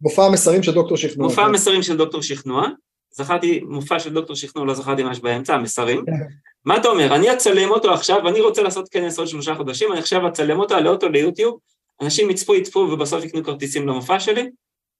מופע 0.00 0.24
המסרים 0.24 0.62
של 0.62 0.74
דוקטור 0.74 0.96
שכנוע. 0.96 1.28
מופע 1.28 1.42
כן. 1.42 1.48
המסרים 1.48 1.82
של 1.82 1.96
דוקטור 1.96 2.22
שכנוע, 2.22 2.68
זכרתי 3.10 3.60
מופע 3.60 3.98
של 3.98 4.14
דוקטור 4.14 4.36
שכנוע, 4.36 4.66
לא 4.66 4.74
זכרתי 4.74 5.02
מה 5.02 5.12
יש 5.12 5.20
באמצע, 5.20 5.54
המסרים. 5.54 6.04
מה 6.66 6.76
אתה 6.76 6.88
אומר? 6.88 7.14
אני 7.14 7.32
אצלם 7.32 7.70
אותו 7.70 7.92
עכשיו, 7.94 8.28
אני 8.28 8.40
רוצה 8.40 8.62
לעשות 8.62 8.88
כנס 8.88 9.18
עוד 9.18 9.28
שלושה 9.28 9.54
חודשים, 9.54 9.92
אני 9.92 10.00
עכשיו 10.00 10.28
אצלם 10.28 10.58
אותו, 10.58 10.74
אעלה 10.74 10.90
אותו 10.90 11.08
ליוטיוב, 11.08 11.58
אנשים 12.00 12.30
יצפו, 12.30 12.54
יצפו 12.54 12.78
ובסוף 12.78 13.24
יקנו 13.24 13.44
כרטיסים 13.44 13.88
למופע 13.88 14.20
שלי, 14.20 14.50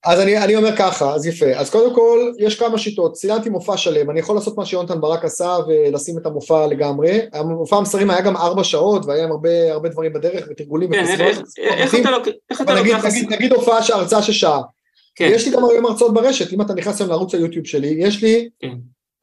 אז 0.07 0.21
אני, 0.21 0.39
אני 0.39 0.57
אומר 0.57 0.77
ככה, 0.77 1.15
אז 1.15 1.27
יפה, 1.27 1.47
אז 1.47 1.71
קודם 1.71 1.95
כל 1.95 2.33
יש 2.39 2.59
כמה 2.59 2.79
שיטות, 2.79 3.13
צילמתי 3.13 3.49
מופע 3.49 3.77
שלם, 3.77 4.11
אני 4.11 4.21
יכול 4.21 4.35
לעשות 4.35 4.57
מה 4.57 4.67
שיונתן 4.67 5.01
ברק 5.01 5.25
עשה 5.25 5.57
ולשים 5.69 6.19
את 6.19 6.27
המופע 6.27 6.67
לגמרי, 6.67 7.21
המופע 7.33 7.77
המסרים 7.77 8.11
היה 8.11 8.21
גם 8.21 8.37
ארבע 8.37 8.65
שעות 8.65 9.07
והיה 9.07 9.25
עם 9.25 9.31
הרבה, 9.31 9.73
הרבה 9.73 9.89
דברים 9.89 10.13
בדרך 10.13 10.47
ותרגולים 10.51 10.93
כן, 10.93 10.99
איך, 10.99 11.95
איך 11.95 11.95
לוקח, 12.11 12.31
איך 12.51 12.61
אתה 12.61 12.75
לוקח... 12.75 13.05
נגיד, 13.05 13.33
נגיד 13.33 13.53
הופעה, 13.53 13.79
הרצאה 13.93 14.23
של 14.23 14.33
שעה, 14.33 14.61
כן. 15.15 15.31
יש 15.33 15.47
לי 15.47 15.53
גם 15.53 15.65
היום 15.71 15.87
הרצאות 15.87 16.15
ברשת, 16.15 16.53
אם 16.53 16.61
אתה 16.61 16.75
נכנס 16.75 17.01
היום 17.01 17.11
לערוץ 17.11 17.35
היוטיוב 17.35 17.67
שלי, 17.67 17.97
יש 17.99 18.23
לי 18.23 18.49
כן. 18.61 18.75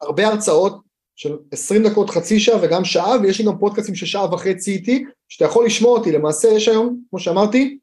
הרבה 0.02 0.26
הרצאות 0.26 0.76
של 1.16 1.36
עשרים 1.50 1.82
דקות, 1.82 2.10
חצי 2.10 2.40
שעה 2.40 2.58
וגם 2.62 2.84
שעה, 2.84 3.16
ויש 3.22 3.38
לי 3.38 3.44
גם 3.44 3.58
פודקאסים 3.58 3.94
של 3.94 4.06
שעה 4.06 4.34
וחצי 4.34 4.72
איתי, 4.72 5.04
שאתה 5.28 5.44
יכול 5.44 5.66
לשמוע 5.66 5.98
אותי, 5.98 6.12
למעשה 6.12 6.48
יש 6.48 6.68
היום, 6.68 7.00
כמו 7.10 7.18
שאמרתי, 7.18 7.78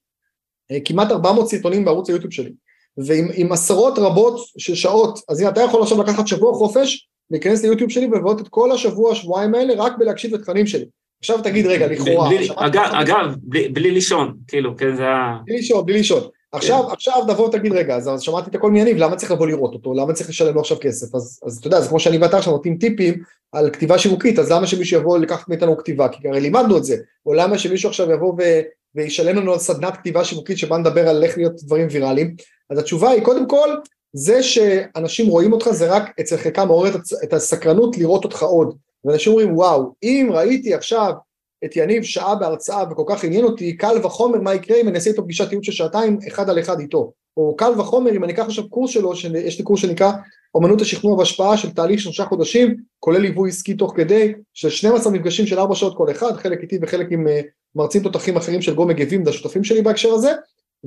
אה, 0.72 0.78
כמעט 0.86 1.12
400 1.12 1.48
סרטונים 1.48 1.86
בערוץ 1.86 2.10
היוטיוב 2.10 2.34
שלי. 2.34 2.52
ועם 2.98 3.52
עשרות 3.52 4.00
רבות 4.00 4.40
של 4.58 4.76
שעות, 4.76 5.20
אז 5.30 5.40
הנה 5.40 5.50
אתה 5.50 5.62
יכול 5.62 5.82
עכשיו 5.82 6.04
לקחת 6.04 6.28
שבוע 6.28 6.54
חופש, 6.54 7.08
להיכנס 7.32 7.64
ליוטיוב 7.64 7.90
שלי 7.90 8.06
ולבנות 8.06 8.42
את 8.42 8.48
כל 8.48 8.72
השבוע, 8.72 9.16
שבועיים 9.16 9.56
האלה 9.56 9.74
רק 9.78 9.94
בלהקשיב 9.98 10.36
לתכנים 10.36 10.68
שלי. 10.68 10.86
עכשיו 11.20 11.42
תגיד 11.42 11.66
רגע, 11.66 11.88
לכאורה... 11.88 12.30
אגב, 13.02 13.36
בלי 13.74 13.92
לישון, 13.92 14.38
כאילו, 14.48 14.78
כן, 14.78 14.96
זה 14.96 15.08
ה... 15.08 15.38
בלי 15.46 15.56
לישון, 15.56 15.86
בלי 15.86 15.94
לישון. 15.98 16.24
עכשיו, 16.52 16.84
כן. 16.88 16.94
עכשיו 16.94 17.14
תבוא 17.28 17.48
ותגיד 17.48 17.72
רגע, 17.74 17.96
אז, 17.96 18.22
שמעתי 18.22 18.50
את 18.50 18.56
הכל 18.56 18.68
מעניינים, 18.68 18.98
למה 18.98 19.16
צריך 19.16 19.32
לבוא 19.32 19.48
לראות 19.48 19.74
אותו, 19.74 19.94
למה 19.94 20.14
צריך 20.14 20.30
לשלם 20.30 20.56
לו 20.56 20.62
עכשיו 20.62 20.78
כסף, 20.82 21.16
אז, 21.16 21.40
אז 21.46 21.58
אתה 21.58 21.68
יודע, 21.68 21.82
זה 21.82 21.90
כמו 21.90 22.00
שאני 22.00 22.18
ואתה 22.18 22.38
עכשיו 22.38 22.54
נותנים 22.54 22.78
טיפים 22.78 23.24
על 23.52 23.70
כתיבה 23.70 23.98
שיווקית, 23.98 24.40
אז 24.40 24.52
למה 24.52 24.68
שמישהו 24.68 25.00
יבוא 25.00 25.18
לקחת 25.18 25.50
מאיתנו 25.50 25.78
כתיבה, 25.78 26.08
כי 26.08 26.28
הרי 26.28 26.42
לימדנו 26.42 26.78
את 26.78 26.84
זה, 26.84 26.98
או 27.26 27.34
למה 27.34 27.58
שמישהו 27.58 27.90
עכשיו 27.90 28.12
יבוא 28.12 28.34
ו, 28.38 28.42
וישלם 28.96 29.36
לנו 29.36 29.54
על 29.54 29.60
סדנת 29.60 29.98
כתיבה 29.98 30.24
שיווקית 30.24 30.58
שבה 30.58 30.78
נדבר 30.78 31.10
על 31.10 31.24
איך 31.24 31.38
להיות 31.38 31.64
דברים 31.64 31.88
ויראליים, 31.92 32.36
אז 32.72 32.78
התשובה 32.78 33.10
היא 33.10 33.24
קודם 33.24 33.48
כל, 33.48 33.70
זה 34.14 34.44
שאנשים 34.44 35.28
רואים 35.28 35.54
אותך 35.54 35.70
זה 35.72 35.92
רק 35.92 36.20
אצל 36.20 36.38
חלקם 36.38 36.68
מעורר 36.68 36.96
את 37.24 37.34
הסקרנות 37.34 37.98
לראות 37.98 38.24
אותך 38.24 38.44
עוד, 38.44 38.76
ואנשים 39.06 39.32
אומרים 39.32 39.58
וואו, 39.58 39.94
אם 40.04 40.30
ראיתי 40.32 40.74
עכשיו 40.74 41.14
את 41.66 41.76
יניב 41.76 42.04
שעה 42.04 42.36
בהרצאה 42.36 42.84
וכל 42.92 43.04
כך 43.08 43.24
עניין 43.24 43.46
אותי, 43.46 43.78
קל 43.78 43.96
וחומר 44.04 44.42
מה 44.42 44.54
יקרה 44.54 44.78
אם 44.82 44.88
אני 44.88 44.96
אעשה 44.96 45.10
איתו 45.10 45.24
פגישת 45.24 45.52
ייעוץ 45.52 45.66
של 45.66 45.72
שעתיים 45.72 46.20
אחד 46.28 46.50
על 46.50 46.60
אחד 46.60 46.80
איתו. 46.80 47.12
או 47.38 47.56
קל 47.56 47.80
וחומר 47.80 48.12
אם 48.12 48.24
אני 48.24 48.34
אקח 48.34 48.46
עכשיו 48.46 48.70
קורס 48.70 48.92
שלו, 48.92 49.14
יש 49.36 49.60
לי 49.60 49.64
קורס 49.64 49.80
שנקרא 49.80 50.12
אומנות 50.56 50.82
השכנוע 50.82 51.14
והשפעה 51.14 51.58
של 51.58 51.72
תהליך 51.72 52.00
שלושה 52.00 52.26
חודשים, 52.26 52.76
כולל 53.00 53.22
ליווי 53.22 53.50
עסקי 53.50 53.74
תוך 53.74 53.94
כדי, 53.96 54.34
של 54.54 54.70
12 54.70 55.12
מפגשים 55.12 55.46
של 55.46 55.60
4 55.60 55.76
שעות 55.76 55.98
כל 55.98 56.12
אחד, 56.12 56.32
חלק 56.38 56.62
איתי 56.62 56.78
וחלק 56.82 57.08
עם 57.12 57.28
uh, 57.28 57.32
מרצים 57.76 58.04
תותחים 58.04 58.38
אחרים 58.38 58.62
של 58.62 58.76
גו 58.76 58.86
מגיבים, 58.86 59.26
זה 59.26 59.30
השותפים 59.30 59.64
שלי 59.64 59.82
בהקשר 59.82 60.10
הזה, 60.14 60.32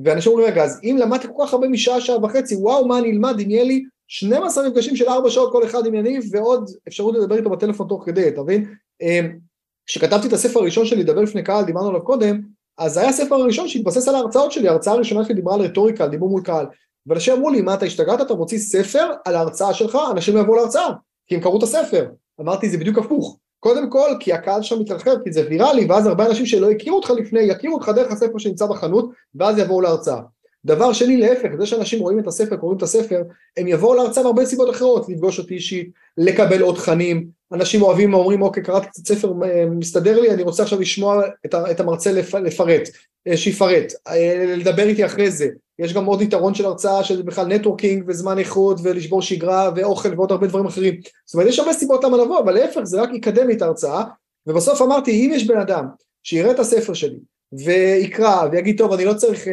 ואנשים 0.04 0.32
אומרים 0.32 0.48
רגע, 0.48 0.64
אז 0.64 0.80
אם 0.84 0.96
למדתי 1.00 1.26
כל 1.26 1.44
כך 1.46 1.52
הרבה 1.52 1.68
משעה, 1.68 2.00
שעה 2.00 2.24
וחצי, 2.24 2.56
וואו, 2.56 2.88
מה 2.88 2.98
אני 2.98 3.10
אלמד 3.10 3.40
אם 3.40 3.50
יהיה 3.50 3.64
לי 3.64 3.84
12 4.08 4.68
מפגשים 4.68 4.96
של 4.96 5.08
4 5.08 5.30
שעות 5.30 5.52
כל 5.52 5.64
אחד 5.64 5.86
עם 5.86 5.94
יניב, 5.94 6.24
ועוד 6.30 6.70
אפשרות 6.88 7.14
לדבר 7.14 7.36
איתו 7.36 7.50
בטלפון 7.50 7.88
תוך 7.88 8.02
כדי, 8.06 8.28
אתה 8.28 8.42
מבין? 8.42 8.74
אמ, 9.02 9.38
כשכתבתי 9.86 10.28
את 10.28 10.32
הספר 10.32 10.60
הראשון 10.60 10.86
שלי, 10.86 11.02
לדבר 11.02 11.20
לפני 11.20 11.42
קהל, 11.42 11.64
דיברנו 11.64 11.88
עליו 11.88 12.04
קודם, 12.04 12.40
אז 12.78 12.92
זה 12.92 13.00
היה 13.00 13.08
הספר 13.08 13.34
הראשון 13.34 13.68
שהתבסס 13.68 14.08
על 14.08 14.14
ההרצאות 14.14 14.52
שלי, 14.52 14.68
ההרצאה 14.68 14.94
הראשונה 14.94 15.24
שלי 15.24 15.34
דיברה 15.34 15.54
על 15.54 15.60
רטוריקה, 15.60 16.04
על 16.04 16.10
דיבור 16.10 16.30
מול 16.30 16.42
קהל. 16.42 16.66
ואנשים 17.06 17.34
אמרו 17.34 17.50
לי, 17.50 17.62
מה 17.62 17.74
אתה 17.74 17.86
השתגעת, 17.86 18.20
אתה 18.20 18.34
מוציא 18.34 18.58
ספר 18.58 19.10
על 19.24 19.34
ההרצאה 19.36 19.74
שלך, 19.74 19.98
אנשים 20.10 20.34
לא 20.34 20.40
יבואו 20.40 20.56
להרצאה, 20.56 20.88
כי 21.26 21.34
הם 21.34 21.40
קראו 21.40 21.58
את 21.58 21.62
הספר. 21.62 22.06
אמרתי, 22.40 22.70
זה 22.70 22.78
בדיוק 22.78 22.98
הפוך. 22.98 23.38
קודם 23.64 23.90
כל, 23.90 24.08
כי 24.20 24.32
הקהל 24.32 24.62
שם 24.62 24.80
מתרחב, 24.80 25.16
כי 25.24 25.32
זה 25.32 25.46
ויראלי, 25.48 25.84
ואז 25.84 26.06
הרבה 26.06 26.26
אנשים 26.26 26.46
שלא 26.46 26.70
הכירו 26.70 26.96
אותך 26.96 27.10
לפני, 27.10 27.40
יכירו 27.40 27.74
אותך 27.74 27.88
דרך 27.88 28.12
הספר 28.12 28.38
שנמצא 28.38 28.66
בחנות, 28.66 29.10
ואז 29.34 29.58
יבואו 29.58 29.80
להרצאה. 29.80 30.20
דבר 30.64 30.92
שני, 30.92 31.16
להפך, 31.16 31.48
זה 31.58 31.66
שאנשים 31.66 32.00
רואים 32.00 32.18
את 32.18 32.26
הספר, 32.26 32.56
קוראים 32.56 32.78
את 32.78 32.82
הספר, 32.82 33.22
הם 33.56 33.68
יבואו 33.68 33.94
להרצאה 33.94 34.22
מהרבה 34.24 34.46
סיבות 34.46 34.70
אחרות, 34.70 35.08
לפגוש 35.08 35.38
אותי 35.38 35.54
אישית, 35.54 35.90
לקבל 36.18 36.62
עוד 36.62 36.74
תכנים, 36.74 37.26
אנשים 37.54 37.82
אוהבים, 37.82 38.14
אומרים, 38.14 38.42
אוקיי, 38.42 38.62
קראתי 38.62 38.86
קצת 38.88 39.06
ספר, 39.06 39.32
אה, 39.44 39.66
מסתדר 39.66 40.20
לי, 40.20 40.30
אני 40.30 40.42
רוצה 40.42 40.62
עכשיו 40.62 40.80
לשמוע 40.80 41.22
את 41.70 41.80
המרצה 41.80 42.12
לפרט, 42.12 42.88
אה, 43.28 43.36
שיפרט, 43.36 43.92
אה, 44.08 44.54
לדבר 44.56 44.82
איתי 44.82 45.06
אחרי 45.06 45.30
זה, 45.30 45.48
יש 45.78 45.92
גם 45.92 46.04
עוד 46.04 46.22
יתרון 46.22 46.54
של 46.54 46.64
הרצאה 46.64 47.04
שזה 47.04 47.22
בכלל 47.22 47.46
נטוורקינג 47.46 48.04
וזמן 48.06 48.38
איכות 48.38 48.78
ולשבור 48.82 49.22
שגרה 49.22 49.70
ואוכל 49.76 50.14
ועוד 50.14 50.32
הרבה 50.32 50.46
דברים 50.46 50.66
אחרים. 50.66 51.00
זאת 51.26 51.34
אומרת, 51.34 51.48
יש 51.48 51.58
הרבה 51.58 51.72
סיבות 51.72 52.04
למה 52.04 52.16
לבוא, 52.16 52.40
אבל 52.40 52.52
להפך, 52.54 52.80
זה 52.82 53.02
רק 53.02 53.10
יקדם 53.14 53.48
לי 53.48 53.54
את 53.54 53.62
ההרצאה, 53.62 54.04
ובסוף 54.46 54.82
אמרתי, 54.82 55.10
אם 55.10 55.30
יש 55.34 55.46
בן 55.46 55.60
אדם 55.60 55.84
שיראה 56.22 56.50
את 56.50 56.58
הספר 56.58 56.94
שלי, 56.94 57.18
ויקרא 57.52 58.48
ויגיד, 58.52 58.78
טוב, 58.78 58.92
אני 58.92 59.04
לא 59.04 59.14
צריך 59.14 59.46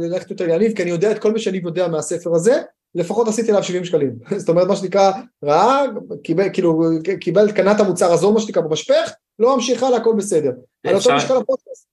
ללכת 0.00 0.30
יותר 0.30 0.46
להניב, 0.46 0.72
כי 0.76 0.82
אני 0.82 0.90
יודע 0.90 1.10
את 1.10 1.18
כל 1.18 1.32
מה 1.32 1.38
שאני 1.38 1.60
יודע 1.64 1.88
מהספר 1.88 2.34
הזה, 2.34 2.60
לפחות 2.94 3.28
עשיתי 3.28 3.50
עליו 3.50 3.62
70 3.62 3.84
שקלים. 3.84 4.18
זאת 4.36 4.48
אומרת, 4.48 4.68
מה 4.68 4.76
שנקרא, 4.76 5.12
ראה, 5.44 5.82
קיבל, 6.24 6.48
כאילו, 6.52 6.82
קיבל, 7.20 7.52
קנה 7.52 7.72
את 7.72 7.80
המוצר 7.80 8.12
הזו, 8.12 8.32
מה 8.32 8.40
שנקרא, 8.40 8.62
במשפך, 8.62 9.10
לא 9.38 9.54
ממשיך 9.54 9.82
הלאה, 9.82 9.98
הכל 9.98 10.14
בסדר. 10.16 10.50
אפשר, 10.96 11.16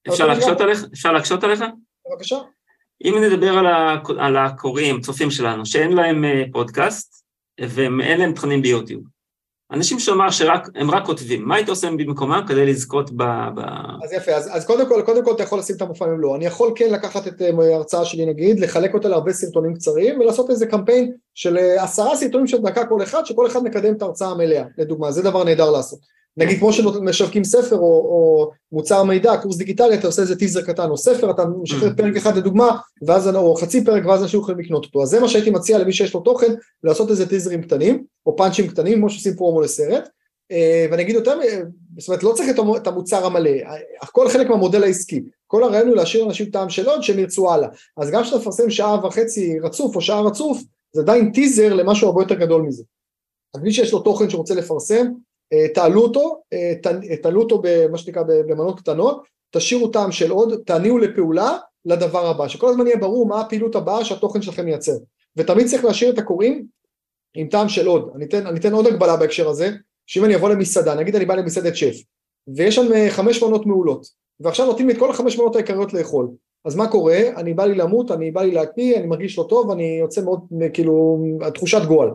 אפשר 0.09 0.27
להקשות 0.27 0.61
עליך? 0.61 0.85
אפשר 0.93 1.11
להקשות 1.11 1.43
עליך? 1.43 1.63
בבקשה. 2.11 2.37
אם 3.05 3.15
נדבר 3.23 3.57
על, 3.57 3.65
על 4.19 4.37
הקוראים, 4.37 5.01
צופים 5.01 5.31
שלנו, 5.31 5.65
שאין 5.65 5.93
להם 5.93 6.25
אה, 6.25 6.43
פודקאסט, 6.51 7.23
ואין 7.61 8.19
להם 8.19 8.33
תכנים 8.33 8.61
ביוטיוב. 8.61 9.03
אנשים 9.71 9.99
שאומר 9.99 10.31
שהם 10.31 10.91
רק 10.91 11.05
כותבים, 11.05 11.47
מה 11.47 11.55
היית 11.55 11.69
עושה 11.69 11.89
במקומם 11.91 12.43
כדי 12.47 12.65
לזכות 12.65 13.11
ב... 13.11 13.23
ב... 13.55 13.59
אז 14.03 14.13
יפה, 14.13 14.31
אז, 14.31 14.49
אז 14.51 14.65
קודם 14.65 14.89
כל, 14.89 15.01
קודם 15.05 15.25
כל 15.25 15.31
אתה 15.31 15.43
יכול 15.43 15.59
לשים 15.59 15.75
את 15.75 15.81
המופע 15.81 16.05
במלואו, 16.07 16.35
אני 16.35 16.45
יכול 16.45 16.71
כן 16.75 16.89
לקחת 16.91 17.27
את 17.27 17.41
אה, 17.41 17.49
ההרצאה 17.71 18.05
שלי 18.05 18.25
נגיד, 18.25 18.59
לחלק 18.59 18.93
אותה 18.93 19.09
להרבה 19.09 19.33
סרטונים 19.33 19.73
קצרים 19.73 20.19
ולעשות 20.19 20.49
איזה 20.49 20.65
קמפיין 20.65 21.11
של 21.35 21.57
אה, 21.57 21.83
עשרה 21.83 22.15
סרטונים 22.15 22.47
של 22.47 22.57
דקה 22.57 22.85
כל 22.85 23.03
אחד, 23.03 23.25
שכל 23.25 23.47
אחד 23.47 23.63
מקדם 23.63 23.93
את 23.93 24.01
ההרצאה 24.01 24.31
המלאה, 24.31 24.63
לדוגמה, 24.77 25.11
זה 25.11 25.23
דבר 25.23 25.43
נהדר 25.43 25.71
לעשות. 25.71 25.99
נגיד 26.39 26.59
כמו 26.59 26.73
שמשווקים 26.73 27.43
ספר 27.43 27.75
או, 27.75 27.81
או 27.81 28.51
מוצר 28.71 29.03
מידע, 29.03 29.37
קורס 29.37 29.57
דיגיטלי, 29.57 29.95
אתה 29.95 30.07
עושה 30.07 30.21
איזה 30.21 30.35
טיזר 30.35 30.61
קטן 30.61 30.89
או 30.89 30.97
ספר, 30.97 31.31
אתה 31.31 31.43
משחרר 31.61 31.89
פרק 31.97 32.15
אחד 32.17 32.37
לדוגמה, 32.37 32.77
ואז, 33.01 33.35
או 33.35 33.55
חצי 33.55 33.85
פרק 33.85 34.05
ואז 34.05 34.23
אנשים 34.23 34.39
יכולים 34.39 34.59
לקנות 34.59 34.85
אותו. 34.85 35.03
אז 35.03 35.09
זה 35.09 35.19
מה 35.19 35.29
שהייתי 35.29 35.49
מציע 35.49 35.77
למי 35.77 35.93
שיש 35.93 36.13
לו 36.13 36.19
תוכן, 36.19 36.53
לעשות 36.83 37.09
איזה 37.09 37.29
טיזרים 37.29 37.61
קטנים, 37.61 38.03
או 38.25 38.35
פאנצ'ים 38.37 38.67
קטנים, 38.67 38.99
כמו 38.99 39.09
שעושים 39.09 39.35
פרומו 39.35 39.61
לסרט. 39.61 40.09
אה, 40.51 40.85
ואני 40.91 41.01
אגיד 41.01 41.15
יותר, 41.15 41.39
זאת 41.97 42.07
אומרת 42.07 42.23
לא 42.23 42.33
צריך 42.35 42.49
את 42.77 42.87
המוצר 42.87 43.25
המלא, 43.25 43.51
הכל 44.01 44.29
חלק 44.29 44.49
מהמודל 44.49 44.83
העסקי, 44.83 45.23
כל 45.47 45.63
הרעיון 45.63 45.87
הוא 45.87 45.95
להשאיר 45.95 46.25
אנשים 46.25 46.45
טעם 46.45 46.69
של 46.69 46.89
עוד 46.89 47.03
שהם 47.03 47.19
ירצו 47.19 47.53
הלאה, 47.53 47.69
אז 47.97 48.11
גם 48.11 48.23
כשאתה 48.23 48.37
מפרסם 48.37 48.69
שעה 48.69 49.05
וחצי 49.05 49.59
רצוף 49.59 49.95
או 49.95 50.01
שעה 50.01 50.21
רצוף, 50.21 50.61
זה 50.93 51.01
עדיין 51.01 51.31
טיזר 51.31 51.73
למשהו 51.73 52.07
הרבה 52.07 52.21
יותר 52.21 52.35
גדול 52.35 52.61
מזה. 52.61 52.83
אז 53.55 53.61
מי 53.61 53.71
שיש 53.71 53.93
לו 53.93 53.99
תוכן 53.99 54.29
שרוצה 54.29 54.55
לפרסם, 54.55 55.05
אה, 55.05 55.11
תעלו 55.73 56.01
אותו, 56.01 56.41
אה, 56.53 56.73
תעלו 57.21 57.41
אותו 57.41 57.61
במה 57.63 57.97
שנקרא 57.97 58.23
במנות 58.23 58.79
קטנות, 58.79 59.23
תשאירו 59.51 59.87
טעם 59.87 60.11
של 60.11 60.31
עוד, 60.31 60.61
תעניעו 60.65 60.97
לפעולה 60.97 61.57
לדבר 61.85 62.27
הבא, 62.27 62.47
שכל 62.47 62.69
הזמן 62.69 62.87
יהיה 62.87 62.97
ברור 62.97 63.27
מה 63.27 63.41
הפעילות 63.41 63.75
הבאה 63.75 64.05
שהתוכן 64.05 64.41
שלכם 64.41 64.65
מייצר, 64.65 64.95
ותמיד 65.37 65.67
צריך 65.67 65.85
להשאיר 65.85 66.13
את 66.13 66.17
הקוראים 66.17 66.65
עם 67.35 67.47
טעם 67.47 67.69
של 67.69 67.87
עוד, 67.87 68.11
אני 68.15 68.25
אתן, 68.25 68.47
אני 68.47 68.59
אתן 68.59 68.73
עוד 68.73 68.87
הגבלה 68.87 69.17
בהקשר 69.17 69.49
הזה, 69.49 69.71
שאם 70.07 70.25
אני 70.25 70.35
אבוא 70.35 70.49
למסעדה, 70.49 70.95
נגיד 70.95 71.15
אני 71.15 71.25
בא 71.25 71.35
למסעדת 71.35 71.75
שף, 71.75 71.95
ויש 72.55 72.75
שם 72.75 72.93
אה, 72.93 73.09
חמש 73.09 73.43
מנות 73.43 73.65
מעולות, 73.65 74.05
ועכשיו 74.39 74.65
נותנים 74.65 74.87
לי 74.87 74.93
את 74.93 74.99
כל 74.99 75.09
החמש 75.09 75.37
מנות 75.37 75.55
העיקריות 75.55 75.93
לאכול, 75.93 76.27
אז 76.65 76.75
מה 76.75 76.87
קורה? 76.87 77.19
אני 77.37 77.53
בא 77.53 77.65
לי 77.65 77.75
למות, 77.75 78.11
אני 78.11 78.31
בא 78.31 78.41
לי 78.41 78.51
להקפיא, 78.51 78.97
אני 78.97 79.07
מרגיש 79.07 79.37
לא 79.37 79.45
טוב, 79.49 79.71
אני 79.71 79.97
יוצא 80.01 80.21
מאוד, 80.21 80.39
כאילו, 80.73 81.23
תחושת 81.53 81.81
גועל. 81.87 82.09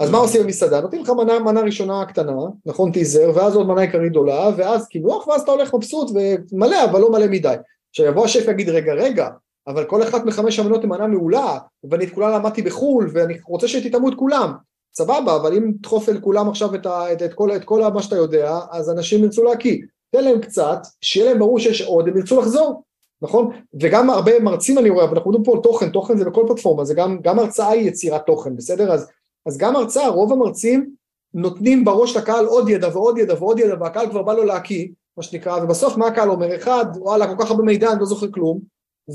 אז 0.00 0.10
מה 0.10 0.18
עושים 0.18 0.42
במסעדה? 0.42 0.80
נותנים 0.80 1.02
לך 1.02 1.10
מנה, 1.10 1.38
מנה 1.38 1.60
ראשונה 1.60 2.04
קטנה, 2.04 2.36
נכון 2.66 2.92
טיזר, 2.92 3.30
ואז 3.34 3.56
עוד 3.56 3.66
מנה 3.66 3.80
עיקרית 3.80 4.10
גדולה, 4.10 4.48
ואז 4.56 4.88
קינוח, 4.88 5.26
ואז 5.26 5.40
אתה 5.40 5.50
הולך 5.50 5.74
מבסוט 5.74 6.10
ומלא, 6.14 6.84
אבל 6.84 7.00
לא 7.00 7.12
מלא 7.12 7.26
מדי. 7.26 7.54
עכשיו 7.90 8.06
יבוא 8.06 8.24
השף 8.24 8.44
ויגיד, 8.46 8.68
רגע, 8.68 8.94
רגע, 8.94 9.28
אבל 9.66 9.84
כל 9.84 10.02
אחת 10.02 10.24
מחמש 10.24 10.58
המנות 10.58 10.82
היא 10.82 10.90
מנה 10.90 11.06
מעולה, 11.06 11.58
ואני 11.90 12.04
את 12.04 12.10
כולה 12.10 12.38
למדתי 12.38 12.62
בחו"ל, 12.62 13.10
ואני 13.12 13.34
רוצה 13.46 13.68
שתטעמו 13.68 14.08
את 14.08 14.14
כולם. 14.14 14.52
סבבה, 14.96 15.36
אבל 15.36 15.52
אם 15.52 15.72
תדחוף 15.78 16.08
אל 16.08 16.20
כולם 16.20 16.48
עכשיו 16.48 16.74
את, 16.74 16.86
ה, 16.86 17.12
את, 17.12 17.22
את, 17.22 17.34
כל, 17.34 17.56
את 17.56 17.64
כל 17.64 17.92
מה 17.94 18.02
שאתה 18.02 18.16
יודע, 18.16 18.58
אז 18.70 18.90
אנשים 18.90 19.24
ירצו 19.24 19.44
להקיא. 19.44 19.78
תן 20.10 20.24
להם 20.24 20.40
קצת, 20.40 20.78
שיהיה 21.00 21.30
להם 21.30 21.38
ברור 21.38 21.58
שיש 21.58 21.82
עוד, 21.82 22.08
הם 22.08 22.16
ירצו 22.16 22.40
לחזור, 22.40 22.82
נכון? 23.22 23.50
וגם 23.80 24.10
הרבה 24.10 24.40
מרצים 24.40 24.78
אני 24.78 24.90
רואה, 24.90 25.04
אבל 25.04 25.14
אנחנו 25.16 25.30
מדברים 25.30 25.44
פה 25.44 25.56
על 25.56 25.62
תוכן, 25.62 25.90
תוכן 25.90 26.18
זה 26.18 26.24
בכל 26.24 26.44
פלטפורמה, 26.48 26.84
זה 26.84 26.94
גם, 26.94 27.18
גם 27.22 27.38
הרצאה 27.38 27.68
היא 27.68 27.88
יצירת 27.88 28.26
תוכן, 28.26 28.56
בסדר? 28.56 28.92
אז 28.92 29.08
אז 29.46 29.58
גם 29.58 29.76
הרצאה, 29.76 30.08
רוב 30.08 30.32
המרצים 30.32 30.90
נותנים 31.34 31.84
בראש 31.84 32.16
לקהל 32.16 32.46
עוד 32.46 32.68
ידע 32.68 32.88
ועוד 32.92 33.18
ידע 33.18 33.34
ועוד 33.34 33.58
ידע, 33.58 33.74
והקהל 33.80 34.10
כבר 34.10 34.22
בא 34.22 34.32
לו 34.32 34.44
להקיא, 34.44 34.88
מה 35.16 35.22
שנקרא, 35.22 35.64
ובסוף 35.64 35.96
מה 35.96 36.06
הקהל 36.06 36.30
אומר? 36.30 36.56
אחד, 36.56 36.84
וואלה, 36.96 37.34
כל 37.34 37.44
כך 37.44 37.50
הרבה 37.50 37.62
מידע, 37.62 37.92
אני 37.92 38.00
לא 38.00 38.06
זוכר 38.06 38.26
כלום, 38.30 38.60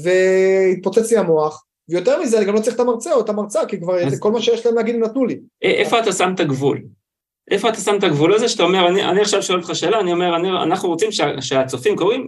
והתפוצץ 0.03 1.11
לי 1.11 1.17
המוח, 1.17 1.65
ויותר 1.89 2.21
מזה, 2.21 2.37
אני 2.37 2.45
גם 2.45 2.55
לא 2.55 2.59
צריך 2.59 2.75
את 2.75 2.79
המרצה 2.79 3.13
או 3.13 3.21
את 3.21 3.29
המרצה, 3.29 3.65
כי 3.65 3.79
כבר 3.79 3.99
אז... 3.99 4.19
כל 4.19 4.31
מה 4.31 4.41
שיש 4.41 4.65
להם 4.65 4.75
להגיד 4.75 4.95
הם 4.95 5.03
נתנו 5.03 5.25
לי. 5.25 5.39
איפה 5.61 5.99
אתה 5.99 6.11
שם 6.11 6.31
את 6.35 6.39
הגבול? 6.39 6.81
איפה 7.51 7.69
אתה 7.69 7.77
שם 7.77 7.95
את 7.97 8.03
הגבול 8.03 8.33
הזה 8.33 8.49
שאתה 8.49 8.63
אומר, 8.63 8.87
אני, 8.87 9.03
אני 9.03 9.21
עכשיו 9.21 9.43
שואל 9.43 9.59
אותך 9.59 9.75
שאלה, 9.75 9.99
אני 9.99 10.13
אומר, 10.13 10.35
אני, 10.35 10.49
אנחנו 10.63 10.89
רוצים 10.89 11.11
שה, 11.11 11.41
שהצופים 11.41 11.95
קוראים, 11.95 12.27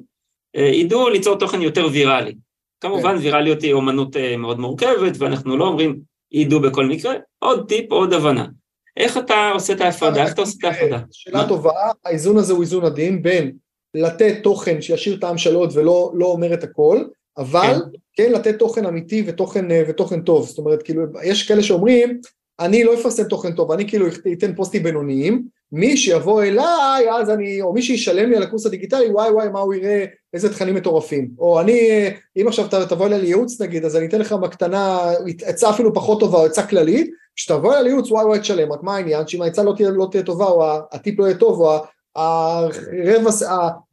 אה, 0.55 0.61
ידעו 0.61 1.09
ליצור 1.09 1.35
תוכן 1.35 1.61
יותר 1.61 1.87
ויראלי. 1.91 2.35
כמובן 2.81 3.17
כן. 3.17 3.23
ויראליות 3.23 3.61
היא 3.61 3.73
אומנות 3.73 4.17
אה, 4.17 4.37
מאוד 4.37 4.59
מורכבת, 4.59 5.13
ואנחנו 5.17 5.57
לא 5.57 5.67
אומרים 5.67 5.99
ידעו 6.31 6.59
בכל 6.59 6.85
מקרה, 6.85 7.13
עוד 7.39 7.67
טיפ, 7.67 7.91
עוד 7.91 8.13
הבנה. 8.13 8.45
איך 8.97 9.17
אתה 9.17 9.49
עושה 9.53 9.73
את 9.73 9.81
ההפרדה? 9.81 10.23
איך 10.23 10.33
אתה 10.33 10.41
עושה 10.41 10.57
את 10.59 10.63
ההפרדה? 10.63 10.99
שאלה 11.11 11.47
טובה, 11.47 11.71
האיזון 12.05 12.37
הזה 12.37 12.53
הוא 12.53 12.61
איזון 12.61 12.85
עדין 12.85 13.21
בין 13.21 13.51
לתת 13.93 14.35
תוכן 14.43 14.81
שישאיר 14.81 15.17
טעם 15.21 15.37
של 15.37 15.55
עוד 15.55 15.71
ולא 15.73 16.11
לא 16.15 16.25
אומר 16.25 16.53
את 16.53 16.63
הכל, 16.63 17.03
אבל 17.37 17.73
כן. 17.73 17.97
כן 18.13 18.31
לתת 18.31 18.59
תוכן 18.59 18.85
אמיתי 18.85 19.23
ותוכן, 19.27 19.71
אה, 19.71 19.83
ותוכן 19.87 20.21
טוב, 20.21 20.47
זאת 20.47 20.57
אומרת 20.57 20.83
כאילו 20.83 21.03
יש 21.23 21.47
כאלה 21.47 21.63
שאומרים 21.63 22.21
אני 22.59 22.83
לא 22.83 22.93
אפרסם 22.93 23.23
תוכן 23.23 23.51
טוב, 23.51 23.71
אני 23.71 23.87
כאילו 23.89 24.05
אתן 24.33 24.55
פוסטים 24.55 24.83
בינוניים, 24.83 25.47
מי 25.71 25.97
שיבוא 25.97 26.43
אליי, 26.43 27.11
אז 27.11 27.29
אני, 27.29 27.61
או 27.61 27.73
מי 27.73 27.81
שישלם 27.81 28.29
לי 28.29 28.35
על 28.35 28.43
הקורס 28.43 28.65
הדיגיטלי, 28.65 29.09
וואי 29.09 29.29
וואי, 29.29 29.49
מה 29.49 29.59
הוא 29.59 29.73
יראה, 29.73 30.05
איזה 30.33 30.49
תכנים 30.49 30.75
מטורפים. 30.75 31.29
או 31.39 31.59
אני, 31.59 31.89
אם 32.41 32.47
עכשיו 32.47 32.65
תבוא 32.89 33.07
אליי 33.07 33.21
לייעוץ 33.21 33.61
נגיד, 33.61 33.85
אז 33.85 33.95
אני 33.95 34.05
אתן 34.05 34.19
לך 34.19 34.33
בקטנה, 34.33 35.11
עצה 35.45 35.69
אפילו 35.69 35.93
פחות 35.93 36.19
טובה, 36.19 36.37
או 36.37 36.45
עצה 36.45 36.67
כללית, 36.67 37.11
כשתבוא 37.35 37.71
אליי 37.71 37.83
לייעוץ, 37.83 38.11
וואי 38.11 38.25
וואי, 38.25 38.39
תשלם, 38.39 38.71
רק 38.73 38.83
מה 38.83 38.95
העניין, 38.95 39.27
שאם 39.27 39.41
העצה 39.41 39.63
לא 39.63 39.73
תהיה, 39.75 39.89
לא 39.89 40.07
תהיה 40.11 40.23
טובה, 40.23 40.45
או 40.45 40.65
הטיפ 40.91 41.19
לא 41.19 41.25
יהיה 41.25 41.37
טוב, 41.37 41.61
או 41.61 41.77
הרבע, 42.15 43.31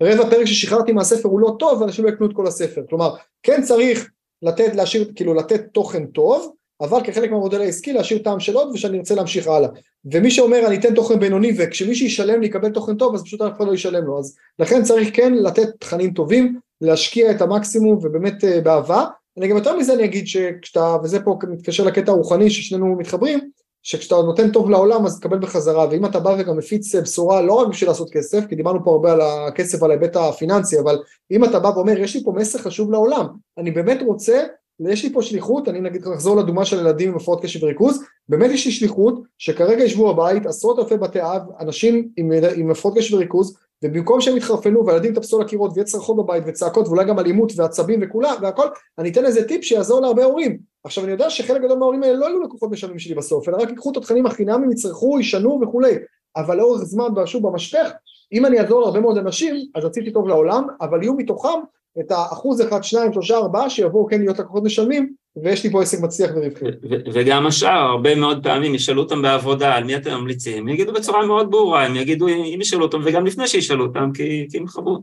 הרבע 0.01 0.31
פרק 0.31 0.45
ששחררתי 0.45 0.93
מהספר 0.93 1.29
הוא 1.29 1.41
לא 1.41 1.57
טוב, 1.59 1.83
אנשים 1.83 2.05
לא 2.05 2.11
יקנו 2.11 2.27
את 2.27 2.33
כל 2.35 2.47
הספר. 2.47 2.83
כלומר, 2.89 3.15
כן 3.43 3.63
צריך 3.63 4.11
לתת, 4.43 4.75
להשאיר, 4.75 5.13
כאילו 5.17 5.35
לתת 5.35 5.65
תוכן 5.73 6.07
טוב, 6.07 6.53
אבל 6.85 7.01
כחלק 7.05 7.31
מהמודל 7.31 7.61
העסקי 7.61 7.93
להשאיר 7.93 8.23
טעם 8.23 8.41
של 8.41 8.57
עוד 8.57 8.71
ושאני 8.75 8.99
ארצה 8.99 9.15
להמשיך 9.15 9.49
הלאה. 9.49 9.69
ומי 10.13 10.31
שאומר 10.31 10.67
אני 10.67 10.77
אתן 10.77 10.95
תוכן 10.95 11.21
בינוני 11.21 11.53
וכשמי 11.59 11.95
שישלם 11.95 12.41
לי 12.41 12.47
יקבל 12.47 12.71
תוכן 12.71 12.97
טוב 12.97 13.15
אז 13.15 13.23
פשוט 13.23 13.41
אף 13.41 13.57
אחד 13.57 13.67
לא 13.67 13.75
ישלם 13.75 14.05
לו. 14.05 14.19
אז 14.19 14.37
לכן 14.59 14.83
צריך 14.83 15.09
כן 15.13 15.35
לתת 15.35 15.69
תכנים 15.79 16.13
טובים, 16.13 16.59
להשקיע 16.81 17.31
את 17.31 17.43
המקסימום 17.43 17.99
ובאמת 18.03 18.45
uh, 18.45 18.61
באהבה. 18.61 19.05
אני 19.39 19.49
גם 19.49 19.57
יותר 19.57 19.77
מזה 19.77 19.95
אני 19.95 20.05
אגיד 20.05 20.27
שכשאתה, 20.27 20.97
וזה 21.03 21.21
פה 21.21 21.39
מתקשר 21.49 21.85
לקטע 21.85 22.13
הרוחני 22.13 22.51
ששנינו 22.51 22.97
מתחברים, 22.99 23.41
שכשאתה 23.83 24.15
נותן 24.15 24.51
טוב 24.51 24.71
לעולם 24.71 25.07
אז 25.07 25.21
תקבל 25.21 25.39
בחזרה, 25.39 25.87
ואם 25.91 26.05
אתה 26.05 26.21
בא 26.21 26.37
וגם 26.39 26.57
מפיץ 26.57 26.95
בשורה 26.95 27.43
לא 27.43 27.53
רק 27.53 27.69
בשביל 27.69 27.91
לעשות 27.91 28.11
כסף, 28.11 28.45
כי 28.49 28.55
דיברנו 28.55 28.85
פה 28.85 28.91
הרבה 28.91 29.13
על 29.13 29.21
הכסף 29.21 29.83
ועל 29.83 29.91
ההיבט 29.91 30.17
הפיננסי, 30.17 30.81
אבל 30.81 30.99
אם 31.31 31.45
אתה 31.45 31.59
בא 31.59 31.69
ואומר 31.69 31.99
יש 31.99 32.17
לי 32.17 32.25
פה 32.25 32.33
מסר 32.33 32.59
חשוב 32.59 32.91
לעולם, 32.91 33.27
אני 33.59 33.71
באמת 33.71 33.99
רוצה 34.07 34.43
יש 34.81 35.05
לי 35.05 35.13
פה 35.13 35.23
שליחות, 35.23 35.69
אני 35.69 35.81
נגיד 35.81 36.09
נחזור 36.09 36.37
לדוגמה 36.37 36.65
של 36.65 36.79
ילדים 36.79 37.11
עם 37.11 37.17
הפרעות 37.17 37.43
קשב 37.43 37.63
וריכוז, 37.63 38.03
באמת 38.29 38.51
יש 38.51 38.67
לי 38.67 38.73
שליחות 38.73 39.23
שכרגע 39.39 39.85
ישבו 39.85 40.15
בבית 40.15 40.47
עשרות 40.47 40.79
אלפי 40.79 40.97
בתי 40.97 41.23
אב, 41.23 41.43
אנשים 41.61 42.09
עם, 42.17 42.31
עם 42.57 42.71
הפרעות 42.71 42.99
קשב 42.99 43.15
וריכוז, 43.15 43.57
ובמקום 43.85 44.21
שהם 44.21 44.37
יתחרפנו 44.37 44.87
והילדים 44.87 45.13
יטפסו 45.13 45.41
לקירות 45.41 45.71
ויהיה 45.75 45.85
צרחות 45.85 46.17
בבית 46.17 46.45
וצעקות 46.47 46.87
ואולי 46.87 47.05
גם 47.05 47.19
אלימות 47.19 47.53
ועצבים 47.57 48.01
וכולה 48.03 48.33
והכל, 48.43 48.67
אני 48.99 49.11
אתן 49.11 49.25
איזה 49.25 49.49
טיפ 49.49 49.65
שיעזור 49.65 50.01
להרבה 50.01 50.25
הורים. 50.25 50.59
עכשיו 50.85 51.05
אני 51.05 51.13
יודע 51.13 51.31
שחלק 51.31 51.63
גדול 51.63 51.79
מההורים 51.79 52.03
האלה 52.03 52.15
לא 52.15 52.27
יהיו 52.27 52.43
לקוחות 52.43 52.71
משלמים 52.71 52.99
שלי 52.99 53.15
בסוף, 53.15 53.49
אלא 53.49 53.57
רק 53.57 53.69
ייקחו 53.69 53.91
את 53.91 53.97
התכנים 53.97 54.27
החינמים, 54.27 54.71
יצרכו, 54.71 55.21
ישנו 55.21 55.61
וכולי, 55.63 55.95
אבל 56.37 56.57
לאורך 56.57 56.83
זמן, 56.85 57.27
שוב 57.27 57.43
במשפך, 57.43 57.91
אם 58.33 58.47
אני 58.47 58.61
אעזור 58.61 58.81
להרבה 58.81 59.01
מאוד 59.01 59.19
אנשים, 59.19 59.55
אז 59.75 59.85
רציתי 59.85 60.13
טוב 60.13 60.29
לעולם, 60.29 60.67
אבל 60.81 61.03
יהיו 61.03 61.15
מתוכם 61.15 61.59
את 62.01 62.11
האחוז 62.11 62.61
אחד, 62.61 62.85
שניים, 62.85 63.13
שלושה, 63.13 63.37
ארבעה 63.37 63.71
שיבואו 63.71 64.07
כן 64.07 64.21
להיות 64.21 64.39
לקוחות 64.39 64.65
משלמים, 64.65 65.13
ויש 65.43 65.65
לי 65.65 65.71
פה 65.71 65.83
עסק 65.83 66.01
מצליח 66.01 66.31
ורווחי. 66.35 66.65
וגם 67.13 67.47
השאר, 67.47 67.91
הרבה 67.91 68.15
מאוד 68.15 68.43
פעמים 68.43 68.75
ישאלו 68.75 69.03
אותם 69.03 69.23
בעבודה, 69.23 69.75
על 69.75 69.85
מי 69.85 69.97
אתם 69.97 70.15
ממליצים, 70.15 70.69
יגידו 70.69 70.93
בצורה 70.93 71.27
מאוד 71.27 71.51
ברורה, 71.51 71.87
הם 71.87 71.97
יגידו 71.97 72.29
אם 72.29 72.59
ישאלו 72.61 72.85
אותם, 72.85 73.01
וגם 73.05 73.27
לפני 73.27 73.49
שישאלו 73.49 73.87
אותם, 73.87 74.11
כי, 74.15 74.47
כי 74.51 74.59
הם 74.59 74.69
חוו, 74.69 75.03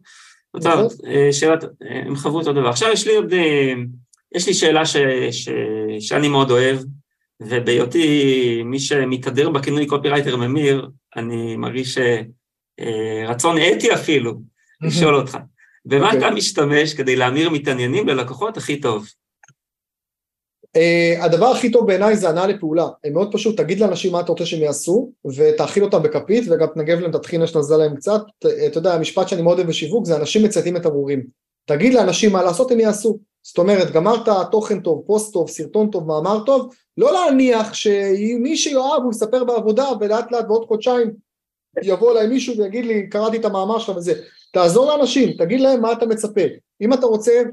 אותה, 0.54 0.70
נכון. 0.70 0.88
אה, 1.08 1.34
שאלת, 1.34 1.64
אה, 1.64 2.02
הם 2.06 2.16
חוו 2.16 2.40
אותו 2.40 2.54
דבר. 2.54 2.70
עכשיו 2.70 2.90
יש 2.92 3.08
לי 3.08 3.16
עוד, 3.16 3.34
אה, 3.34 3.74
יש 4.36 4.48
לי 4.48 4.54
שאלה 4.54 4.86
ש, 4.86 4.98
ש, 5.32 5.50
שאני 6.00 6.28
מאוד 6.28 6.52
אוהב, 6.52 6.78
ובהיותי 7.42 8.62
מי 8.66 8.80
שמתהדר 8.80 9.50
בכינוי 9.50 9.86
קופירייטר 9.86 10.38
ממיר, 10.38 10.90
אני 11.16 11.56
מרגיש 11.56 11.98
רצון 13.28 13.58
אתי 13.58 13.94
אפילו 13.94 14.34
לשאול 14.82 15.16
אותך. 15.16 15.38
במה 15.86 16.12
okay. 16.12 16.14
אוקיי. 16.14 16.28
אתה 16.28 16.36
משתמש 16.36 16.94
כדי 16.94 17.16
להמיר 17.16 17.50
מתעניינים 17.50 18.08
ללקוחות 18.08 18.58
הכי 18.58 18.82
טוב? 18.82 19.08
Uh, 20.78 21.24
הדבר 21.24 21.46
הכי 21.46 21.72
טוב 21.72 21.88
בעיניי 21.88 22.16
זה 22.16 22.30
הנעה 22.30 22.48
לפעולה, 22.48 22.88
מאוד 23.12 23.34
פשוט, 23.34 23.58
תגיד 23.58 23.80
לאנשים 23.80 24.12
מה 24.12 24.20
אתה 24.20 24.32
רוצה 24.32 24.46
שהם 24.46 24.62
יעשו 24.62 25.12
ותאכיל 25.36 25.84
אותם 25.84 26.04
בכפית 26.04 26.44
וגם 26.48 26.68
תנגב 26.74 27.00
להם 27.00 27.10
את 27.10 27.16
הטחינה 27.16 27.48
שנזלה 27.48 27.78
להם 27.78 27.96
קצת, 27.96 28.22
אתה 28.40 28.78
יודע 28.78 28.94
המשפט 28.94 29.28
שאני 29.28 29.42
מאוד 29.42 29.58
אוהב 29.58 29.70
בשיווק 29.70 30.06
זה 30.06 30.16
אנשים 30.16 30.44
מצייתים 30.44 30.76
את 30.76 30.86
הברורים, 30.86 31.24
תגיד 31.66 31.94
לאנשים 31.94 32.32
מה 32.32 32.44
לעשות 32.44 32.72
הם 32.72 32.80
יעשו, 32.80 33.20
זאת 33.44 33.58
אומרת 33.58 33.92
גמרת 33.92 34.30
תוכן 34.52 34.80
טוב, 34.80 35.04
פוסט 35.06 35.34
טוב, 35.34 35.50
סרטון 35.50 35.92
טוב, 35.92 36.08
מאמר 36.08 36.44
טוב, 36.46 36.74
לא 36.98 37.14
להניח 37.14 37.74
שמי 37.74 38.58
שיואב 38.58 39.04
הוא 39.04 39.12
יספר 39.12 39.44
בעבודה 39.44 39.86
ולאט 40.00 40.32
לאט 40.32 40.46
בעוד 40.48 40.66
חודשיים 40.68 41.12
יבוא 41.84 42.12
אליי 42.12 42.28
מישהו 42.28 42.58
ויגיד 42.58 42.86
לי 42.86 43.10
קראתי 43.10 43.38
את 43.38 43.46
המאמר 43.46 43.80
שלך 43.80 43.98
וזה, 43.98 44.14
תעזור 44.52 44.86
לאנשים, 44.86 45.34
תגיד 45.38 45.62
להם 45.62 45.82
מה 45.82 45.92
אתה 45.92 46.06
מצפה. 46.06 46.42
אם 46.82 46.94
אתה 46.94 47.06
רוצה 47.06 47.44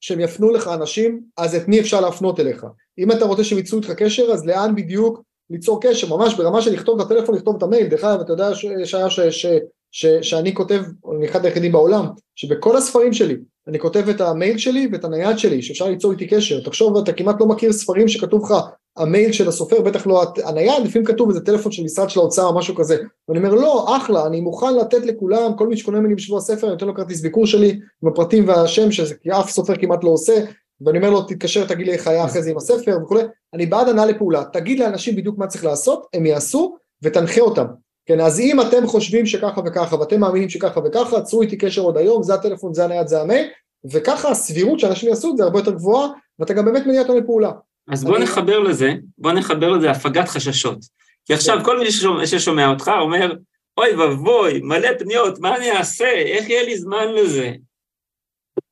שהם 0.00 0.20
יפנו 0.20 0.50
לך 0.50 0.68
אנשים, 0.68 1.20
אז 1.36 1.54
את 1.54 1.68
מי 1.68 1.80
אפשר 1.80 2.00
להפנות 2.00 2.40
אליך. 2.40 2.66
אם 2.98 3.12
אתה 3.12 3.24
רוצה 3.24 3.44
שהם 3.44 3.58
ייצאו 3.58 3.78
איתך 3.78 3.90
קשר, 3.90 4.22
אז 4.22 4.46
לאן 4.46 4.74
בדיוק 4.74 5.22
ליצור 5.50 5.80
קשר, 5.82 6.16
ממש 6.16 6.34
ברמה 6.34 6.62
של 6.62 6.72
לכתוב 6.72 7.00
את 7.00 7.06
הטלפון, 7.06 7.34
לכתוב 7.34 7.56
את 7.56 7.62
המייל. 7.62 7.86
דרך 7.86 8.04
אגב, 8.04 8.20
אתה 8.20 8.32
יודע 8.32 8.50
שהיה 8.84 9.10
ש, 9.10 9.20
ש, 9.20 9.46
ש, 9.92 10.06
שאני 10.22 10.54
כותב, 10.54 10.82
אני 11.16 11.26
אחד 11.26 11.44
היחידים 11.44 11.72
בעולם, 11.72 12.06
שבכל 12.36 12.76
הספרים 12.76 13.12
שלי, 13.12 13.36
אני 13.68 13.78
כותב 13.78 14.08
את 14.08 14.20
המייל 14.20 14.58
שלי 14.58 14.88
ואת 14.92 15.04
הנייד 15.04 15.38
שלי, 15.38 15.62
שאפשר 15.62 15.88
ליצור 15.88 16.12
איתי 16.12 16.26
קשר. 16.26 16.60
תחשוב, 16.60 16.96
אתה 16.96 17.12
כמעט 17.12 17.36
לא 17.40 17.46
מכיר 17.46 17.72
ספרים 17.72 18.08
שכתוב 18.08 18.44
לך 18.44 18.54
המייל 18.98 19.32
של 19.32 19.48
הסופר, 19.48 19.80
בטח 19.80 20.06
לא 20.06 20.24
הנייד, 20.44 20.84
לפעמים 20.84 21.06
כתוב 21.06 21.28
איזה 21.28 21.40
טלפון 21.40 21.72
של 21.72 21.82
משרד 21.82 22.10
של 22.10 22.20
האוצר 22.20 22.46
או 22.46 22.54
משהו 22.54 22.74
כזה. 22.74 22.96
ואני 23.28 23.38
אומר, 23.38 23.54
לא, 23.54 23.96
אחלה, 23.96 24.26
אני 24.26 24.40
מוכן 24.40 24.76
לתת 24.76 25.06
לכולם, 25.06 25.52
כל 25.58 25.68
מי 25.68 25.76
שקונה 25.76 26.00
ממני 26.00 26.14
בשבוע 26.14 26.38
הספר, 26.38 26.66
אני 26.66 26.72
נותן 26.72 26.86
לו 26.86 26.94
כרטיס 26.94 27.20
ביקור 27.20 27.46
שלי, 27.46 27.80
עם 28.02 28.08
הפרטים 28.08 28.48
והשם, 28.48 28.90
שאף 28.90 29.50
סופר 29.50 29.76
כמעט 29.76 30.04
לא 30.04 30.10
עושה, 30.10 30.44
ואני 30.80 30.98
אומר 30.98 31.10
לו, 31.10 31.22
תתקשר, 31.22 31.66
תגיד 31.66 31.86
לי 31.86 31.92
איך 31.92 32.06
היה 32.06 32.24
אחרי 32.24 32.42
זה 32.42 32.50
עם 32.50 32.56
הספר 32.56 32.98
וכולי. 33.02 33.22
אני 33.54 33.66
בעד 33.66 33.88
הנעה 33.88 34.06
לפעולה, 34.06 34.44
תגיד 34.52 34.78
לאנשים 34.78 35.16
בדיוק 35.16 35.38
מה 35.38 35.46
צריך 35.46 35.64
לעשות, 35.64 36.06
הם 36.14 36.26
יעשו, 36.26 36.76
ותנחה 37.02 37.40
אותם. 37.40 37.64
כן, 38.06 38.20
אז 38.20 38.40
אם 38.40 38.60
אתם 38.60 38.86
חושבים 38.86 39.26
שככה 39.26 39.60
וככה, 39.66 39.96
ואתם 39.96 40.20
מאמינים 40.20 40.48
שככה 40.48 40.80
וככה, 40.84 41.16
עצרו 41.16 41.42
איתי 41.42 41.56
קשר 41.56 41.82
עוד 41.82 41.96
היום, 41.96 42.22
זה 42.22 42.34
הטלפון, 42.34 42.74
זה 42.74 42.84
הנייד, 42.84 43.08
זה 43.08 43.20
המייל, 43.20 43.46
וככה 43.92 44.30
הסבירות 44.30 44.80
שאנשים 44.80 45.08
יעשו 45.08 45.30
את 45.30 45.36
זה 45.36 45.44
הרבה 45.44 45.58
יותר 45.58 45.70
גבוהה, 45.70 46.08
ואתה 46.38 46.54
גם 46.54 46.64
באמת 46.64 46.86
מניע 46.86 47.02
אותם 47.02 47.16
לפעולה. 47.16 47.50
אז 47.90 48.04
בוא 48.04 48.18
נחבר 48.18 48.58
לזה, 48.58 48.94
בוא 49.18 49.32
נחבר 49.32 49.70
לזה 49.70 49.90
הפגת 49.90 50.28
חששות. 50.28 50.78
כי 51.24 51.34
עכשיו 51.34 51.58
כן. 51.58 51.64
כל 51.64 51.78
מי 51.78 51.90
ששומע, 51.90 52.26
ששומע 52.26 52.68
אותך 52.68 52.90
אומר, 53.00 53.32
אוי 53.78 53.94
ואבוי, 53.94 54.60
מלא 54.62 54.88
פניות, 54.98 55.38
מה 55.38 55.56
אני 55.56 55.70
אעשה? 55.72 56.08
איך 56.08 56.48
יהיה 56.48 56.62
לי 56.62 56.78
זמן 56.78 57.06
לזה? 57.14 57.52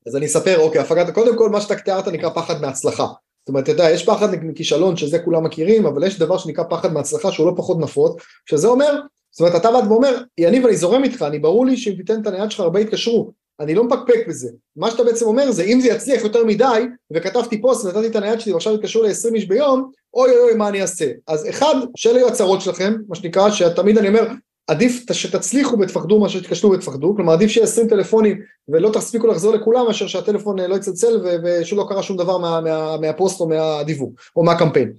אז 0.07 0.15
אני 0.15 0.25
אספר, 0.25 0.59
אוקיי, 0.59 0.81
הפגת, 0.81 1.13
קודם 1.13 1.37
כל 1.37 1.49
מה 1.49 1.61
שאתה 1.61 1.75
תיארת 1.75 2.07
נקרא 2.07 2.29
פחד 2.29 2.61
מהצלחה. 2.61 3.03
זאת 3.03 3.49
אומרת, 3.49 3.63
אתה 3.63 3.71
יודע, 3.71 3.89
יש 3.89 4.05
פחד 4.05 4.27
מכישלון 4.43 4.97
שזה 4.97 5.19
כולם 5.19 5.43
מכירים, 5.43 5.85
אבל 5.85 6.07
יש 6.07 6.19
דבר 6.19 6.37
שנקרא 6.37 6.63
פחד 6.69 6.93
מהצלחה 6.93 7.31
שהוא 7.31 7.47
לא 7.47 7.53
פחות 7.57 7.79
נפוץ, 7.79 8.21
שזה 8.49 8.67
אומר, 8.67 9.01
זאת 9.31 9.39
אומרת, 9.39 9.55
אתה 9.55 9.71
בא 9.71 9.77
ואומר, 9.77 10.21
יניב, 10.37 10.65
אני 10.65 10.75
זורם 10.75 11.03
איתך, 11.03 11.21
אני 11.21 11.39
ברור 11.39 11.65
לי 11.65 11.77
שאם 11.77 11.93
תיתן 11.93 12.21
את 12.21 12.27
הנייד 12.27 12.51
שלך 12.51 12.59
הרבה 12.59 12.79
יתקשרו, 12.79 13.31
אני 13.59 13.75
לא 13.75 13.83
מפקפק 13.83 14.27
בזה. 14.27 14.49
מה 14.75 14.91
שאתה 14.91 15.03
בעצם 15.03 15.25
אומר 15.25 15.51
זה 15.51 15.63
אם 15.63 15.81
זה 15.81 15.87
יצליח 15.87 16.23
יותר 16.23 16.45
מדי, 16.45 16.85
וכתבתי 17.13 17.61
פוסט 17.61 17.85
ונתתי 17.85 18.07
את 18.07 18.15
הנייד 18.15 18.39
שלי 18.39 18.53
ועכשיו 18.53 18.73
התקשרו 18.73 19.03
ל-20 19.03 19.35
איש 19.35 19.47
ביום, 19.47 19.91
אוי 20.13 20.31
אוי 20.31 20.39
אוי 20.39 20.53
מה 20.53 20.69
אני 20.69 20.81
אעשה. 20.81 21.11
אז 21.27 21.49
אחד, 21.49 21.75
שאלה 21.95 22.17
יהיו 22.17 22.27
הצהרות 22.27 22.61
שלכם, 22.61 22.95
מה 23.07 23.15
שנקרא, 23.15 23.51
שתמיד 23.51 23.97
אני 23.97 24.07
אומר, 24.07 24.27
עדיף 24.67 25.11
שתצליחו 25.11 25.79
ותפחדו 25.79 26.19
מאשר 26.19 26.39
שתקשרו 26.39 26.71
ותפחדו, 26.71 27.15
כלומר 27.15 27.33
עדיף 27.33 27.49
שיהיה 27.51 27.63
20 27.63 27.87
טלפונים 27.87 28.41
ולא 28.67 28.89
תספיקו 28.93 29.27
לחזור 29.27 29.53
לכולם 29.53 29.85
מאשר 29.85 30.07
שהטלפון 30.07 30.59
אה, 30.59 30.67
לא 30.67 30.75
יצלצל 30.75 31.25
ושלא 31.43 31.85
קרה 31.89 32.03
שום 32.03 32.17
דבר 32.17 32.37
מה, 32.37 32.61
מה, 32.61 32.97
מהפוסט 32.97 33.39
או 33.39 33.47
מהדיוור 33.47 34.13
או 34.35 34.43
מהקמפיין. 34.43 34.93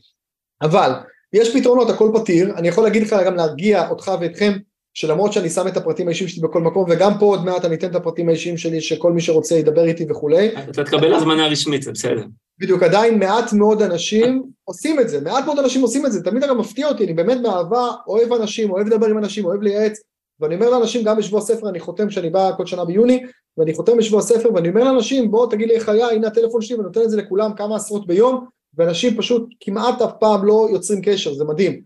אבל 0.63 0.93
יש 1.33 1.57
פתרונות, 1.57 1.91
הכל 1.91 2.11
פתיר, 2.15 2.55
אני 2.57 2.69
יכול 2.69 2.85
להגיד 2.85 3.03
לך 3.03 3.17
גם 3.27 3.35
להרגיע 3.35 3.89
אותך 3.89 4.13
ואתכם 4.21 4.53
שלמרות 4.99 5.33
שאני 5.33 5.51
שם 5.51 5.69
את 5.69 5.77
הפרטים 5.77 6.09
האישיים 6.09 6.29
שלי 6.29 6.43
בכל 6.43 6.61
מקום, 6.61 6.85
וגם 6.89 7.13
פה 7.19 7.27
עוד 7.27 7.45
מעט 7.45 7.65
אני 7.65 7.75
אתן 7.75 7.91
את 7.91 7.95
הפרטים 7.95 8.29
האישיים 8.29 8.57
שלי, 8.57 8.81
שכל 8.81 9.13
מי 9.13 9.21
שרוצה 9.21 9.55
ידבר 9.55 9.85
איתי 9.85 10.07
וכולי. 10.11 10.51
אתה 10.71 10.85
תקבל 10.85 11.15
הזמנה 11.15 11.47
רשמית, 11.47 11.83
זה 11.83 11.93
בסדר. 11.93 12.25
בדיוק, 12.61 12.83
עדיין 12.83 13.19
מעט 13.19 13.53
מאוד 13.53 13.83
אנשים 13.83 14.43
עושים 14.65 15.01
את 15.01 15.09
זה, 15.09 15.21
מעט 15.21 15.45
מאוד 15.45 15.59
אנשים 15.59 15.83
עושים 15.83 16.07
את 16.07 16.13
זה, 16.13 16.23
תמיד 16.23 16.45
אגב 16.45 16.57
מפתיע 16.57 16.89
אותי, 16.89 17.05
אני 17.05 17.15
באמת 17.15 17.43
באהבה 17.43 17.89
אוהב 18.07 18.33
אנשים, 18.33 18.71
אוהב 18.71 18.87
לדבר 18.87 19.07
עם 19.07 19.19
אנשים, 19.19 19.45
אוהב 19.45 19.63
לייעץ, 19.63 19.99
ואני 20.41 20.55
אומר 20.55 20.71
לאנשים 20.71 21.03
גם 21.03 21.17
בשבוע 21.17 21.41
הספר, 21.41 21.69
אני 21.69 21.81
חותם 21.81 22.11
שאני 22.11 22.31
בא 22.31 22.51
כל 22.57 22.67
שנה 22.67 22.85
ביוני, 22.85 23.23
ואני 23.59 23.75
חותם 23.75 23.97
בשבוע 23.97 24.21
הספר, 24.21 24.55
ואני 24.55 24.69
אומר 24.69 24.85
לאנשים, 24.85 25.31
בוא 25.31 25.51
תגיד 25.51 25.69
לי 25.69 25.75
איך 25.75 25.89
היה, 25.89 26.09
הנה 26.09 26.27
הטלפון 26.27 26.63
שלי, 26.63 26.77
ואני 26.77 26.87
נותן 26.87 27.03
את 27.03 27.11
זה 27.11 27.17
לכולם 27.17 27.51
כמה 27.57 27.77
עשרות 27.77 28.07
ביום, 28.07 28.45
ואנשים 28.77 29.17
פשוט 29.17 29.49
כמעט 29.61 30.03
אף 30.03 30.13
פעם 30.21 30.45
לא 30.45 30.69
יוצרים 30.73 31.01
קשר, 31.03 31.35
זה 31.35 31.45
מדהים. 31.45 31.81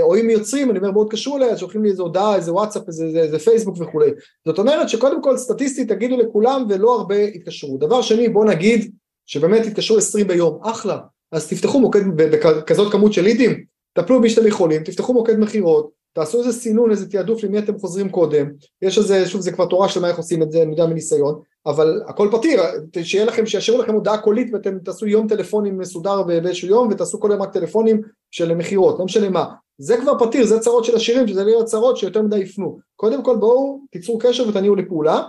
או 0.00 0.16
אם 0.16 0.30
יוצרים, 0.30 0.70
אני 0.70 0.78
אומר 0.78 1.04
תקשרו 1.04 1.36
אליי, 1.36 1.50
אז 1.50 1.58
שולחים 1.58 1.84
לי 1.84 1.90
איזה 1.90 2.02
הודעה, 2.02 2.36
איזה 2.36 2.52
וואטסאפ, 2.52 2.88
איזה, 2.88 3.04
איזה, 3.04 3.20
איזה 3.20 3.38
פייסבוק 3.38 3.76
וכולי. 3.80 4.10
זאת 4.46 4.58
אומרת 4.58 4.88
שקודם 4.88 5.22
כל 5.22 5.36
סטטיסטית 5.36 5.88
תגידו 5.88 6.16
לכולם 6.16 6.66
ולא 6.68 6.94
הרבה 6.94 7.16
יתקשרו. 7.16 7.78
דבר 7.78 8.02
שני, 8.02 8.28
בואו 8.28 8.44
נגיד 8.44 8.92
שבאמת 9.26 9.66
יתקשרו 9.66 9.98
20 9.98 10.26
ביום, 10.26 10.58
אחלה. 10.62 10.98
אז 11.32 11.48
תפתחו 11.48 11.80
מוקד 11.80 12.00
בכזאת 12.16 12.92
כמות 12.92 13.12
של 13.12 13.22
לידים, 13.22 13.64
טפלו 13.92 14.18
במי 14.18 14.30
שאתם 14.30 14.46
יכולים, 14.46 14.84
תפתחו 14.84 15.12
מוקד 15.12 15.38
מכירות, 15.38 15.90
תעשו 16.12 16.38
איזה 16.38 16.52
סינון, 16.52 16.90
איזה 16.90 17.10
תעדוף 17.10 17.44
למי 17.44 17.58
אתם 17.58 17.78
חוזרים 17.78 18.08
קודם, 18.08 18.50
יש 18.82 18.98
איזה, 18.98 19.28
שוב 19.28 19.40
זה 19.40 19.52
כבר 19.52 19.66
תורה 19.66 19.88
של 19.88 20.00
מה 20.00 20.08
איך 20.08 20.16
עושים 20.16 20.42
את 20.42 20.52
זה, 20.52 20.62
אני 20.62 20.70
יודע 20.70 20.86
מניסיון, 20.86 21.40
אבל 21.68 22.02
הכל 22.06 22.28
פתיר, 22.32 22.62
שיהיה 23.02 23.24
לכם, 23.24 23.46
שישאירו 23.46 23.82
לכם 23.82 23.94
הודעה 23.94 24.18
קולית 24.18 24.48
ואתם 24.52 24.78
תעשו 24.78 25.06
יום 25.06 25.28
טלפונים 25.28 25.78
מסודר 25.78 26.22
באיזשהו 26.22 26.68
יום 26.68 26.88
ותעשו 26.90 27.20
כל 27.20 27.28
יום 27.32 27.42
רק 27.42 27.52
טלפונים 27.52 28.00
של 28.30 28.54
מכירות, 28.54 28.98
לא 28.98 29.04
משנה 29.04 29.28
מה, 29.28 29.46
זה 29.78 29.96
כבר 29.96 30.18
פתיר, 30.18 30.46
זה 30.46 30.58
צרות 30.58 30.84
של 30.84 30.96
עשירים, 30.96 31.28
שזה 31.28 31.44
לא 31.44 31.62
צרות 31.64 31.96
שיותר 31.96 32.22
מדי 32.22 32.38
יפנו, 32.38 32.78
קודם 32.96 33.22
כל 33.22 33.36
בואו 33.36 33.80
תיצרו 33.90 34.18
קשר 34.18 34.48
ותניעו 34.48 34.76
לפעולה, 34.76 35.22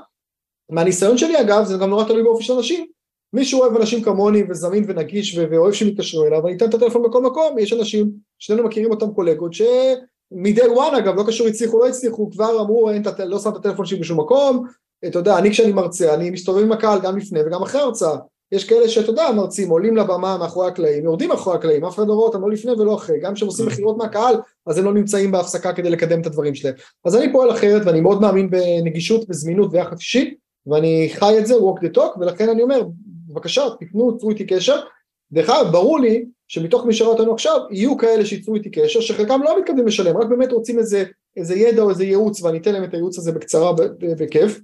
מהניסיון 0.72 1.18
שלי 1.18 1.42
אגב, 1.42 1.64
זה 1.64 1.78
גם 1.78 1.90
נורא 1.90 2.04
תלוי 2.04 2.24
באופי 2.24 2.44
של 2.44 2.54
אנשים, 2.54 2.86
מי 3.34 3.46
שאוהב 3.46 3.76
אנשים 3.76 4.02
כמוני 4.02 4.44
וזמין 4.50 4.86
ונגיש 4.88 5.38
ואוהב 5.38 5.74
שמתקשרו 5.74 6.26
אליו, 6.26 6.48
אני 6.48 6.58
אתן 6.58 6.70
את 6.70 6.74
הטלפון 6.74 7.04
בכל 7.04 7.24
מקום, 7.24 7.60
יש 7.60 7.74
אנשים, 7.74 8.12
שנינו 8.40 8.64
מכירים 8.64 8.92
אותם 8.92 9.14
קולגות, 9.14 9.54
ש... 9.54 9.62
מ-day 10.32 10.62
one 10.62 10.98
אגב, 10.98 11.16
לא 11.16 11.24
קשור 11.28 11.48
הצליחו 11.48 11.80
לא 11.80 11.88
הצליחו, 11.88 12.32
כבר 12.32 12.62
אמרו 12.62 12.90
אין, 12.90 13.04
לא 13.26 13.40
שם 13.40 13.50
את 13.50 13.56
הטלפון 13.56 13.86
שלי 13.86 14.00
בשום 14.00 14.20
מקום, 14.20 14.66
אתה 15.08 15.20
יודע, 15.20 15.38
אני 15.38 15.52
כשאני 15.52 15.72
מרצה, 15.72 16.14
אני 16.14 16.30
מסתובב 16.30 16.64
עם 16.64 16.72
הקהל 16.72 17.00
גם 17.02 17.18
לפני 17.18 17.40
וגם 17.46 17.62
אחרי 17.62 17.82
הרצאה, 17.82 18.18
יש 18.52 18.64
כאלה 18.64 18.90
שאתה 18.90 19.10
יודע, 19.10 19.32
מרצים 19.36 19.70
עולים 19.70 19.98
לבמה 19.98 20.38
מאחורי 20.38 20.68
הקלעים, 20.68 21.04
יורדים 21.04 21.30
מאחורי 21.30 21.56
הקלעים, 21.56 21.86
אף 21.86 21.96
אחד 21.96 22.08
לא 22.08 22.14
רואה 22.14 22.28
אותם 22.28 22.42
לא 22.42 22.52
לפני 22.52 22.72
ולא 22.72 22.96
אחרי, 22.96 23.20
גם 23.20 23.34
כשהם 23.34 23.48
עושים 23.48 23.66
mm. 23.66 23.72
מכירות 23.72 23.98
מהקהל, 23.98 24.36
אז 24.66 24.78
הם 24.78 24.86
לא 24.86 24.94
נמצאים 24.94 25.32
בהפסקה 25.32 25.74
כדי 25.74 25.90
לקדם 25.90 26.22
את 26.22 26.26
הדברים 26.26 26.56
שלהם. 26.56 26.74
אז 27.06 27.16
אני 27.16 27.32
פועל 27.32 27.52
אחרת 27.52 27.82
ואני 27.86 28.02
מאוד 28.02 28.22
מאמין 28.22 28.50
בנגישות 28.50 29.26
וזמינות 29.30 29.70
ויחד 29.72 29.98
אישי, 29.98 30.36
ואני 30.68 31.10
חי 31.14 31.40
את 31.40 31.48
זה, 31.48 31.54
walk 31.56 31.86
the 31.86 31.98
talk, 31.98 32.20
ולכן 32.20 32.50
אני 32.50 32.62
אומר, 32.62 32.82
בבקשה, 33.28 33.64
תפנו, 33.80 34.12
תצרו 34.12 34.30
איתי 34.30 34.46
קשר. 34.46 34.80
דרך 35.32 35.50
אגב, 35.50 35.72
ברור 35.72 36.00
לי 36.00 36.26
שמתוך 36.48 36.86
מי 36.86 36.94
שראה 36.94 37.10
אותנו 37.10 37.34
עכשיו, 37.34 37.60
יהיו 37.72 37.98
כאלה 37.98 38.26
שייצרו 38.26 38.56
איתי 38.56 38.70
קשר, 38.70 39.02
שחלקם 39.02 39.42
לא 39.44 39.60
מתכוונים 39.60 39.88
לשלם, 39.88 40.18
רק 40.18 40.28
באמת 40.28 40.52
רוצים 40.52 40.80
איזה, 40.80 41.04
איזה 41.38 41.56
ידע 41.56 41.82
או 41.82 41.90
איזה 41.90 42.04
ייעוץ, 42.04 42.42
ואני 42.42 42.58
אתן 42.58 42.74
להם 42.74 42.84
את 42.84 42.94
הייעוץ 42.94 43.18
הזה 43.18 43.32
בקצרה 43.32 43.74
בכיף, 44.00 44.60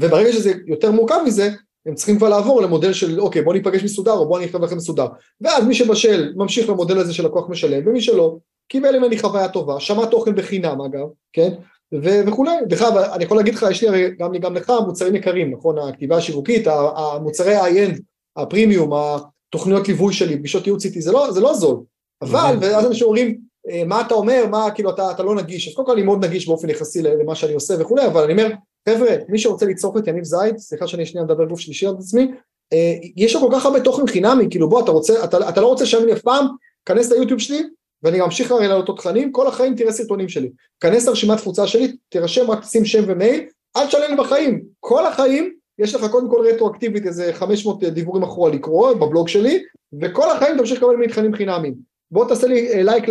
וברגע 0.00 0.32
שזה 0.32 0.52
יותר 0.66 0.90
מורכב 0.90 1.18
מזה, 1.26 1.50
הם 1.86 1.94
צריכים 1.94 2.16
כבר 2.16 2.28
לעבור 2.28 2.62
למודל 2.62 2.92
של 2.92 3.20
אוקיי 3.20 3.42
בוא 3.42 3.54
ניפגש 3.54 3.84
מסודר 3.84 4.12
או 4.12 4.28
בוא 4.28 4.38
אני 4.38 4.46
אכתוב 4.46 4.64
לכם 4.64 4.76
מסודר. 4.76 5.06
ואז 5.40 5.64
מי 5.64 5.74
שבשל 5.74 6.32
ממשיך 6.36 6.70
למודל 6.70 6.98
הזה 6.98 7.14
של 7.14 7.26
לקוח 7.26 7.48
משלם 7.48 7.88
ומי 7.88 8.00
שלא 8.00 8.36
קיבל 8.68 8.98
ממני 8.98 9.18
חוויה 9.18 9.48
טובה 9.48 9.80
שמע 9.80 10.06
תוכן 10.06 10.34
בחינם 10.34 10.80
אגב 10.80 11.06
כן? 11.32 11.50
ו- 11.94 12.26
וכולי. 12.26 12.52
דרך 12.68 12.82
אגב 12.82 12.96
אני 12.96 13.24
יכול 13.24 13.36
להגיד 13.36 13.54
לך 13.54 13.66
יש 13.70 13.82
לי 13.82 13.88
הרי 13.88 14.10
גם 14.18 14.32
גם 14.32 14.54
לך 14.54 14.72
מוצרים 14.86 15.14
יקרים 15.14 15.54
נכון? 15.54 15.78
הכתיבה 15.78 16.16
השיווקית 16.16 16.66
המוצרי 16.96 17.54
ה-end 17.54 18.00
הפרימיום 18.36 18.90
התוכניות 18.94 19.88
ליווי 19.88 20.12
שלי 20.14 20.38
פגישות 20.38 20.66
ייעוץ 20.66 20.84
איתי 20.84 21.00
זה 21.00 21.12
לא, 21.12 21.30
זה 21.30 21.40
לא 21.40 21.54
זול. 21.54 21.80
אבל 22.22 22.56
ואז 22.60 22.86
אנשים 22.86 23.06
אומרים 23.06 23.38
אה, 23.70 23.82
מה 23.86 24.00
אתה 24.00 24.14
אומר? 24.14 24.46
מה 24.50 24.70
כאילו 24.74 24.90
אתה, 24.90 25.10
אתה 25.10 25.22
לא 25.22 25.34
נגיש. 25.34 25.68
אז 25.68 25.74
קודם 25.74 25.86
כל 25.86 25.92
אני 25.92 26.02
מאוד 26.02 26.24
נגיש 26.24 26.48
באופן 26.48 26.70
יחסי 26.70 27.02
למה 27.02 27.34
שאני 27.34 27.54
עושה 27.54 27.74
וכולי 27.78 28.06
אבל 28.06 28.22
אני 28.22 28.32
אומר 28.32 28.54
חבר'ה, 28.88 29.16
מי 29.28 29.38
שרוצה 29.38 29.66
לצרוך 29.66 29.96
את 29.96 30.06
יניב 30.06 30.24
זייד, 30.24 30.58
סליחה 30.58 30.86
שאני 30.86 31.06
שנייה 31.06 31.24
מדבר 31.24 31.44
גוף 31.44 31.60
שלישי 31.60 31.86
על 31.86 31.94
עצמי, 31.98 32.30
אה, 32.72 32.94
יש 33.16 33.34
לו 33.34 33.40
כל 33.40 33.48
כך 33.52 33.66
הרבה 33.66 33.80
תוכן 33.80 34.06
חינמי, 34.06 34.46
כאילו 34.50 34.68
בוא, 34.68 34.82
אתה 34.84 34.90
רוצה, 34.90 35.24
אתה, 35.24 35.48
אתה 35.48 35.60
לא 35.60 35.66
רוצה 35.66 35.84
לי 36.04 36.12
אף 36.12 36.22
פעם, 36.22 36.46
כנס 36.86 37.12
ליוטיוב 37.12 37.40
שלי, 37.40 37.62
ואני 38.02 38.20
ממשיך 38.20 38.50
הרי 38.50 38.68
לעלות 38.68 38.88
עוד 38.88 38.96
תכנים, 38.96 39.32
כל 39.32 39.46
החיים 39.46 39.74
תראה 39.74 39.92
סרטונים 39.92 40.28
שלי. 40.28 40.50
כנס 40.80 41.06
לרשימת 41.06 41.38
תפוצה 41.38 41.66
שלי, 41.66 41.96
תירשם, 42.08 42.50
רק 42.50 42.64
שים 42.64 42.84
שם 42.84 43.04
ומייל, 43.06 43.44
אל 43.76 43.86
תשלם 43.86 44.10
לי 44.10 44.16
בחיים. 44.16 44.62
כל 44.80 45.06
החיים, 45.06 45.52
יש 45.78 45.94
לך 45.94 46.10
קודם 46.10 46.30
כל 46.30 46.46
רטרואקטיבית 46.48 47.06
איזה 47.06 47.32
500 47.32 47.84
דיבורים 47.84 48.22
אחורה 48.22 48.50
לקרוא 48.50 48.92
בבלוג 48.92 49.28
שלי, 49.28 49.62
וכל 50.02 50.30
החיים 50.30 50.58
תמשיך 50.58 50.78
לקבל 50.78 50.96
ממני 50.96 51.08
תכנים 51.08 51.34
חינמיים. 51.34 51.74
בוא 52.10 52.28
תעשה 52.28 52.46
לי 52.46 52.72
אה, 52.72 52.82
לייק 52.82 53.04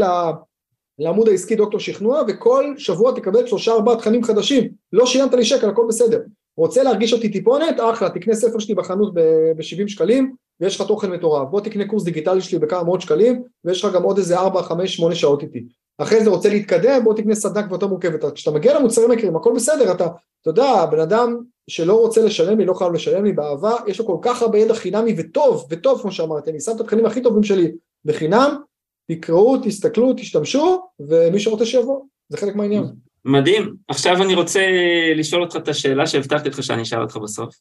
לעמוד 0.99 1.29
העסקי 1.29 1.55
דוקטור 1.55 1.79
שכנוע, 1.79 2.21
וכל 2.27 2.73
שבוע 2.77 3.11
תקבל 3.11 3.47
שלושה 3.47 3.71
ארבעה 3.71 3.95
תכנים 3.95 4.23
חדשים. 4.23 4.69
לא 4.93 5.05
שילמת 5.05 5.33
לי 5.33 5.45
שקל, 5.45 5.69
הכל 5.69 5.85
בסדר. 5.89 6.21
רוצה 6.57 6.83
להרגיש 6.83 7.13
אותי 7.13 7.29
טיפונת? 7.29 7.79
אחלה, 7.79 8.09
תקנה 8.09 8.35
ספר 8.35 8.59
שלי 8.59 8.75
בחנות 8.75 9.13
ב-70 9.13 9.87
שקלים, 9.87 10.33
ויש 10.59 10.81
לך 10.81 10.87
תוכן 10.87 11.11
מטורף. 11.11 11.49
בוא 11.49 11.61
תקנה 11.61 11.87
קורס 11.87 12.03
דיגיטלי 12.03 12.41
שלי 12.41 12.59
בכמה 12.59 12.83
מאות 12.83 13.01
שקלים, 13.01 13.43
ויש 13.65 13.85
לך 13.85 13.93
גם 13.93 14.03
עוד 14.03 14.17
איזה 14.17 14.37
4, 14.37 14.61
5, 14.61 14.95
8 14.95 15.15
שעות 15.15 15.43
איתי. 15.43 15.63
אחרי 15.97 16.23
זה 16.23 16.29
רוצה 16.29 16.49
להתקדם, 16.49 17.03
בוא 17.03 17.13
תקנה 17.13 17.35
סדנה 17.35 17.63
כבר 17.63 17.75
יותר 17.75 17.87
מורכבת. 17.87 18.33
כשאתה 18.33 18.51
מגיע 18.51 18.79
למוצרים 18.79 19.11
יקרים, 19.11 19.35
הכל 19.35 19.53
בסדר, 19.55 19.91
אתה, 19.91 20.07
אתה 20.41 20.49
יודע, 20.49 20.85
בן 20.85 20.99
אדם 20.99 21.37
שלא 21.69 21.99
רוצה 21.99 22.21
לשלם 22.21 22.59
לי, 22.59 22.65
לא 22.65 22.73
חייב 22.73 22.93
לשלם 22.93 23.25
לי 23.25 23.33
באהבה, 23.33 23.75
יש 23.87 23.99
לו 23.99 24.05
כל 24.05 24.17
כך 24.21 24.41
הרבה 24.41 24.57
ידע 24.57 24.73
חינמי 24.73 25.13
וטוב, 25.17 25.67
וטוב 25.69 26.01
כמו 26.01 26.11
שאמרתי, 26.11 26.51
אני 26.51 26.59
שם 26.59 26.71
את 26.75 26.81
התכנים 26.81 27.05
הכי 27.05 27.21
טובים 27.21 27.43
שלי 27.43 27.71
בחינם, 28.05 28.57
תקראו, 29.07 29.57
תסתכלו, 29.63 30.13
תשתמשו, 30.13 30.81
ומי 30.99 31.39
שרוצה 31.39 31.65
שיבוא, 31.65 32.01
זה 32.29 32.37
חלק 32.37 32.55
מהעניין. 32.55 32.83
מדהים. 33.25 33.75
עכשיו 33.87 34.23
אני 34.23 34.35
רוצה 34.35 34.61
לשאול 35.15 35.41
אותך 35.41 35.55
את 35.55 35.67
השאלה 35.67 36.07
שהבטחתי 36.07 36.49
לך 36.49 36.63
שאני 36.63 36.81
אשאל 36.81 37.01
אותך 37.01 37.17
בסוף. 37.17 37.55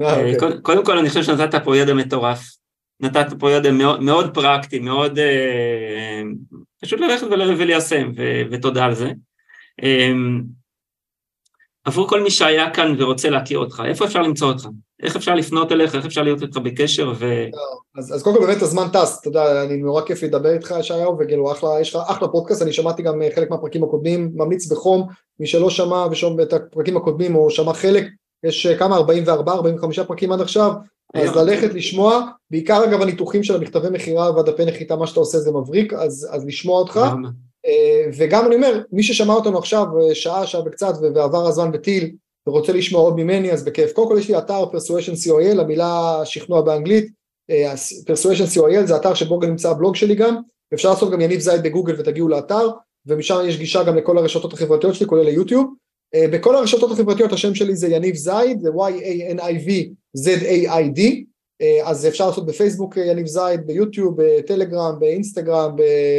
אה, 0.00 0.32
אוקיי. 0.32 0.60
קודם 0.62 0.84
כל 0.84 0.98
אני 0.98 1.08
חושב 1.08 1.22
שנתת 1.22 1.64
פה 1.64 1.76
ידע 1.76 1.94
מטורף. 1.94 2.58
נתת 3.00 3.26
פה 3.38 3.52
ידע 3.52 3.72
מאוד, 3.72 4.02
מאוד 4.02 4.34
פרקטי, 4.34 4.78
מאוד 4.78 5.18
אה, 5.18 6.22
פשוט 6.82 7.00
ללכת 7.00 7.26
וליישם, 7.30 8.12
ותודה 8.50 8.84
על 8.84 8.94
זה. 8.94 9.12
אה, 9.82 10.12
עבור 11.88 12.08
כל 12.08 12.22
מי 12.22 12.30
שהיה 12.30 12.70
כאן 12.70 12.94
ורוצה 12.98 13.30
להכיר 13.30 13.58
אותך, 13.58 13.82
איפה 13.86 14.04
אפשר 14.04 14.22
למצוא 14.22 14.48
אותך? 14.48 14.68
איך 15.02 15.16
אפשר 15.16 15.34
לפנות 15.34 15.72
אליך, 15.72 15.94
איך 15.94 16.06
אפשר 16.06 16.22
להיות 16.22 16.42
איתך 16.42 16.56
בקשר? 16.56 17.12
ו... 17.18 17.44
אז, 17.98 18.14
אז 18.14 18.22
קודם 18.22 18.36
כל 18.36 18.46
באמת 18.46 18.62
הזמן 18.62 18.88
טס, 18.92 19.18
אתה 19.20 19.28
יודע, 19.28 19.62
אני 19.62 19.76
נורא 19.76 20.02
כיף 20.02 20.22
לדבר 20.22 20.52
איתך 20.52 20.74
ישעיהו, 20.80 21.18
וכאילו 21.18 21.52
אחלה, 21.52 21.80
יש 21.80 21.94
לך 21.94 22.02
אחלה 22.06 22.28
פודקאסט, 22.28 22.62
אני 22.62 22.72
שמעתי 22.72 23.02
גם 23.02 23.22
אה, 23.22 23.28
חלק 23.34 23.50
מהפרקים 23.50 23.84
הקודמים, 23.84 24.30
ממליץ 24.34 24.72
בחום, 24.72 25.08
מי 25.40 25.46
שלא 25.46 25.70
שמע 25.70 26.06
ושומע 26.10 26.42
את 26.42 26.52
הפרקים 26.52 26.96
הקודמים 26.96 27.36
או 27.36 27.50
שמע 27.50 27.72
חלק, 27.72 28.04
יש 28.44 28.66
אה, 28.66 28.78
כמה, 28.78 28.96
44, 28.96 29.52
45 29.52 30.00
פרקים 30.00 30.32
עד 30.32 30.40
עכשיו, 30.40 30.72
אז 31.14 31.36
ללכת 31.36 31.74
לשמוע, 31.74 32.20
בעיקר 32.50 32.84
אגב 32.84 33.02
הניתוחים 33.02 33.42
של 33.42 33.54
המכתבי 33.54 33.88
מכירה 33.90 34.36
והדפי 34.36 34.64
נחיתה, 34.64 34.96
מה 34.96 35.06
שאתה 35.06 35.20
עושה 35.20 35.38
זה 35.38 35.50
מבריק, 35.52 35.92
אז, 35.92 36.28
אז 36.30 36.46
לשמוע 36.46 36.78
אותך. 36.80 37.00
אה, 37.68 38.10
וגם 38.16 38.46
אני 38.46 38.54
אומר, 38.54 38.82
מי 38.92 39.02
ששמע 39.02 39.34
אותנו 39.34 39.58
עכשיו 39.58 39.86
שעה, 40.14 40.46
שעה 40.46 40.62
וקצת, 40.66 40.94
ועבר 41.14 41.46
הזמן 41.46 41.72
בטיל, 41.72 42.10
ורוצה 42.46 42.72
לשמוע 42.72 43.00
עוד 43.00 43.16
ממני, 43.16 43.52
אז 43.52 43.64
בכיף. 43.64 43.92
קודם 43.92 44.08
כל 44.08 44.16
יש 44.18 44.28
לי 44.28 44.38
אתר 44.38 44.64
persuasion 44.64 45.26
co.il, 45.26 45.60
המילה 45.60 46.20
שכנוע 46.24 46.60
באנגלית, 46.60 47.08
אה, 47.50 47.74
persuasion 48.06 48.56
co.il 48.56 48.86
זה 48.86 48.96
אתר 48.96 49.14
שבו 49.14 49.38
גם 49.38 49.48
נמצא 49.48 49.70
הבלוג 49.70 49.96
שלי 49.96 50.14
גם, 50.14 50.36
אפשר 50.74 50.90
לעשות 50.90 51.10
גם 51.10 51.20
יניב 51.20 51.40
זייד 51.40 51.62
בגוגל 51.62 51.94
ותגיעו 51.98 52.28
לאתר, 52.28 52.68
ומשם 53.06 53.38
יש 53.46 53.58
גישה 53.58 53.84
גם 53.84 53.96
לכל 53.96 54.18
הרשתות 54.18 54.52
החברתיות 54.52 54.94
שלי, 54.94 55.06
כולל 55.06 55.24
ליוטיוב. 55.24 55.74
אה, 56.14 56.26
בכל 56.32 56.56
הרשתות 56.56 56.90
החברתיות 56.90 57.32
השם 57.32 57.54
שלי 57.54 57.76
זה 57.76 57.88
יניב 57.88 58.14
זייד, 58.14 58.60
זה 58.60 58.68
y-a-n-i-v 58.68 59.70
z-a-i-d, 60.16 61.00
אה, 61.00 61.10
אז 61.84 62.06
אפשר 62.06 62.26
לעשות 62.26 62.46
בפייסבוק 62.46 62.98
אה, 62.98 63.04
יניב 63.06 63.26
זייד, 63.26 63.66
ביוטיוב, 63.66 64.14
בטלגרם, 64.16 64.98
באינסטגרם, 64.98 65.76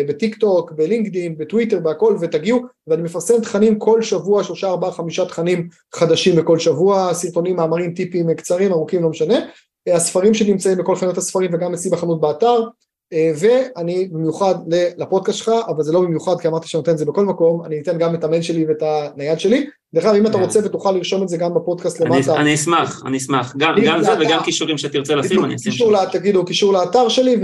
בטיק 0.07 0.37
טוק, 0.37 0.71
בלינקדאין, 0.71 1.37
בטוויטר, 1.37 1.79
בהכל, 1.79 2.17
ותגיעו, 2.21 2.59
ואני 2.87 3.01
מפרסם 3.01 3.41
תכנים 3.41 3.79
כל 3.79 4.01
שבוע, 4.01 4.43
שלושה, 4.43 4.67
ארבעה, 4.67 4.91
חמישה 4.91 5.25
תכנים 5.25 5.69
חדשים 5.95 6.35
בכל 6.35 6.59
שבוע, 6.59 7.13
סרטונים, 7.13 7.55
מאמרים, 7.55 7.93
טיפים 7.93 8.33
קצרים, 8.33 8.71
ארוכים, 8.71 9.03
לא 9.03 9.09
משנה, 9.09 9.39
אה, 9.87 9.95
הספרים 9.95 10.33
שנמצאים 10.33 10.77
בכל 10.77 10.95
חנות 10.95 11.17
הספרים 11.17 11.53
וגם 11.53 11.73
אצלי 11.73 11.91
בחנות 11.91 12.21
באתר, 12.21 12.63
ואני 13.11 14.07
במיוחד 14.07 14.55
לפודקאסט 14.97 15.37
שלך, 15.37 15.51
אבל 15.67 15.83
זה 15.83 15.91
לא 15.91 16.01
במיוחד 16.01 16.41
כי 16.41 16.47
אמרתי 16.47 16.67
שאני 16.67 16.79
נותן 16.79 16.91
את 16.91 16.97
זה 16.97 17.05
בכל 17.05 17.25
מקום, 17.25 17.65
אני 17.65 17.79
אתן 17.79 17.97
גם 17.97 18.15
את 18.15 18.23
המייל 18.23 18.41
שלי 18.41 18.65
ואת 18.65 18.81
הנייד 18.81 19.39
שלי, 19.39 19.67
דרך 19.93 20.05
אגב 20.05 20.15
אם 20.15 20.27
אתה 20.27 20.37
רוצה 20.37 20.59
ותוכל 20.65 20.91
לרשום 20.91 21.23
את 21.23 21.29
זה 21.29 21.37
גם 21.37 21.53
בפודקאסט 21.53 21.99
למטה. 21.99 22.35
אני 22.35 22.55
אשמח, 22.55 23.03
אני 23.05 23.17
אשמח, 23.17 23.55
גם 23.57 24.03
זה 24.03 24.11
וגם 24.19 24.39
קישורים 24.43 24.77
שתרצה 24.77 25.15
לשים, 25.15 25.45
אני 25.45 25.55
אשים. 25.55 25.71
תגידו 26.11 26.45
קישור 26.45 26.73
לאתר 26.73 27.09
שלי 27.09 27.37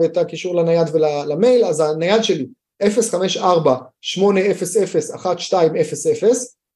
ואת 0.00 0.16
הקישור 0.16 0.56
לנייד 0.56 0.86
ולמייל, 0.92 1.64
אז 1.64 1.80
הנייד 1.80 2.24
שלי 2.24 2.46
054-800-1200, 2.82 2.86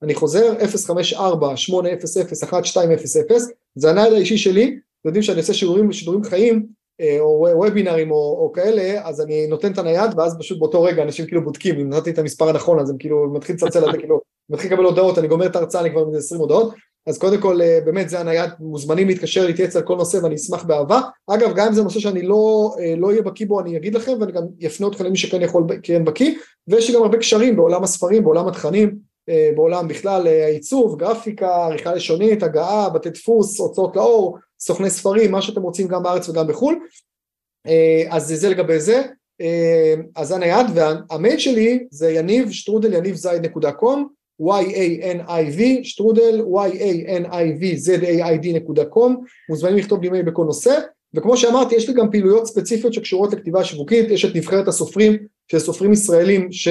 אני 0.02 0.14
חוזר 0.14 0.54
054-800-1200, 1.12 2.44
זה 3.74 3.90
הנייד 3.90 4.12
האישי 4.12 4.38
שלי, 4.38 4.64
אתם 4.64 5.08
יודעים 5.08 5.22
שאני 5.22 5.38
עושה 5.38 5.54
שידורים 5.54 6.24
חיים 6.24 6.56
אה, 6.56 6.77
או 7.20 7.46
וובינרים 7.54 8.10
או, 8.10 8.16
או 8.16 8.52
כאלה, 8.52 9.08
אז 9.08 9.20
אני 9.20 9.46
נותן 9.46 9.72
את 9.72 9.78
הנייד 9.78 10.10
ואז 10.16 10.36
פשוט 10.38 10.58
באותו 10.58 10.82
רגע 10.82 11.02
אנשים 11.02 11.26
כאילו 11.26 11.44
בודקים, 11.44 11.80
אם 11.80 11.88
נתתי 11.88 12.10
את 12.10 12.18
המספר 12.18 12.48
הנכון 12.48 12.80
אז 12.80 12.90
הם 12.90 12.96
כאילו 12.98 13.32
מתחיל 13.32 13.56
לצלצל, 13.56 13.90
אתה 13.90 13.98
כאילו 13.98 14.20
מתחיל 14.50 14.72
לקבל 14.72 14.84
הודעות, 14.84 15.18
אני 15.18 15.28
גומר 15.28 15.46
את 15.46 15.56
ההרצאה, 15.56 15.80
אני 15.80 15.90
כבר 15.90 16.00
עם 16.00 16.14
20 16.14 16.40
הודעות, 16.40 16.74
אז 17.06 17.18
קודם 17.18 17.40
כל 17.40 17.62
אה, 17.62 17.78
באמת 17.84 18.08
זה 18.08 18.20
הנייד, 18.20 18.50
מוזמנים 18.60 19.08
להתקשר 19.08 19.46
להתייעץ 19.46 19.76
על 19.76 19.82
כל 19.82 19.96
נושא 19.96 20.18
ואני 20.22 20.34
אשמח 20.34 20.64
באהבה. 20.64 21.00
אגב, 21.26 21.54
גם 21.54 21.66
אם 21.66 21.72
זה 21.72 21.82
נושא 21.82 22.00
שאני 22.00 22.22
לא 22.22 22.70
אהיה 22.78 22.96
לא 22.96 23.22
בקיא 23.22 23.46
בו, 23.46 23.60
אני 23.60 23.76
אגיד 23.76 23.94
לכם 23.94 24.12
ואני 24.20 24.32
גם 24.32 24.42
אפנה 24.66 24.86
אתכם 24.86 25.04
למי 25.04 25.16
שכן 25.16 25.42
יכול, 25.42 25.66
כן 25.82 26.04
בקיא, 26.04 26.34
ויש 26.68 26.88
לי 26.90 26.96
גם 26.96 27.02
הרבה 27.02 27.18
קשרים 27.18 27.56
בעולם 27.56 27.84
הספרים, 27.84 28.24
בעולם 28.24 28.48
התכנים, 28.48 28.88
אה, 28.88 28.94
בעולם 29.56 29.88
בכלל 29.88 30.26
העיצוב, 30.26 30.98
גרפיקה, 30.98 31.64
עריכה 31.64 31.94
לשונית, 31.94 32.42
הגעה, 32.42 32.90
בתי 32.90 33.10
דפוס, 33.10 33.60
הוצאות 33.60 33.96
לאור, 33.96 34.38
סוכני 34.60 34.90
ספרים, 34.90 35.32
מה 35.32 35.42
שאתם 35.42 35.62
רוצים 35.62 35.88
גם 35.88 36.02
בארץ 36.02 36.28
וגם 36.28 36.46
בחו"ל, 36.46 36.78
אה, 37.66 38.04
אז 38.10 38.26
זה 38.26 38.48
לגבי 38.48 38.80
זה, 38.80 39.02
אה, 39.40 39.94
אז 40.16 40.28
זה 40.28 40.34
הנייד, 40.34 40.66
והמייל 40.74 41.38
שלי 41.38 41.86
זה 41.90 42.10
יניב 42.10 42.50
שטרודל 42.50 42.92
יניב 42.92 43.14
זייד 43.14 43.44
נקודה 43.44 43.72
קום, 43.72 44.08
y-a-n-i-v, 44.42 45.60
שטרודל, 45.82 46.40
y-a-n-i-v-z-a-i-d 46.40 48.52
נקודה 48.54 48.84
קום, 48.84 49.24
מוזמנים 49.48 49.76
לכתוב 49.76 50.02
לי 50.02 50.08
מייל 50.08 50.24
בכל 50.24 50.44
נושא, 50.44 50.78
וכמו 51.14 51.36
שאמרתי, 51.36 51.74
יש 51.74 51.88
לי 51.88 51.94
גם 51.94 52.10
פעילויות 52.10 52.46
ספציפיות 52.46 52.94
שקשורות 52.94 53.32
לכתיבה 53.32 53.64
שיווקית, 53.64 54.10
יש 54.10 54.24
את 54.24 54.34
נבחרת 54.34 54.68
הסופרים, 54.68 55.16
של 55.50 55.58
סופרים 55.58 55.92
ישראלים 55.92 56.52
ש... 56.52 56.68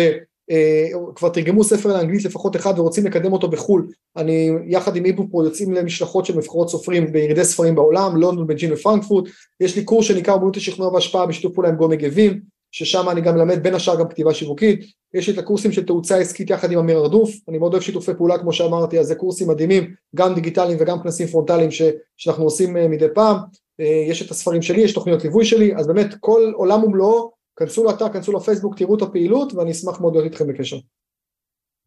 אה, 0.52 0.88
כבר 1.16 1.30
תרגמו 1.30 1.64
ספר 1.64 1.94
לאנגלית 1.94 2.26
לפחות 2.26 2.56
אחד 2.56 2.80
ורוצים 2.80 3.06
לקדם 3.06 3.34
אותו 3.34 3.48
בחו"ל, 3.48 3.88
אני 4.18 4.50
יחד 4.68 4.96
עם 4.96 5.06
איבופרו 5.06 5.44
יוצאים 5.44 5.74
למשלחות 5.74 6.26
של 6.26 6.38
מבחרות 6.38 6.70
סופרים 6.70 7.12
בירידי 7.12 7.44
ספרים 7.44 7.76
בעולם, 7.76 8.18
לונדון, 8.18 8.48
בג'ין 8.48 8.74
ופרנקפורט, 8.74 9.26
יש 9.60 9.76
לי 9.76 9.84
קורס 9.84 10.06
שנקרא 10.06 10.34
אומנות 10.34 10.58
השכנוע 10.58 10.94
והשפעה 10.94 11.26
בשיתוף 11.26 11.54
פעולה 11.54 11.70
עם 11.70 11.76
גו 11.76 11.88
מגבים, 11.88 12.40
ששם 12.72 13.10
אני 13.10 13.22
גם 13.22 13.36
מלמד 13.36 13.64
בין 13.64 13.76
השאר 13.76 14.00
גם 14.00 14.08
כתיבה 14.08 14.34
שיווקית, 14.34 14.80
יש 15.14 15.28
לי 15.28 15.34
את 15.34 15.40
הקורסים 15.40 15.72
של 15.72 15.86
תאוצה 15.86 16.18
עסקית 16.18 16.50
יחד 16.50 16.72
עם 16.72 16.80
אמיר 16.80 16.98
ארדוף, 16.98 17.32
אני 17.50 17.58
מאוד 17.58 17.74
אוהב 17.74 17.84
שיתופי 17.84 18.14
פעולה 18.14 18.38
כמו 18.38 18.54
שאמרתי, 18.54 19.00
אז 19.00 19.08
זה 19.08 19.16
קורסים 19.16 19.48
מדהימים, 19.48 19.94
גם 20.16 20.36
דיגיטליים 20.36 20.78
וגם 20.82 21.04
כנסים 21.04 21.28
פרונטליים 21.28 21.72
ש, 21.72 21.82
שאנחנו 22.18 22.44
עושים 22.44 22.78
אה, 22.78 22.88
מדי 22.88 23.08
פעם, 23.14 23.38
אה, 23.80 24.06
יש 24.10 24.22
את 24.22 24.32
הספרים 24.32 24.62
שלי, 24.62 24.82
יש 24.82 24.94
תוכניות 24.94 25.24
ליווי 25.24 25.46
שלי, 25.46 25.76
אז 25.76 25.88
באמת 25.88 26.16
כל 26.20 26.52
עולם 26.56 26.84
ומלואו 26.84 27.37
כנסו 27.58 27.84
לאתר, 27.84 28.10
כנסו 28.10 28.34
לפייסבוק, 28.34 28.78
תראו 28.78 28.96
את 28.96 29.02
הפעילות 29.02 29.54
ואני 29.54 29.72
אשמח 29.72 30.02
מאוד 30.02 30.14
להיות 30.14 30.26
איתכם 30.26 30.48
בקשר. 30.48 30.78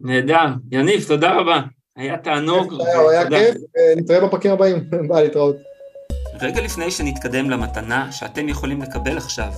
נהדר. 0.01 0.47
יניב, 0.71 1.05
תודה 1.09 1.35
רבה. 1.35 1.61
היה 1.97 2.19
תענוג. 2.19 2.75
היה 3.11 3.29
כיף, 3.29 3.57
נתראה 3.97 4.27
בפרקים 4.27 4.51
הבאים. 4.51 4.91
ביי, 5.09 5.23
להתראות. 5.23 5.57
רגע 6.41 6.61
לפני 6.61 6.91
שנתקדם 6.91 7.51
למתנה 7.51 8.13
שאתם 8.13 8.49
יכולים 8.49 8.83
לקבל 8.83 9.17
עכשיו, 9.17 9.53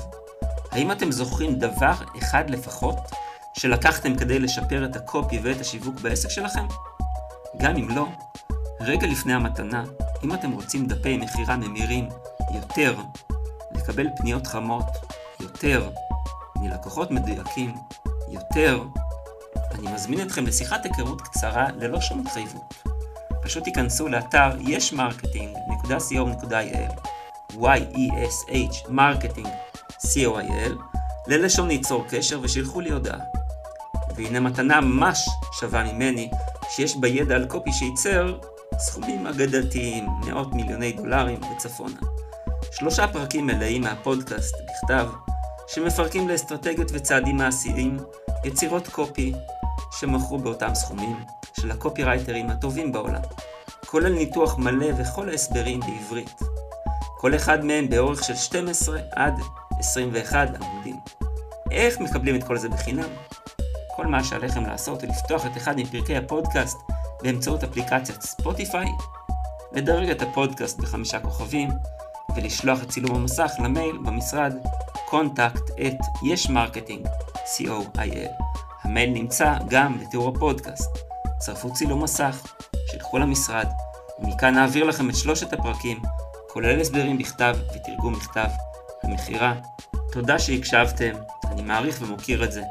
האם 0.70 0.92
אתם 0.92 1.12
זוכרים 1.12 1.54
דבר 1.54 1.92
אחד 2.18 2.50
לפחות 2.50 2.96
שלקחתם 3.54 4.16
כדי 4.16 4.38
לשפר 4.38 4.84
את 4.84 4.96
הקופי 4.96 5.38
ואת 5.42 5.60
השיווק 5.60 6.00
בעסק 6.00 6.28
שלכם? 6.28 6.64
גם 7.58 7.76
אם 7.76 7.88
לא, 7.96 8.06
רגע 8.80 9.06
לפני 9.06 9.32
המתנה, 9.32 9.84
אם 10.24 10.34
אתם 10.34 10.50
רוצים 10.50 10.86
דפי 10.86 11.16
מכירה 11.16 11.56
ממירים 11.56 12.08
יותר, 12.54 12.94
לקבל 13.74 14.06
פניות 14.16 14.46
חמות 14.46 14.84
יותר, 15.52 15.90
מלקוחות 16.56 17.10
מדויקים 17.10 17.74
יותר, 18.28 18.82
אני 19.74 19.92
מזמין 19.94 20.20
אתכם 20.20 20.46
לשיחת 20.46 20.84
היכרות 20.84 21.20
קצרה 21.20 21.66
ללא 21.78 22.00
שום 22.00 22.20
התחייבות. 22.20 22.74
פשוט 23.42 23.64
תיכנסו 23.64 24.08
לאתר 24.08 24.50
ישמרקטינג.co.il 24.60 26.92
y-e-s-h 27.52 28.88
marketing 28.88 29.48
co.il 29.98 30.72
ללשון 31.26 31.68
ליצור 31.68 32.04
קשר 32.08 32.40
ושילחו 32.42 32.80
לי 32.80 32.90
הודעה. 32.90 33.18
והנה 34.16 34.40
מתנה 34.40 34.80
ממש 34.80 35.28
שווה 35.60 35.92
ממני, 35.92 36.30
שיש 36.70 36.96
בה 36.96 37.08
ידע 37.08 37.34
על 37.34 37.46
קופי 37.46 37.72
שייצר 37.72 38.38
סכומים 38.78 39.26
אגדתיים, 39.26 40.06
מאות 40.26 40.54
מיליוני 40.54 40.92
דולרים 40.92 41.40
וצפונה. 41.42 42.00
שלושה 42.72 43.08
פרקים 43.08 43.46
מלאים 43.46 43.82
מהפודקאסט 43.82 44.54
בכתב, 44.64 45.08
שמפרקים 45.66 46.28
לאסטרטגיות 46.28 46.88
וצעדים 46.92 47.36
מעשיים, 47.36 47.98
יצירות 48.44 48.88
קופי 48.88 49.32
שמכרו 49.98 50.38
באותם 50.38 50.74
סכומים 50.74 51.16
של 51.60 51.70
הקופירייטרים 51.70 52.50
הטובים 52.50 52.92
בעולם, 52.92 53.22
כולל 53.86 54.12
ניתוח 54.12 54.58
מלא 54.58 54.86
וכל 54.98 55.28
ההסברים 55.28 55.80
בעברית. 55.80 56.42
כל 57.18 57.34
אחד 57.34 57.64
מהם 57.64 57.88
באורך 57.88 58.24
של 58.24 58.36
12 58.36 59.00
עד 59.12 59.34
21 59.78 60.48
עמודים. 60.62 60.96
איך 61.70 62.00
מקבלים 62.00 62.36
את 62.36 62.44
כל 62.44 62.58
זה 62.58 62.68
בחינם? 62.68 63.08
כל 63.96 64.06
מה 64.06 64.24
שעליכם 64.24 64.66
לעשות 64.66 65.02
הוא 65.02 65.10
לפתוח 65.10 65.46
את 65.46 65.56
אחד 65.56 65.76
מפרקי 65.76 66.16
הפודקאסט 66.16 66.78
באמצעות 67.22 67.64
אפליקציית 67.64 68.22
ספוטיפיי, 68.22 68.86
לדרג 69.72 70.10
את 70.10 70.22
הפודקאסט 70.22 70.78
בחמישה 70.78 71.20
כוכבים, 71.20 71.68
ולשלוח 72.36 72.82
את 72.82 72.88
צילום 72.88 73.16
המסך 73.16 73.50
למייל 73.58 73.98
במשרד 74.04 74.54
contact 75.10 75.70
at 75.78 76.26
yeshmarketing.co.il. 76.26 78.42
המייל 78.82 79.10
נמצא 79.10 79.54
גם 79.68 79.98
בתיאור 79.98 80.28
הפודקאסט. 80.28 80.98
צרפו 81.38 81.72
צילום 81.72 82.02
מסך, 82.02 82.54
שילכו 82.90 83.18
למשרד, 83.18 83.66
ומכאן 84.20 84.54
נעביר 84.54 84.84
לכם 84.84 85.10
את 85.10 85.16
שלושת 85.16 85.52
הפרקים, 85.52 86.00
כולל 86.48 86.80
הסברים 86.80 87.18
בכתב 87.18 87.56
ותרגום 87.74 88.12
מכתב, 88.12 88.48
המכירה. 89.02 89.54
תודה 90.12 90.38
שהקשבתם, 90.38 91.12
אני 91.50 91.62
מעריך 91.62 91.98
ומוקיר 92.02 92.44
את 92.44 92.52
זה. 92.52 92.62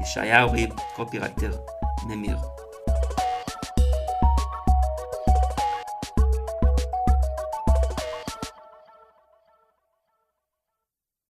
ישעיהו 0.00 0.52
ריב, 0.52 0.70
קופירייטר, 0.96 1.52
ממיר. 2.06 2.36